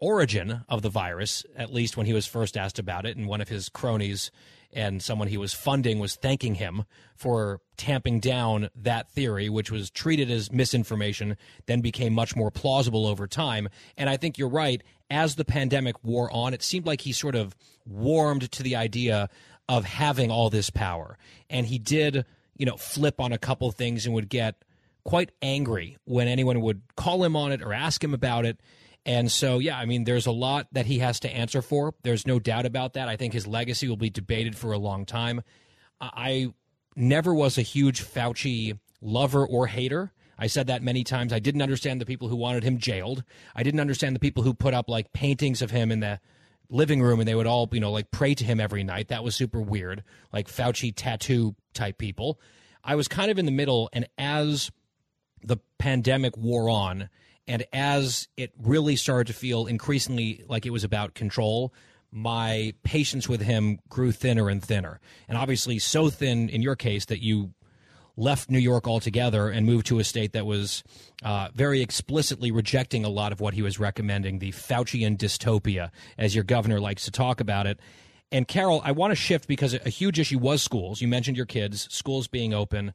[0.00, 3.16] origin of the virus, at least when he was first asked about it.
[3.16, 4.30] And one of his cronies
[4.72, 6.84] and someone he was funding was thanking him
[7.16, 11.36] for tamping down that theory, which was treated as misinformation,
[11.66, 13.68] then became much more plausible over time.
[13.96, 14.82] And I think you're right.
[15.10, 19.28] As the pandemic wore on, it seemed like he sort of warmed to the idea
[19.68, 21.18] of having all this power.
[21.48, 22.24] And he did,
[22.56, 24.56] you know, flip on a couple things and would get
[25.04, 28.60] quite angry when anyone would call him on it or ask him about it.
[29.06, 31.94] And so, yeah, I mean, there's a lot that he has to answer for.
[32.02, 33.08] There's no doubt about that.
[33.08, 35.42] I think his legacy will be debated for a long time.
[36.00, 36.52] I
[36.96, 40.12] never was a huge Fauci lover or hater.
[40.38, 41.32] I said that many times.
[41.32, 43.24] I didn't understand the people who wanted him jailed.
[43.54, 46.20] I didn't understand the people who put up like paintings of him in the
[46.70, 49.08] living room and they would all, you know, like pray to him every night.
[49.08, 50.02] That was super weird.
[50.32, 52.40] Like Fauci tattoo type people.
[52.82, 53.90] I was kind of in the middle.
[53.92, 54.70] And as
[55.42, 57.10] the pandemic wore on,
[57.46, 61.72] and as it really started to feel increasingly like it was about control,
[62.12, 65.00] my patience with him grew thinner and thinner.
[65.28, 67.54] And obviously, so thin in your case that you
[68.16, 70.82] left New York altogether and moved to a state that was
[71.22, 76.34] uh, very explicitly rejecting a lot of what he was recommending, the Faucian dystopia, as
[76.34, 77.80] your governor likes to talk about it.
[78.32, 81.00] And Carol, I want to shift because a huge issue was schools.
[81.00, 82.92] You mentioned your kids, schools being open.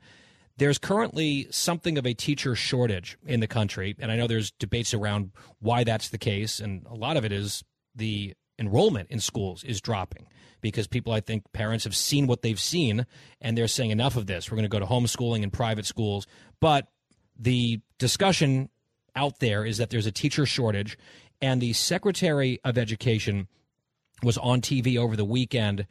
[0.57, 4.93] There's currently something of a teacher shortage in the country, and I know there's debates
[4.93, 7.63] around why that's the case, and a lot of it is
[7.93, 10.27] the enrollment in schools is dropping
[10.61, 13.05] because people, I think, parents have seen what they've seen,
[13.41, 14.49] and they're saying enough of this.
[14.49, 16.25] We're going to go to homeschooling and private schools,
[16.61, 16.87] but
[17.37, 18.69] the discussion
[19.15, 20.97] out there is that there's a teacher shortage,
[21.41, 23.47] and the Secretary of Education
[24.23, 25.85] was on TV over the weekend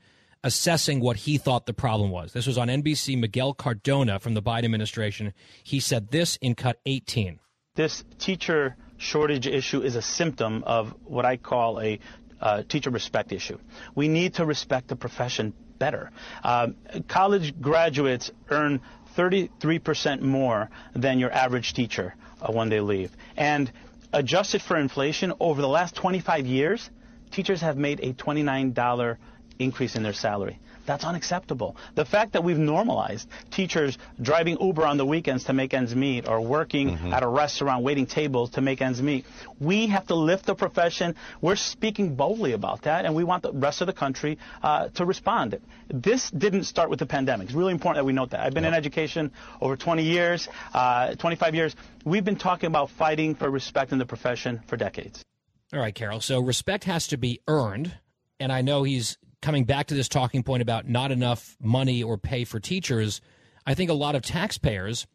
[0.44, 2.32] assessing what he thought the problem was.
[2.32, 3.18] This was on NBC.
[3.18, 5.32] Miguel Cardona from the Biden administration.
[5.64, 7.40] He said this in cut 18.
[7.74, 11.98] This teacher shortage issue is a symptom of what I call a
[12.40, 13.58] uh, teacher respect issue.
[13.94, 16.10] We need to respect the profession better.
[16.44, 16.76] Um,
[17.08, 18.80] college graduates earn
[19.16, 23.16] 33% more than your average teacher uh, when they leave.
[23.36, 23.72] And
[24.12, 26.90] adjusted for inflation, over the last 25 years,
[27.30, 29.16] teachers have made a $29
[29.58, 30.58] increase in their salary.
[30.86, 31.76] That's unacceptable.
[31.94, 36.28] The fact that we've normalized teachers driving Uber on the weekends to make ends meet
[36.28, 37.12] or working mm-hmm.
[37.12, 39.24] at a restaurant waiting tables to make ends meet.
[39.58, 41.14] We have to lift the profession.
[41.40, 45.04] We're speaking boldly about that, and we want the rest of the country uh, to
[45.04, 45.58] respond.
[45.88, 47.46] This didn't start with the pandemic.
[47.46, 48.40] It's really important that we note that.
[48.40, 48.72] I've been yep.
[48.72, 51.76] in education over 20 years, uh, 25 years.
[52.04, 55.24] We've been talking about fighting for respect in the profession for decades.
[55.72, 56.20] All right, Carol.
[56.20, 57.96] So respect has to be earned.
[58.40, 62.16] And I know he's coming back to this talking point about not enough money or
[62.16, 63.20] pay for teachers,
[63.66, 65.06] I think a lot of taxpayers,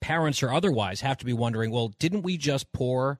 [0.00, 3.18] parents or otherwise, have to be wondering well, didn't we just pour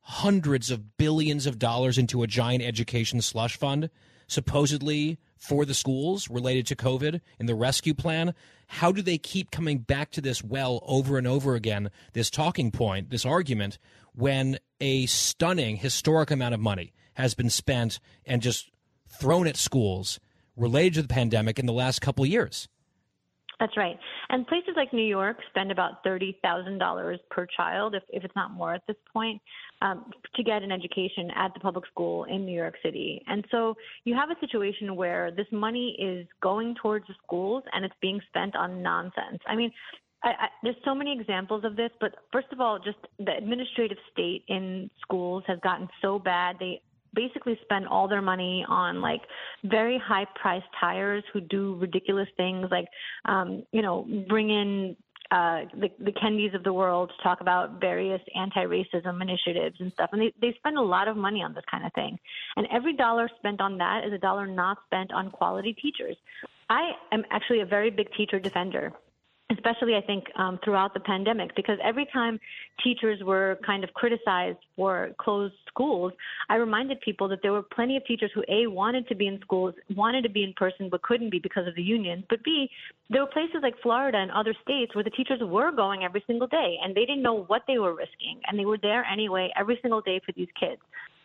[0.00, 3.88] hundreds of billions of dollars into a giant education slush fund,
[4.26, 8.34] supposedly for the schools related to COVID in the rescue plan?
[8.66, 12.72] How do they keep coming back to this well over and over again, this talking
[12.72, 13.78] point, this argument,
[14.14, 18.68] when a stunning, historic amount of money has been spent and just
[19.08, 20.20] thrown at schools
[20.56, 22.68] related to the pandemic in the last couple of years?
[23.58, 23.98] That's right.
[24.28, 28.74] And places like New York spend about $30,000 per child, if, if it's not more
[28.74, 29.40] at this point,
[29.80, 33.22] um, to get an education at the public school in New York City.
[33.26, 33.74] And so
[34.04, 38.20] you have a situation where this money is going towards the schools and it's being
[38.28, 39.40] spent on nonsense.
[39.46, 39.72] I mean,
[40.22, 43.98] I, I, there's so many examples of this, but first of all, just the administrative
[44.12, 46.56] state in schools has gotten so bad.
[46.58, 46.82] They
[47.16, 49.22] basically spend all their money on like
[49.64, 52.86] very high priced tires who do ridiculous things like
[53.24, 54.96] um you know bring in
[55.30, 60.10] uh, the, the Kendis of the world to talk about various anti-racism initiatives and stuff,
[60.12, 62.16] and they, they spend a lot of money on this kind of thing.
[62.56, 66.16] And every dollar spent on that is a dollar not spent on quality teachers.
[66.70, 68.92] I am actually a very big teacher defender
[69.50, 72.40] especially I think um, throughout the pandemic, because every time
[72.82, 76.12] teachers were kind of criticized for closed schools,
[76.48, 79.38] I reminded people that there were plenty of teachers who a wanted to be in
[79.40, 82.24] schools, wanted to be in person, but couldn't be because of the unions.
[82.28, 82.68] But b
[83.08, 86.48] there were places like Florida and other states where the teachers were going every single
[86.48, 89.78] day, and they didn't know what they were risking, and they were there anyway every
[89.80, 90.80] single day for these kids.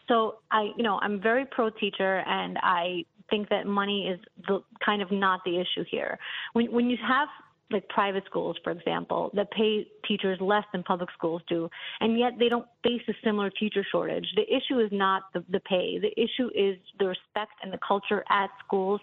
[0.08, 4.62] So I, you know, I'm very pro teacher, and I think that money is the
[4.86, 6.20] kind of not the issue here.
[6.54, 7.30] When when you have
[7.72, 11.70] like private schools, for example, that pay teachers less than public schools do,
[12.00, 14.28] and yet they don't face a similar teacher shortage.
[14.36, 16.00] The issue is not the, the pay.
[16.00, 19.02] The issue is the respect and the culture at schools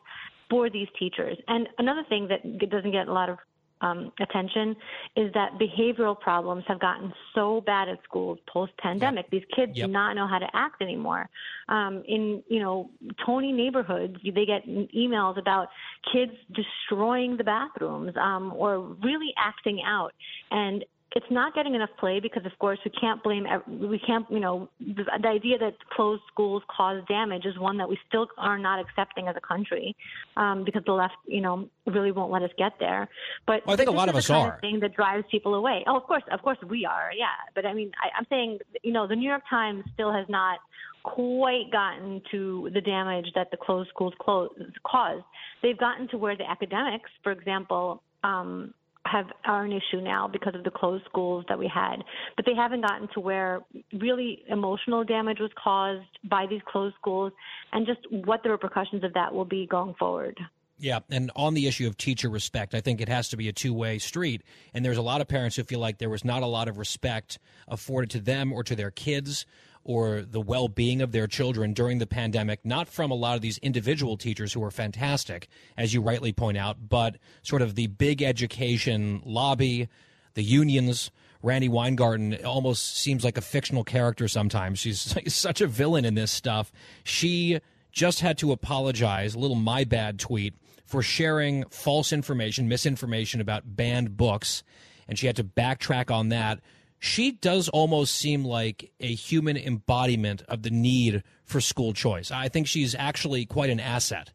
[0.51, 1.37] for these teachers.
[1.49, 3.39] And another thing that doesn't get a lot of
[3.81, 4.77] um, attention
[5.17, 9.27] is that behavioral problems have gotten so bad at schools post pandemic.
[9.27, 9.31] Yep.
[9.31, 9.87] These kids yep.
[9.87, 11.29] do not know how to act anymore.
[11.69, 12.91] Um, in you know
[13.25, 15.69] Tony neighborhoods, they get emails about
[16.13, 20.13] kids destroying the bathrooms um, or really acting out,
[20.51, 23.47] and it's not getting enough play because, of course, we can't blame.
[23.67, 27.89] We can't, you know, the, the idea that closed schools cause damage is one that
[27.89, 29.97] we still are not accepting as a country
[30.37, 33.09] um, because the left, you know, really won't let us get there.
[33.47, 34.55] But well, I think a lot of us are.
[34.55, 35.83] Of thing that drives people away.
[35.87, 37.11] Oh, of course, of course, we are.
[37.17, 40.27] Yeah, but I mean, I, I'm saying, you know, the New York Times still has
[40.29, 40.59] not
[41.05, 44.51] quite gotten to the damage that the closed schools close,
[44.87, 45.25] caused.
[45.63, 48.75] They've gotten to where the academics, for example, um,
[49.11, 51.97] have are an issue now because of the closed schools that we had,
[52.37, 53.61] but they haven't gotten to where
[53.93, 57.33] really emotional damage was caused by these closed schools,
[57.73, 60.39] and just what the repercussions of that will be going forward.
[60.81, 63.53] Yeah, and on the issue of teacher respect, I think it has to be a
[63.53, 64.43] two way street.
[64.73, 66.79] And there's a lot of parents who feel like there was not a lot of
[66.79, 69.45] respect afforded to them or to their kids
[69.89, 73.41] or the well being of their children during the pandemic, not from a lot of
[73.41, 75.49] these individual teachers who are fantastic,
[75.79, 79.89] as you rightly point out, but sort of the big education lobby,
[80.35, 81.11] the unions.
[81.43, 84.79] Randi Weingarten almost seems like a fictional character sometimes.
[84.79, 86.71] She's such a villain in this stuff.
[87.03, 87.61] She
[87.91, 90.53] just had to apologize, a little my bad tweet,
[90.85, 94.63] for sharing false information, misinformation about banned books.
[95.09, 96.61] And she had to backtrack on that
[96.99, 102.31] she does almost seem like a human embodiment of the need for school choice.
[102.31, 104.33] I think she's actually quite an asset.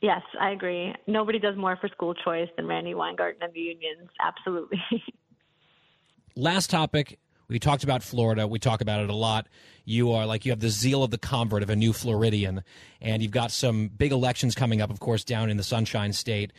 [0.00, 0.94] Yes, I agree.
[1.06, 4.08] Nobody does more for school choice than Randi Weingarten and the unions.
[4.20, 4.80] Absolutely.
[6.36, 7.18] Last topic.
[7.48, 8.46] We talked about Florida.
[8.46, 9.48] We talk about it a lot.
[9.84, 12.62] You are like you have the zeal of the convert of a new Floridian,
[13.00, 16.52] and you've got some big elections coming up, of course, down in the Sunshine State.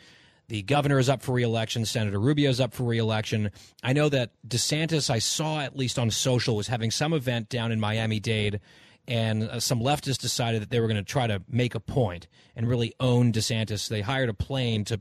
[0.50, 1.86] The governor is up for reelection.
[1.86, 3.52] Senator Rubio is up for reelection.
[3.84, 7.72] I know that DeSantis, I saw at least on social, was having some event down
[7.72, 8.60] in Miami Dade,
[9.08, 12.28] and uh, some leftists decided that they were going to try to make a point
[12.56, 13.88] and really own DeSantis.
[13.88, 15.00] They hired a plane to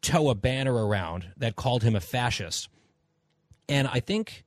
[0.00, 2.70] tow a banner around that called him a fascist.
[3.68, 4.44] And I think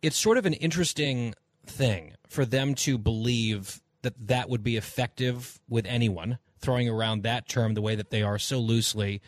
[0.00, 1.34] it's sort of an interesting
[1.66, 7.48] thing for them to believe that that would be effective with anyone throwing around that
[7.48, 9.20] term the way that they are so loosely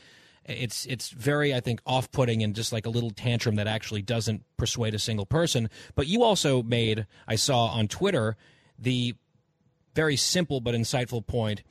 [0.47, 4.03] it's it's very I think off putting and just like a little tantrum that actually
[4.03, 5.71] doesn't persuade a single person.
[5.95, 8.37] But you also made I saw on Twitter
[8.79, 9.15] the
[9.95, 11.63] very simple but insightful point: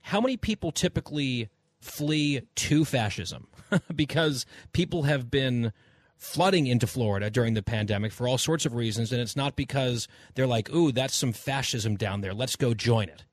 [0.00, 1.50] how many people typically
[1.80, 3.48] flee to fascism
[3.94, 5.72] because people have been
[6.16, 10.08] flooding into Florida during the pandemic for all sorts of reasons, and it's not because
[10.34, 12.32] they're like, "Ooh, that's some fascism down there.
[12.32, 13.24] Let's go join it."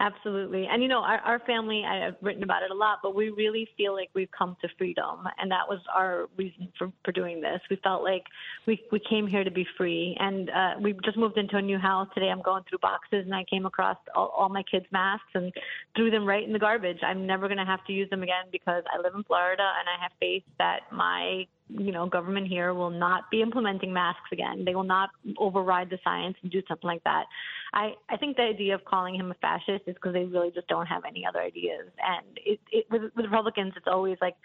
[0.00, 0.66] Absolutely.
[0.66, 3.30] And you know, our, our family, I have written about it a lot, but we
[3.30, 5.26] really feel like we've come to freedom.
[5.38, 7.60] And that was our reason for, for doing this.
[7.70, 8.24] We felt like
[8.66, 10.16] we, we came here to be free.
[10.18, 12.28] And uh, we just moved into a new house today.
[12.28, 15.52] I'm going through boxes and I came across all, all my kids' masks and
[15.96, 16.98] threw them right in the garbage.
[17.02, 19.88] I'm never going to have to use them again because I live in Florida and
[19.88, 24.64] I have faith that my you know, government here will not be implementing masks again.
[24.64, 27.24] They will not override the science and do something like that.
[27.72, 30.68] I, I think the idea of calling him a fascist is because they really just
[30.68, 31.88] don't have any other ideas.
[32.06, 34.36] And it, it, with, with Republicans, it's always like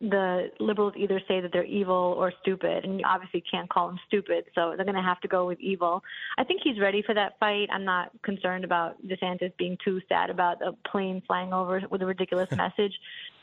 [0.00, 3.98] the liberals either say that they're evil or stupid, and you obviously can't call them
[4.06, 6.02] stupid, so they're going to have to go with evil.
[6.38, 7.68] I think he's ready for that fight.
[7.72, 12.06] I'm not concerned about DeSantis being too sad about a plane flying over with a
[12.06, 12.92] ridiculous message.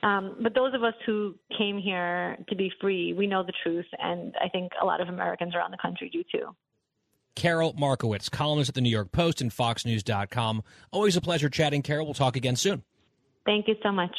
[0.04, 3.88] Um, but those of us who came here to be free, we know the truth,
[4.00, 6.56] and I think a lot of Americans around the country do too.
[7.36, 10.64] Carol Markowitz, columnist at the New York Post and FoxNews.com.
[10.92, 12.06] Always a pleasure chatting, Carol.
[12.06, 12.84] We'll talk again soon.
[13.46, 14.16] Thank you so much.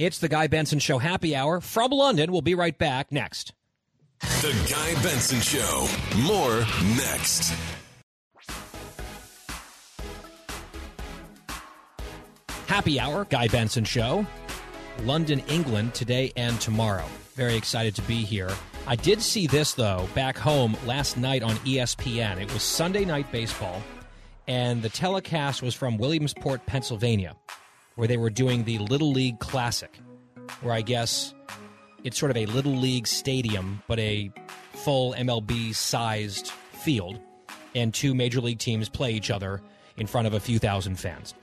[0.00, 2.32] It's the Guy Benson Show Happy Hour from London.
[2.32, 3.52] We'll be right back next.
[4.20, 5.86] The Guy Benson Show.
[6.22, 6.60] More
[6.96, 7.52] next.
[12.66, 14.24] Happy Hour, Guy Benson Show.
[15.02, 17.04] London, England, today and tomorrow.
[17.34, 18.48] Very excited to be here.
[18.86, 22.40] I did see this, though, back home last night on ESPN.
[22.40, 23.82] It was Sunday Night Baseball,
[24.48, 27.36] and the telecast was from Williamsport, Pennsylvania
[28.00, 29.94] where they were doing the Little League Classic,
[30.62, 31.34] where I guess
[32.02, 34.32] it's sort of a Little League stadium, but a
[34.72, 37.20] full MLB sized field,
[37.74, 39.60] and two major league teams play each other
[39.98, 41.34] in front of a few thousand fans.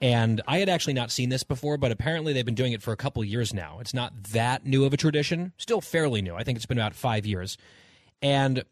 [0.00, 2.92] And I had actually not seen this before, but apparently they've been doing it for
[2.92, 3.76] a couple years now.
[3.78, 6.34] It's not that new of a tradition, still fairly new.
[6.34, 7.58] I think it's been about five years.
[8.22, 8.64] And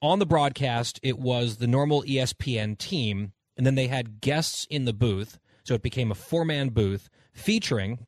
[0.00, 4.84] on the broadcast, it was the normal ESPN team, and then they had guests in
[4.84, 8.06] the booth so it became a four man booth featuring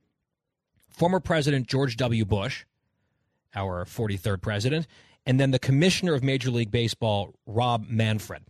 [0.90, 2.24] former President George W.
[2.24, 2.64] Bush,
[3.54, 4.86] our 43rd president,
[5.26, 8.42] and then the commissioner of Major League Baseball, Rob Manfred.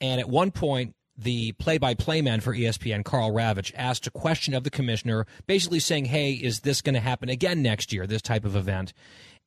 [0.00, 4.10] And at one point, the play by play man for ESPN, Karl Ravech, asked a
[4.10, 8.06] question of the commissioner, basically saying, Hey, is this going to happen again next year,
[8.06, 8.92] this type of event?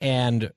[0.02, 0.52] And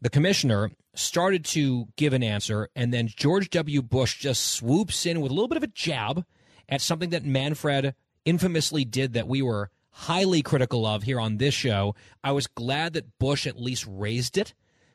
[0.00, 3.80] the commissioner started to give an answer, and then George W.
[3.80, 6.24] Bush just swoops in with a little bit of a jab
[6.70, 7.94] at something that Manfred
[8.24, 11.94] infamously did that we were highly critical of here on this show.
[12.22, 14.54] I was glad that Bush at least raised it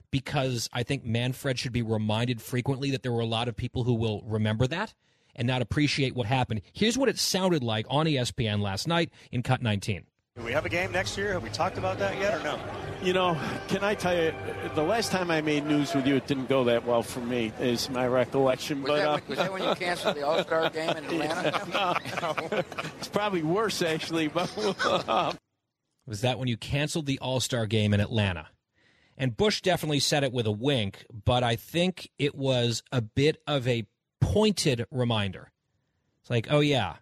[0.10, 3.84] because I think Manfred should be reminded frequently that there were a lot of people
[3.84, 4.94] who will remember that
[5.36, 6.62] and not appreciate what happened.
[6.72, 10.06] Here's what it sounded like on ESPN last night in Cut 19.
[10.38, 11.34] Do we have a game next year?
[11.34, 12.60] Have we talked about that yet or no?
[13.02, 14.34] You know, can I tell you,
[14.74, 17.52] the last time I made news with you, it didn't go that well for me,
[17.60, 18.82] is my recollection.
[18.82, 21.04] Was, but, that, uh, when, was that when you canceled the All Star game in
[21.22, 21.68] Atlanta?
[21.72, 22.64] no,
[22.98, 24.28] it's probably worse, actually.
[24.28, 24.52] But
[26.08, 28.48] Was that when you canceled the All Star game in Atlanta?
[29.18, 33.38] And Bush definitely said it with a wink, but I think it was a bit
[33.48, 33.86] of a
[34.20, 35.52] pointed reminder.
[36.22, 36.96] It's like, oh, yeah,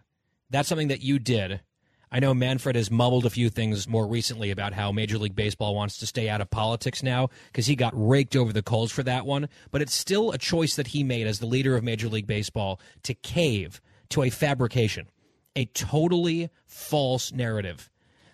[0.50, 1.60] that's something that you did
[2.10, 5.74] I know Manfred has mumbled a few things more recently about how Major League Baseball
[5.74, 9.02] wants to stay out of politics now because he got raked over the coals for
[9.02, 9.48] that one.
[9.70, 12.80] But it's still a choice that he made as the leader of Major League Baseball
[13.02, 15.08] to cave to a fabrication,
[15.56, 17.90] a totally false narrative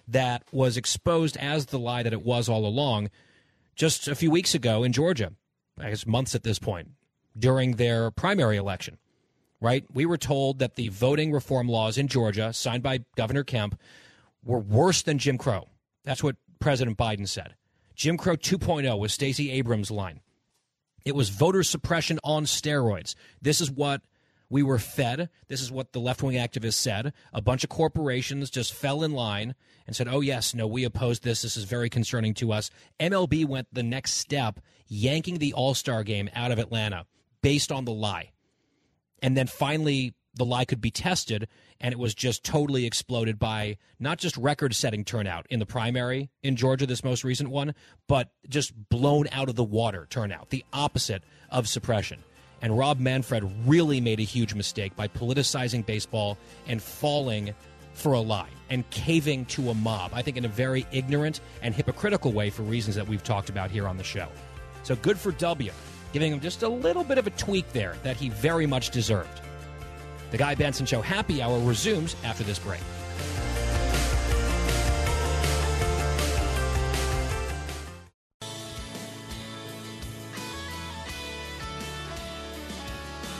[0.07, 3.11] that was exposed as the lie that it was all along
[3.77, 5.33] just a few weeks ago in Georgia,
[5.79, 6.89] I guess months at this point,
[7.39, 8.99] during their primary election
[9.61, 9.85] right?
[9.93, 13.79] We were told that the voting reform laws in Georgia, signed by Governor Kemp,
[14.45, 15.69] were worse than Jim Crow.
[16.05, 17.55] That's what President Biden said.
[17.95, 20.21] Jim Crow 2.0 was Stacey Abrams' line.
[21.05, 23.15] It was voter suppression on steroids.
[23.41, 24.03] This is what
[24.49, 25.29] we were fed.
[25.49, 27.13] This is what the left wing activists said.
[27.33, 29.55] A bunch of corporations just fell in line
[29.87, 31.43] and said, oh, yes, no, we oppose this.
[31.43, 32.71] This is very concerning to us.
[32.99, 37.07] MLB went the next step, yanking the All Star game out of Atlanta
[37.43, 38.33] based on the lie.
[39.23, 41.49] And then finally, the lie could be tested,
[41.81, 46.31] and it was just totally exploded by not just record setting turnout in the primary
[46.43, 47.75] in Georgia, this most recent one,
[48.07, 52.23] but just blown out of the water turnout, the opposite of suppression.
[52.63, 57.55] And Rob Manfred really made a huge mistake by politicizing baseball and falling
[57.95, 61.75] for a lie and caving to a mob, I think in a very ignorant and
[61.75, 64.29] hypocritical way for reasons that we've talked about here on the show.
[64.85, 65.73] So good for W
[66.13, 69.41] giving him just a little bit of a tweak there that he very much deserved.
[70.31, 72.81] The Guy Benson Show Happy Hour resumes after this break.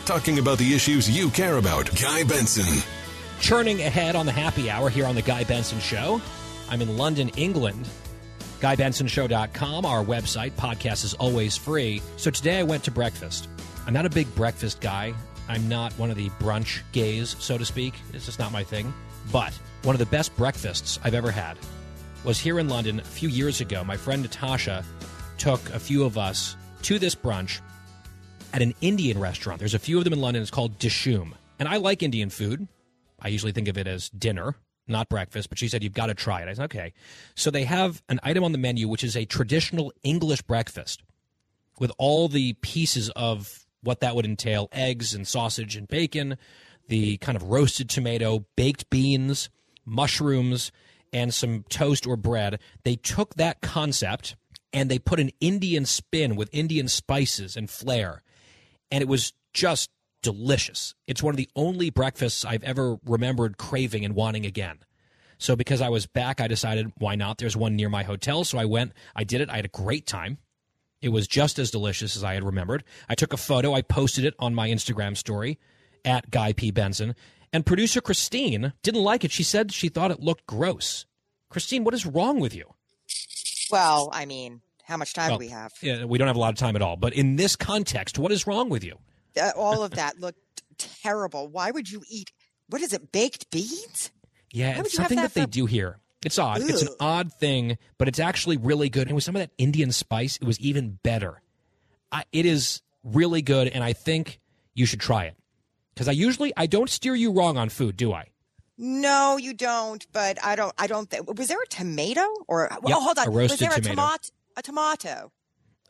[0.05, 1.89] Talking about the issues you care about.
[2.01, 2.83] Guy Benson.
[3.41, 6.21] Churning ahead on the Happy Hour here on The Guy Benson Show.
[6.69, 7.89] I'm in London, England
[8.61, 10.51] GuyBensonShow.com, our website.
[10.53, 12.03] Podcast is always free.
[12.19, 13.49] So today I went to breakfast.
[13.87, 15.15] I'm not a big breakfast guy.
[15.49, 17.95] I'm not one of the brunch gays, so to speak.
[18.13, 18.93] It's just not my thing.
[19.33, 21.57] But one of the best breakfasts I've ever had
[22.23, 23.83] was here in London a few years ago.
[23.83, 24.85] My friend Natasha
[25.39, 27.61] took a few of us to this brunch
[28.53, 29.59] at an Indian restaurant.
[29.59, 30.43] There's a few of them in London.
[30.43, 31.33] It's called Dishoom.
[31.59, 32.69] And I like Indian food.
[33.19, 34.55] I usually think of it as dinner,
[34.91, 36.49] not breakfast, but she said, You've got to try it.
[36.49, 36.93] I said, Okay.
[37.35, 41.03] So they have an item on the menu, which is a traditional English breakfast
[41.79, 46.37] with all the pieces of what that would entail eggs and sausage and bacon,
[46.89, 49.49] the kind of roasted tomato, baked beans,
[49.85, 50.71] mushrooms,
[51.13, 52.61] and some toast or bread.
[52.85, 54.37] They took that concept
[54.73, 58.23] and they put an Indian spin with Indian spices and flair.
[58.91, 59.91] And it was just
[60.23, 60.95] delicious.
[61.07, 64.79] It's one of the only breakfasts I've ever remembered craving and wanting again.
[65.39, 67.39] So because I was back, I decided why not?
[67.39, 68.93] There's one near my hotel, so I went.
[69.17, 69.49] I did it.
[69.49, 70.39] I had a great time.
[71.01, 72.85] It was just as delicious as I had remembered.
[73.09, 73.73] I took a photo.
[73.73, 75.59] I posted it on my Instagram story
[76.05, 77.15] at Guy P Benson.
[77.53, 79.31] And producer Christine didn't like it.
[79.31, 81.07] She said she thought it looked gross.
[81.49, 82.75] Christine, what is wrong with you?
[83.71, 85.73] Well, I mean, how much time Well, do we have?
[85.81, 86.97] Yeah, we don't have a lot of time at all.
[86.97, 88.99] But in this context, what is wrong with you?
[89.57, 91.49] All of that looked terrible.
[91.49, 92.33] Why would you eat?
[92.69, 93.13] What is it?
[93.13, 94.11] Baked beans?
[94.53, 95.99] Yeah, it's something that, that they do here.
[96.25, 96.61] It's odd.
[96.61, 99.07] It's an odd thing, but it's actually really good.
[99.07, 101.41] And with some of that Indian spice, it was even better.
[102.13, 104.41] I, it is really good, and I think
[104.75, 105.37] you should try it.
[105.95, 108.27] Because I usually I don't steer you wrong on food, do I?
[108.77, 110.07] No, you don't.
[110.13, 110.75] But I don't.
[110.79, 111.11] I don't.
[111.11, 112.69] Th- was there a tomato or?
[112.71, 113.29] Yep, oh, hold on.
[113.29, 114.29] a was there a tomato?
[114.57, 115.33] A tomato.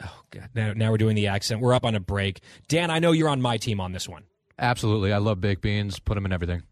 [0.03, 1.61] Oh, God, now, now we're doing the accent.
[1.61, 2.41] We're up on a break.
[2.69, 4.25] Dan, I know you're on my team on this one.
[4.59, 5.13] Absolutely.
[5.13, 5.99] I love baked beans.
[5.99, 6.63] Put them in everything.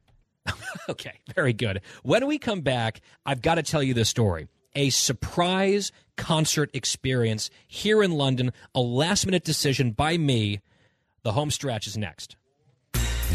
[0.88, 1.82] Okay, very good.
[2.02, 4.48] When we come back, I've got to tell you this story.
[4.74, 10.60] A surprise concert experience here in London, a last minute decision by me.
[11.24, 12.36] The home stretch is next.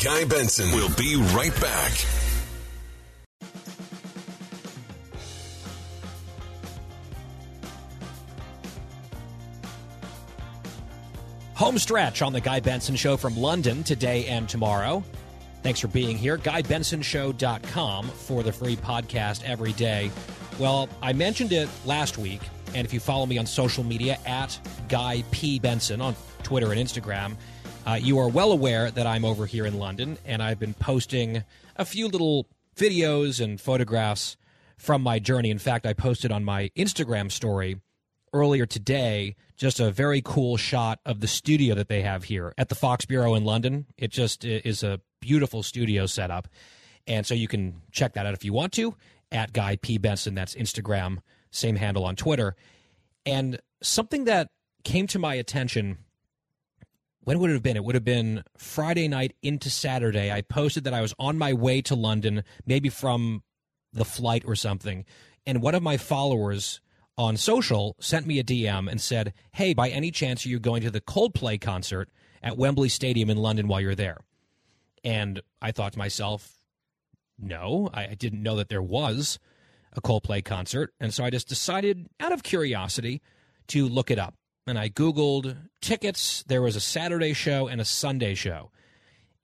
[0.04, 1.92] Guy Benson will be right back.
[11.56, 15.04] Home stretch on the Guy Benson Show from London today and tomorrow.
[15.62, 16.38] Thanks for being here.
[16.38, 20.10] GuyBensonShow.com for the free podcast every day.
[20.60, 22.42] Well, I mentioned it last week,
[22.74, 24.60] and if you follow me on social media at
[24.90, 25.60] Guy P.
[25.60, 27.36] Benson on Twitter and Instagram,
[27.86, 31.44] uh, you are well aware that I'm over here in London, and I've been posting
[31.76, 34.38] a few little videos and photographs
[34.78, 35.52] from my journey.
[35.52, 37.78] In fact, I posted on my Instagram story
[38.34, 42.70] earlier today just a very cool shot of the studio that they have here at
[42.70, 43.86] the Fox Bureau in London.
[43.98, 46.48] It just is a beautiful studio setup.
[47.08, 48.96] And so you can check that out if you want to
[49.32, 49.98] at Guy P.
[49.98, 50.36] Benson.
[50.36, 51.20] That's Instagram,
[51.52, 52.56] same handle on Twitter.
[53.26, 54.50] And something that
[54.84, 55.98] came to my attention
[57.24, 57.78] when would it have been?
[57.78, 60.32] It would have been Friday night into Saturday.
[60.32, 63.44] I posted that I was on my way to London, maybe from
[63.94, 65.06] the flight or something.
[65.46, 66.82] And one of my followers
[67.18, 70.82] on social sent me a DM and said, Hey, by any chance are you going
[70.82, 72.10] to the Coldplay concert
[72.42, 74.20] at Wembley Stadium in London while you're there?
[75.04, 76.54] And I thought to myself,
[77.38, 79.40] no, I didn't know that there was
[79.92, 80.94] a Coldplay concert.
[81.00, 83.22] And so I just decided, out of curiosity,
[83.68, 84.36] to look it up.
[84.66, 86.44] And I Googled tickets.
[86.48, 88.72] There was a Saturday show and a Sunday show.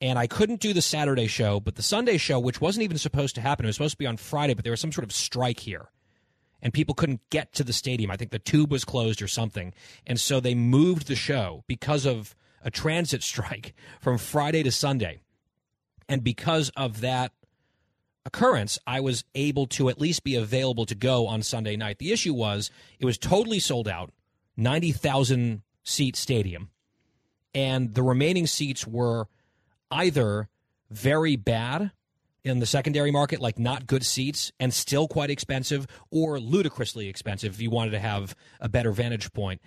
[0.02, 3.36] And I couldn't do the Saturday show, but the Sunday show, which wasn't even supposed
[3.36, 5.12] to happen, it was supposed to be on Friday, but there was some sort of
[5.12, 5.90] strike here.
[6.62, 8.12] And people couldn't get to the stadium.
[8.12, 9.74] I think the tube was closed or something.
[10.06, 15.20] And so they moved the show because of a transit strike from Friday to Sunday.
[16.08, 17.32] And because of that
[18.26, 22.00] occurrence, I was able to at least be available to go on Sunday night.
[22.00, 24.12] The issue was it was totally sold out,
[24.58, 26.70] 90,000 seat stadium,
[27.54, 29.28] and the remaining seats were
[29.92, 30.50] either
[30.90, 31.92] very bad
[32.50, 37.54] in the secondary market, like not good seats and still quite expensive, or ludicrously expensive
[37.54, 39.62] if you wanted to have a better vantage point.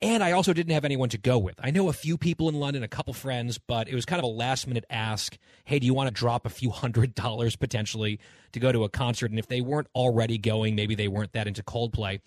[0.00, 1.58] And I also didn't have anyone to go with.
[1.60, 4.24] I know a few people in London, a couple friends, but it was kind of
[4.24, 5.36] a last minute ask.
[5.64, 8.20] Hey, do you want to drop a few hundred dollars potentially
[8.52, 9.30] to go to a concert?
[9.30, 12.20] And if they weren't already going, maybe they weren't that into Coldplay.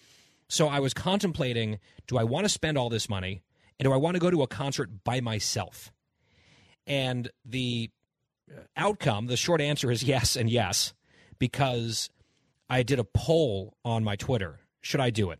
[0.49, 3.41] So I was contemplating do I want to spend all this money
[3.79, 5.93] and do I want to go to a concert by myself?
[6.85, 7.89] And the
[8.75, 10.93] outcome, the short answer is yes and yes,
[11.39, 12.09] because
[12.69, 14.59] I did a poll on my Twitter.
[14.81, 15.39] Should I do it?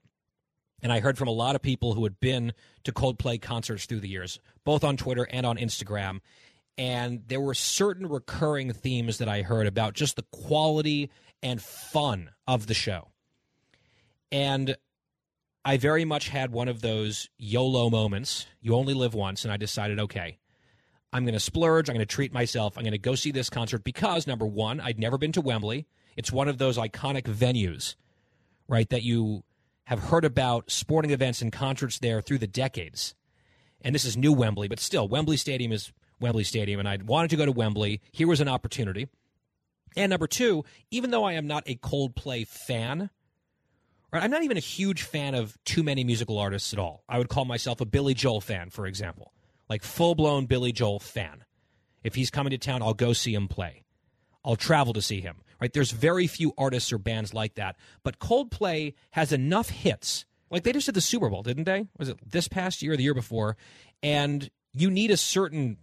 [0.83, 3.99] And I heard from a lot of people who had been to Coldplay concerts through
[3.99, 6.19] the years, both on Twitter and on Instagram.
[6.77, 11.11] And there were certain recurring themes that I heard about just the quality
[11.43, 13.09] and fun of the show.
[14.31, 14.75] And
[15.63, 18.47] I very much had one of those YOLO moments.
[18.61, 19.43] You only live once.
[19.43, 20.39] And I decided, okay,
[21.13, 21.89] I'm going to splurge.
[21.89, 22.77] I'm going to treat myself.
[22.77, 25.87] I'm going to go see this concert because, number one, I'd never been to Wembley.
[26.15, 27.95] It's one of those iconic venues,
[28.67, 29.43] right, that you
[29.85, 33.15] have heard about sporting events and concerts there through the decades.
[33.81, 37.31] And this is new Wembley, but still, Wembley Stadium is Wembley Stadium, and I wanted
[37.31, 37.99] to go to Wembley.
[38.11, 39.09] Here was an opportunity.
[39.97, 43.09] And number two, even though I am not a Coldplay fan,
[44.13, 47.03] right, I'm not even a huge fan of too many musical artists at all.
[47.09, 49.33] I would call myself a Billy Joel fan, for example,
[49.71, 51.45] like full blown Billy Joel fan.
[52.03, 53.83] If he's coming to town, I'll go see him play.
[54.43, 55.37] I'll travel to see him.
[55.61, 55.71] Right?
[55.71, 57.77] There's very few artists or bands like that.
[58.03, 60.25] But Coldplay has enough hits.
[60.49, 61.87] Like they just did the Super Bowl, didn't they?
[61.97, 63.55] Was it this past year or the year before?
[64.03, 65.77] And you need a certain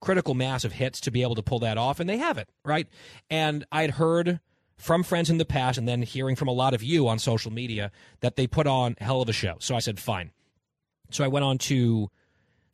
[0.00, 2.48] critical mass of hits to be able to pull that off, and they have it,
[2.64, 2.88] right?
[3.28, 4.40] And I'd heard
[4.76, 7.52] from friends in the past and then hearing from a lot of you on social
[7.52, 7.92] media
[8.22, 9.54] that they put on hell of a show.
[9.60, 10.32] So I said, fine.
[11.10, 12.10] So I went on to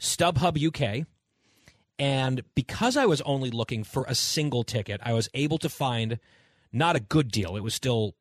[0.01, 1.07] StubHub UK
[1.99, 6.19] and because I was only looking for a single ticket, I was able to find
[6.73, 7.57] not a good deal.
[7.57, 8.15] It was still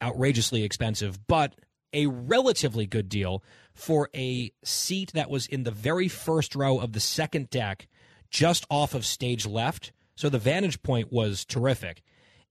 [0.00, 1.54] outrageously expensive, but
[1.92, 3.42] a relatively good deal
[3.74, 7.88] for a seat that was in the very first row of the second deck,
[8.30, 9.92] just off of stage left.
[10.14, 12.02] So the vantage point was terrific.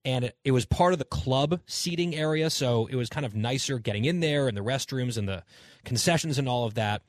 [0.04, 2.50] And it, it was part of the club seating area.
[2.50, 5.44] So it was kind of nicer getting in there and the restrooms and the
[5.84, 7.02] concessions and all of that.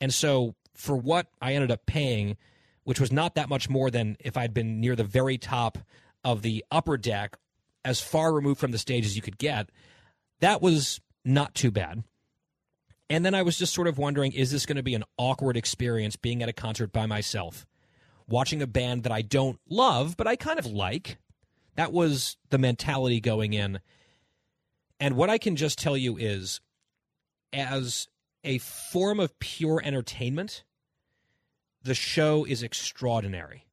[0.00, 2.36] And so for what I ended up paying,
[2.84, 5.76] which was not that much more than if I'd been near the very top
[6.24, 7.36] of the upper deck,
[7.84, 9.70] as far removed from the stage as you could get.
[10.40, 12.04] That was not too bad.
[13.10, 15.56] And then I was just sort of wondering is this going to be an awkward
[15.56, 17.66] experience being at a concert by myself,
[18.28, 21.18] watching a band that I don't love, but I kind of like?
[21.74, 23.80] That was the mentality going in.
[25.00, 26.60] And what I can just tell you is,
[27.52, 28.08] as
[28.48, 30.64] a form of pure entertainment,
[31.82, 33.66] the show is extraordinary.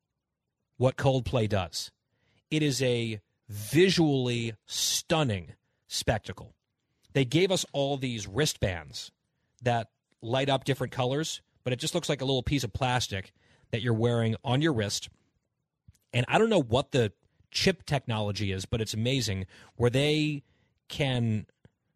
[0.76, 1.92] What Coldplay does.
[2.52, 5.54] It is a visually stunning
[5.88, 6.56] spectacle.
[7.14, 9.12] They gave us all these wristbands
[9.62, 9.88] that
[10.22, 13.32] light up different colors, but it just looks like a little piece of plastic
[13.72, 15.08] that you're wearing on your wrist.
[16.12, 17.14] And I don't know what the
[17.50, 19.46] chip technology is, but it's amazing
[19.78, 20.44] where they
[20.90, 21.46] can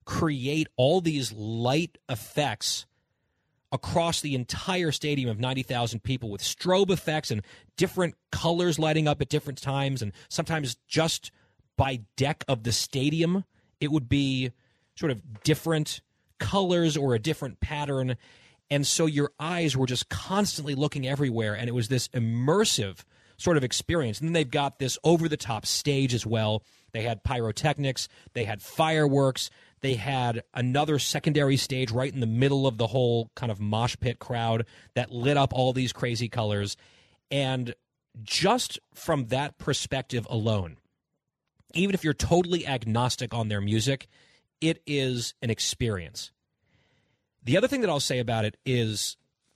[0.09, 2.87] create all these light effects
[3.71, 7.43] across the entire stadium of 90,000 people with strobe effects and
[7.77, 10.01] different colors lighting up at different times.
[10.01, 11.29] And sometimes just
[11.77, 13.43] by deck of the stadium,
[13.79, 14.51] it would be
[14.95, 16.01] sort of different
[16.39, 18.17] colors or a different pattern.
[18.71, 21.53] And so your eyes were just constantly looking everywhere.
[21.53, 23.03] And it was this immersive
[23.37, 24.19] sort of experience.
[24.19, 26.63] And then they've got this over the top stage as well.
[26.93, 29.51] They had pyrotechnics, they had fireworks,
[29.81, 33.95] they had another secondary stage right in the middle of the whole kind of mosh
[33.99, 34.65] pit crowd
[34.95, 36.77] that lit up all these crazy colors.
[37.31, 37.73] And
[38.21, 40.77] just from that perspective alone,
[41.73, 44.07] even if you're totally agnostic on their music,
[44.61, 46.31] it is an experience.
[47.43, 49.15] The other thing that I'll say about it is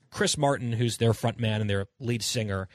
[0.09, 2.67] Chris Martin, who's their front man and their lead singer,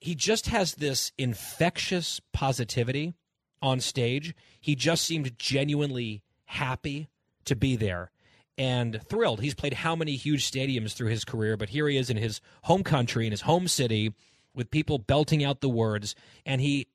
[0.00, 3.14] he just has this infectious positivity
[3.62, 4.34] on stage.
[4.60, 7.08] He just seemed genuinely happy
[7.44, 8.10] to be there
[8.58, 9.40] and thrilled.
[9.40, 12.40] He's played how many huge stadiums through his career, but here he is in his
[12.62, 14.14] home country, in his home city,
[14.54, 16.14] with people belting out the words.
[16.44, 16.88] And he,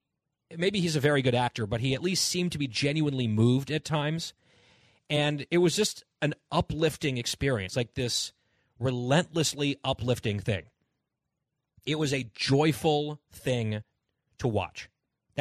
[0.57, 3.69] maybe he's a very good actor, but he at least seemed to be genuinely moved
[3.69, 4.33] at times.
[5.09, 8.33] And it was just an uplifting experience, like this
[8.79, 10.63] relentlessly uplifting thing.
[11.85, 13.83] It was a joyful thing
[14.39, 14.89] to watch.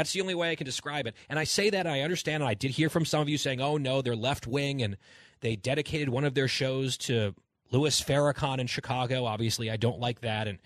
[0.01, 1.14] That's the only way I can describe it.
[1.28, 3.60] And I say that, I understand, and I did hear from some of you saying,
[3.60, 4.97] oh, no, they're left wing, and
[5.40, 7.35] they dedicated one of their shows to
[7.70, 9.27] Louis Farrakhan in Chicago.
[9.27, 10.48] Obviously, I don't like that.
[10.48, 10.59] And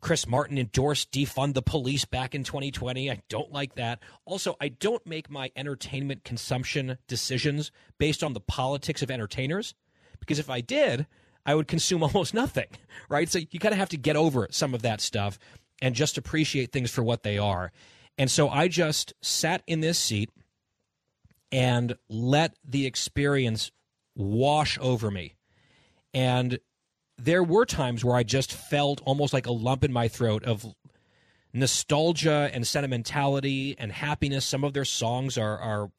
[0.00, 3.10] Chris Martin endorsed defund the police back in 2020.
[3.10, 3.98] I don't like that.
[4.24, 9.74] Also, I don't make my entertainment consumption decisions based on the politics of entertainers,
[10.20, 11.08] because if I did,
[11.44, 12.68] I would consume almost nothing,
[13.08, 13.28] right?
[13.28, 15.36] So you kind of have to get over some of that stuff
[15.82, 17.72] and just appreciate things for what they are.
[18.18, 20.30] And so I just sat in this seat
[21.52, 23.70] and let the experience
[24.14, 25.36] wash over me.
[26.14, 26.58] And
[27.18, 30.66] there were times where I just felt almost like a lump in my throat of
[31.52, 34.44] nostalgia and sentimentality and happiness.
[34.44, 35.90] Some of their songs are, are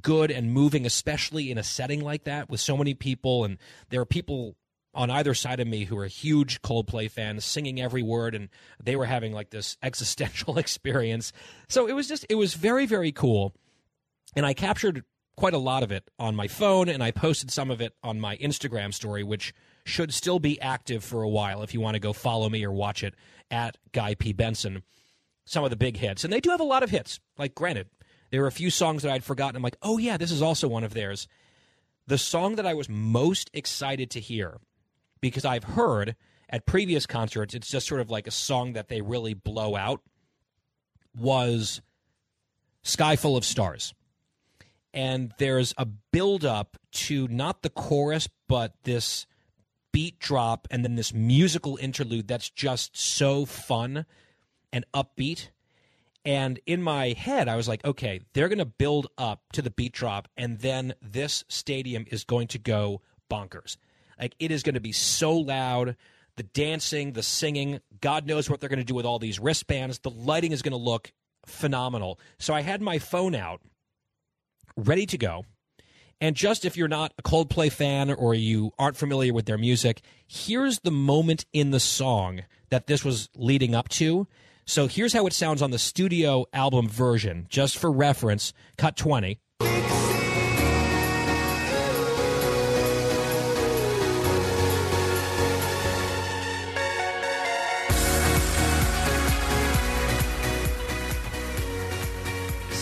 [0.00, 3.44] good and moving, especially in a setting like that with so many people.
[3.44, 3.58] And
[3.90, 4.56] there are people
[4.94, 8.48] on either side of me who are huge Coldplay fans, singing every word, and
[8.82, 11.32] they were having like this existential experience.
[11.68, 13.54] So it was just, it was very, very cool.
[14.36, 15.04] And I captured
[15.36, 18.20] quite a lot of it on my phone, and I posted some of it on
[18.20, 19.52] my Instagram story, which
[19.84, 22.72] should still be active for a while if you want to go follow me or
[22.72, 23.14] watch it
[23.50, 24.32] at Guy P.
[24.32, 24.82] Benson.
[25.44, 26.24] Some of the big hits.
[26.24, 27.20] And they do have a lot of hits.
[27.36, 27.88] Like, granted,
[28.30, 29.56] there were a few songs that I'd forgotten.
[29.56, 31.28] I'm like, oh, yeah, this is also one of theirs.
[32.06, 34.58] the song that I was most excited to hear,
[35.24, 36.16] because I've heard
[36.50, 40.02] at previous concerts, it's just sort of like a song that they really blow out,
[41.16, 41.80] was
[42.82, 43.94] Sky Full of Stars.
[44.92, 49.26] And there's a build up to not the chorus, but this
[49.92, 54.04] beat drop and then this musical interlude that's just so fun
[54.74, 55.48] and upbeat.
[56.26, 59.70] And in my head, I was like, okay, they're going to build up to the
[59.70, 63.78] beat drop, and then this stadium is going to go bonkers.
[64.18, 65.96] Like, it is going to be so loud.
[66.36, 70.00] The dancing, the singing, God knows what they're going to do with all these wristbands.
[70.00, 71.12] The lighting is going to look
[71.46, 72.18] phenomenal.
[72.38, 73.60] So I had my phone out,
[74.76, 75.44] ready to go.
[76.20, 80.00] And just if you're not a Coldplay fan or you aren't familiar with their music,
[80.26, 84.26] here's the moment in the song that this was leading up to.
[84.66, 89.38] So here's how it sounds on the studio album version, just for reference, cut 20.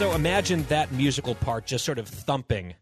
[0.02, 2.74] So imagine that musical part just sort of thumping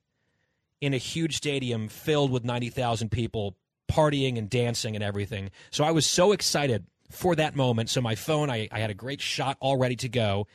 [0.80, 3.58] in a huge stadium filled with 90,000 people
[3.92, 5.50] partying and dancing and everything.
[5.70, 7.90] So I was so excited for that moment.
[7.90, 10.46] So my phone, I, I had a great shot all ready to go.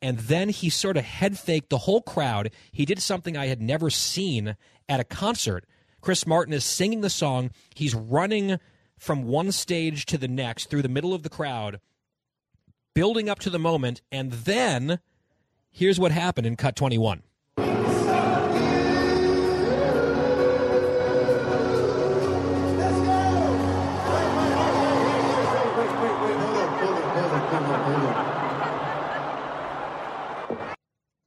[0.00, 2.50] And then he sort of head faked the whole crowd.
[2.72, 4.56] He did something I had never seen
[4.88, 5.66] at a concert.
[6.00, 7.50] Chris Martin is singing the song.
[7.74, 8.58] He's running
[8.98, 11.78] from one stage to the next through the middle of the crowd,
[12.94, 14.00] building up to the moment.
[14.10, 14.98] And then
[15.76, 17.22] here's what happened in cut 21.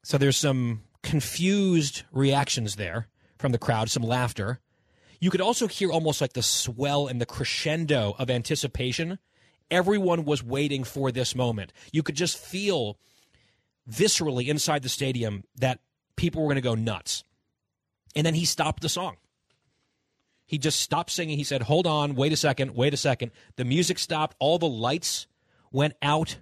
[0.04, 3.08] So there's some confused reactions there
[3.38, 4.60] from the crowd, some laughter.
[5.20, 9.20] You could also hear almost like the swell and the crescendo of anticipation.
[9.70, 11.72] Everyone was waiting for this moment.
[11.94, 12.98] You could just feel
[13.90, 15.80] viscerally inside the stadium that
[16.16, 17.24] people were going to go nuts.
[18.16, 19.18] And then he stopped the song.
[20.46, 21.38] He just stopped singing.
[21.38, 23.32] He said, Hold on, wait a second, wait a second.
[23.56, 24.36] The music stopped.
[24.40, 25.28] All the lights
[25.72, 26.40] went out.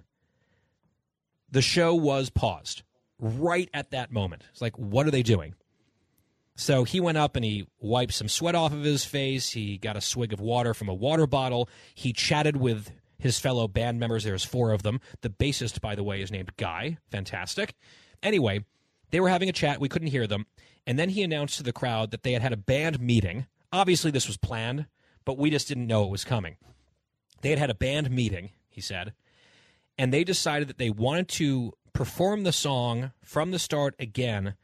[1.50, 2.82] The show was paused
[3.18, 4.44] right at that moment.
[4.50, 5.54] It's like, what are they doing?
[6.56, 9.50] So he went up and he wiped some sweat off of his face.
[9.50, 11.68] He got a swig of water from a water bottle.
[11.94, 14.24] He chatted with his fellow band members.
[14.24, 15.00] There's four of them.
[15.22, 16.98] The bassist, by the way, is named Guy.
[17.10, 17.74] Fantastic.
[18.22, 18.64] Anyway,
[19.10, 19.80] they were having a chat.
[19.80, 20.46] We couldn't hear them.
[20.86, 23.46] And then he announced to the crowd that they had had a band meeting.
[23.72, 24.86] Obviously, this was planned,
[25.24, 26.56] but we just didn't know it was coming.
[27.42, 29.12] They had had a band meeting, he said,
[29.96, 34.54] and they decided that they wanted to perform the song from the start again,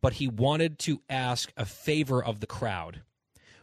[0.00, 3.02] but he wanted to ask a favor of the crowd,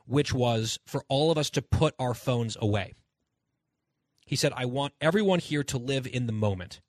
[0.05, 2.93] which was for all of us to put our phones away.
[4.31, 6.79] He said, I want everyone here to live in the moment.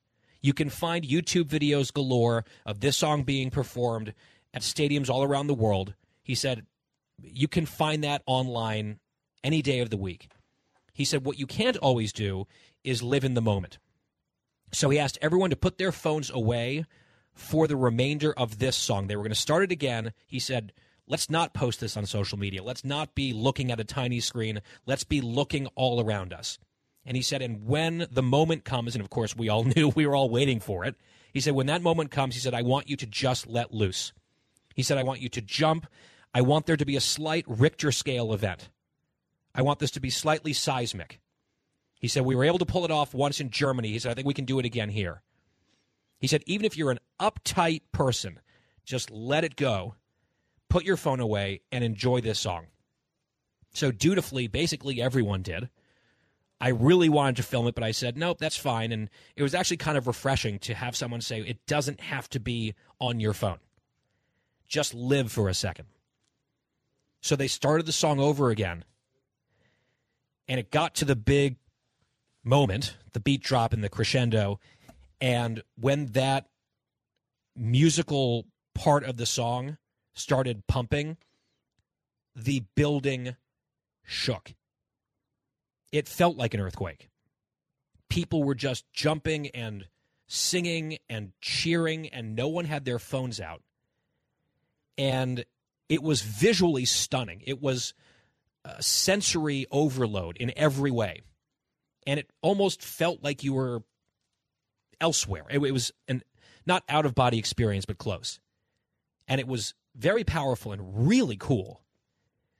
[0.40, 4.14] You can find YouTube videos galore of this song being performed
[4.55, 5.94] at stadiums all around the world.
[6.23, 6.66] He said,
[7.20, 9.01] You can find that online
[9.43, 10.28] any day of the week.
[10.93, 12.47] He said, What you can't always do
[12.85, 13.78] is live in the moment.
[14.70, 16.85] So he asked everyone to put their phones away
[17.35, 19.09] for the remainder of this song.
[19.09, 20.12] They were going to start it again.
[20.28, 20.73] He said,
[21.09, 22.62] Let's not post this on social media.
[22.62, 24.60] Let's not be looking at a tiny screen.
[24.86, 26.60] Let's be looking all around us.
[27.04, 30.06] And he said, And when the moment comes, and of course we all knew we
[30.06, 30.96] were all waiting for it,
[31.32, 34.12] he said, When that moment comes, he said, I want you to just let loose.
[34.74, 35.86] He said, I want you to jump.
[36.34, 38.70] I want there to be a slight Richter scale event.
[39.54, 41.20] I want this to be slightly seismic.
[42.00, 43.88] He said, We were able to pull it off once in Germany.
[43.88, 45.22] He said, I think we can do it again here.
[46.18, 48.40] He said, Even if you're an uptight person,
[48.84, 49.94] just let it go,
[50.68, 52.66] put your phone away, and enjoy this song.
[53.74, 55.70] So, dutifully, basically everyone did.
[56.62, 58.93] I really wanted to film it, but I said, nope, that's fine.
[58.93, 62.39] And it was actually kind of refreshing to have someone say, it doesn't have to
[62.39, 63.59] be on your phone.
[64.68, 65.86] Just live for a second.
[67.20, 68.84] So they started the song over again.
[70.47, 71.56] And it got to the big
[72.44, 74.60] moment, the beat drop and the crescendo.
[75.20, 76.47] And when that
[77.56, 79.78] musical part of the song
[80.14, 81.16] started pumping,
[82.36, 83.34] the building
[84.05, 84.55] shook.
[85.93, 87.09] It felt like an earthquake.
[88.09, 89.86] People were just jumping and
[90.27, 93.62] singing and cheering, and no one had their phones out.
[94.98, 95.44] And
[95.89, 97.43] it was visually stunning.
[97.47, 97.94] It was
[98.81, 101.23] sensory overload in every way
[102.06, 103.82] and it almost felt like you were
[105.01, 105.44] elsewhere.
[105.51, 106.23] It, it was an
[106.66, 108.40] not out of body experience, but close,
[109.27, 111.82] and it was very powerful and really cool.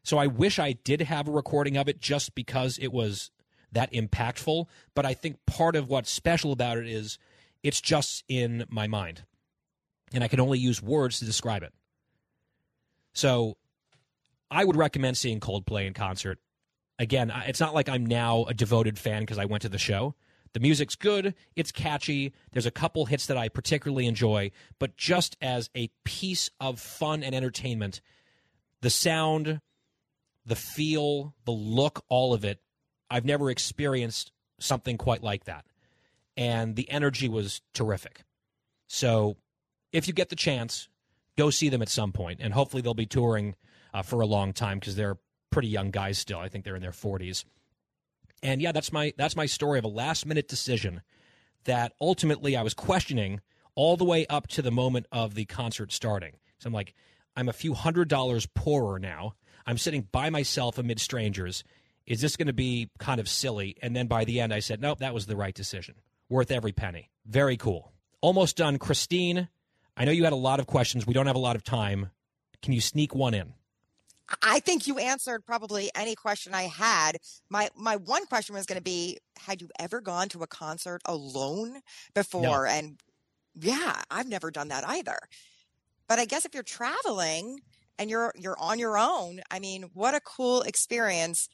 [0.03, 3.31] So I wish I did have a recording of it just because it was
[3.70, 4.66] that impactful.
[4.95, 7.19] But I think part of what's special about it is
[7.62, 9.24] it's just in my mind.
[10.12, 11.73] And I can only use words to describe it.
[13.15, 13.57] So
[14.51, 16.39] I would recommend seeing Coldplay in concert.
[16.99, 20.15] Again, it's not like I'm now a devoted fan because I went to the show.
[20.53, 22.35] The music's good, it's catchy.
[22.53, 27.23] There's a couple hits that I particularly enjoy, but just as a piece of fun
[27.23, 28.03] and entertainment,
[28.83, 29.62] the sound,
[30.44, 32.60] the feel, the look, all of it,
[33.10, 35.64] I've never experienced something quite like that.
[36.36, 38.23] And the energy was terrific.
[38.86, 39.36] So
[39.93, 40.89] if you get the chance,
[41.36, 42.40] go see them at some point.
[42.40, 43.55] and hopefully they'll be touring
[43.94, 45.19] uh, for a long time because they're
[45.51, 46.39] pretty young guys still.
[46.39, 47.44] I think they're in their 40s.
[48.43, 51.02] And yeah, that's my that's my story of a last minute decision
[51.64, 53.40] that ultimately I was questioning
[53.74, 56.32] all the way up to the moment of the concert starting.
[56.59, 56.94] So I'm like,
[57.36, 59.35] I'm a few hundred dollars poorer now.
[59.67, 61.65] I'm sitting by myself amid strangers.
[62.07, 63.77] Is this going to be kind of silly?
[63.83, 65.95] And then by the end, I said, nope, that was the right decision.
[66.29, 67.11] Worth every penny.
[67.27, 67.93] Very cool.
[68.21, 68.79] Almost done.
[68.79, 69.49] Christine,
[69.97, 71.07] I know you had a lot of questions.
[71.07, 72.11] We don't have a lot of time.
[72.63, 73.55] Can you sneak one in?
[74.41, 77.19] I think you answered probably any question I had.
[77.51, 81.03] My my one question was going to be: Had you ever gone to a concert
[81.05, 81.81] alone
[82.15, 82.41] before?
[82.41, 82.65] No.
[82.65, 82.99] And
[83.55, 85.19] yeah, I've never done that either.
[86.09, 87.61] But I guess if you're traveling
[88.03, 91.49] and you're you're on your own, I mean, what a cool experience.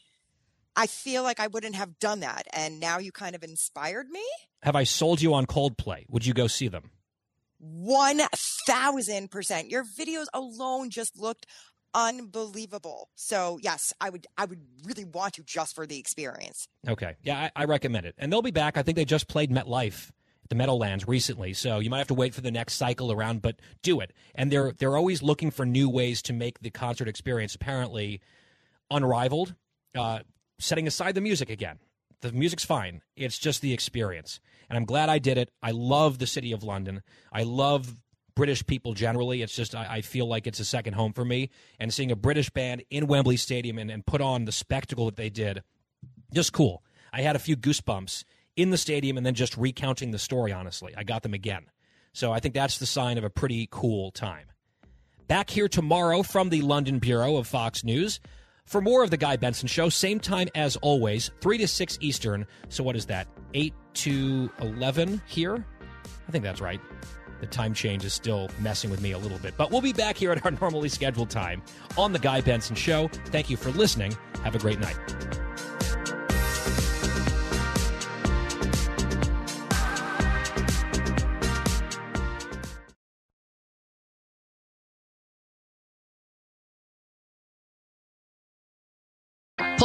[0.75, 4.25] I feel like I wouldn't have done that, and now you kind of inspired me.
[4.62, 6.05] Have I sold you on Coldplay?
[6.09, 6.91] Would you go see them?
[7.59, 8.23] One
[8.66, 9.69] thousand percent.
[9.70, 11.47] Your videos alone just looked
[11.95, 13.11] unbelievable.
[13.15, 16.66] So yes, I would I would really want to just for the experience.
[16.89, 17.15] Okay.
[17.23, 18.15] Yeah, I, I recommend it.
[18.16, 18.79] And they'll be back.
[18.79, 20.11] I think they just played MetLife
[20.49, 23.57] the Meadowlands recently, so you might have to wait for the next cycle around, but
[23.83, 24.12] do it.
[24.35, 28.20] And they're they're always looking for new ways to make the concert experience apparently
[28.91, 29.55] unrivaled.
[29.97, 30.20] Uh,
[30.59, 31.79] setting aside the music again,
[32.20, 33.03] the music's fine.
[33.16, 35.51] It's just the experience, and I'm glad I did it.
[35.62, 37.03] I love the city of London.
[37.33, 37.95] I love
[38.39, 39.43] British people generally.
[39.43, 41.51] It's just I, I, feel like it's a second home for me.
[41.81, 45.16] And seeing a British band in Wembley Stadium and, and put on the spectacle that
[45.16, 45.65] they did,
[46.33, 46.85] just cool.
[47.12, 48.23] I had a few goosebumps
[48.59, 50.53] in the stadium and then just recounting the story.
[50.53, 51.67] Honestly, I got them again.
[52.13, 54.47] So I think that's the sign of a pretty cool time.
[55.29, 58.21] Back here tomorrow from the London Bureau of Fox News
[58.65, 59.89] for more of the Guy Benson Show.
[59.89, 62.47] Same time as always, three to six Eastern.
[62.69, 63.29] So what is that?
[63.55, 65.65] Eight to eleven here.
[66.27, 66.81] I think that's right
[67.41, 69.55] the time change is still messing with me a little bit.
[69.57, 71.63] But we'll be back here at our normally scheduled time
[71.97, 73.09] on The Guy Benson Show.
[73.27, 74.17] Thank you for listening.
[74.43, 74.97] Have a great night.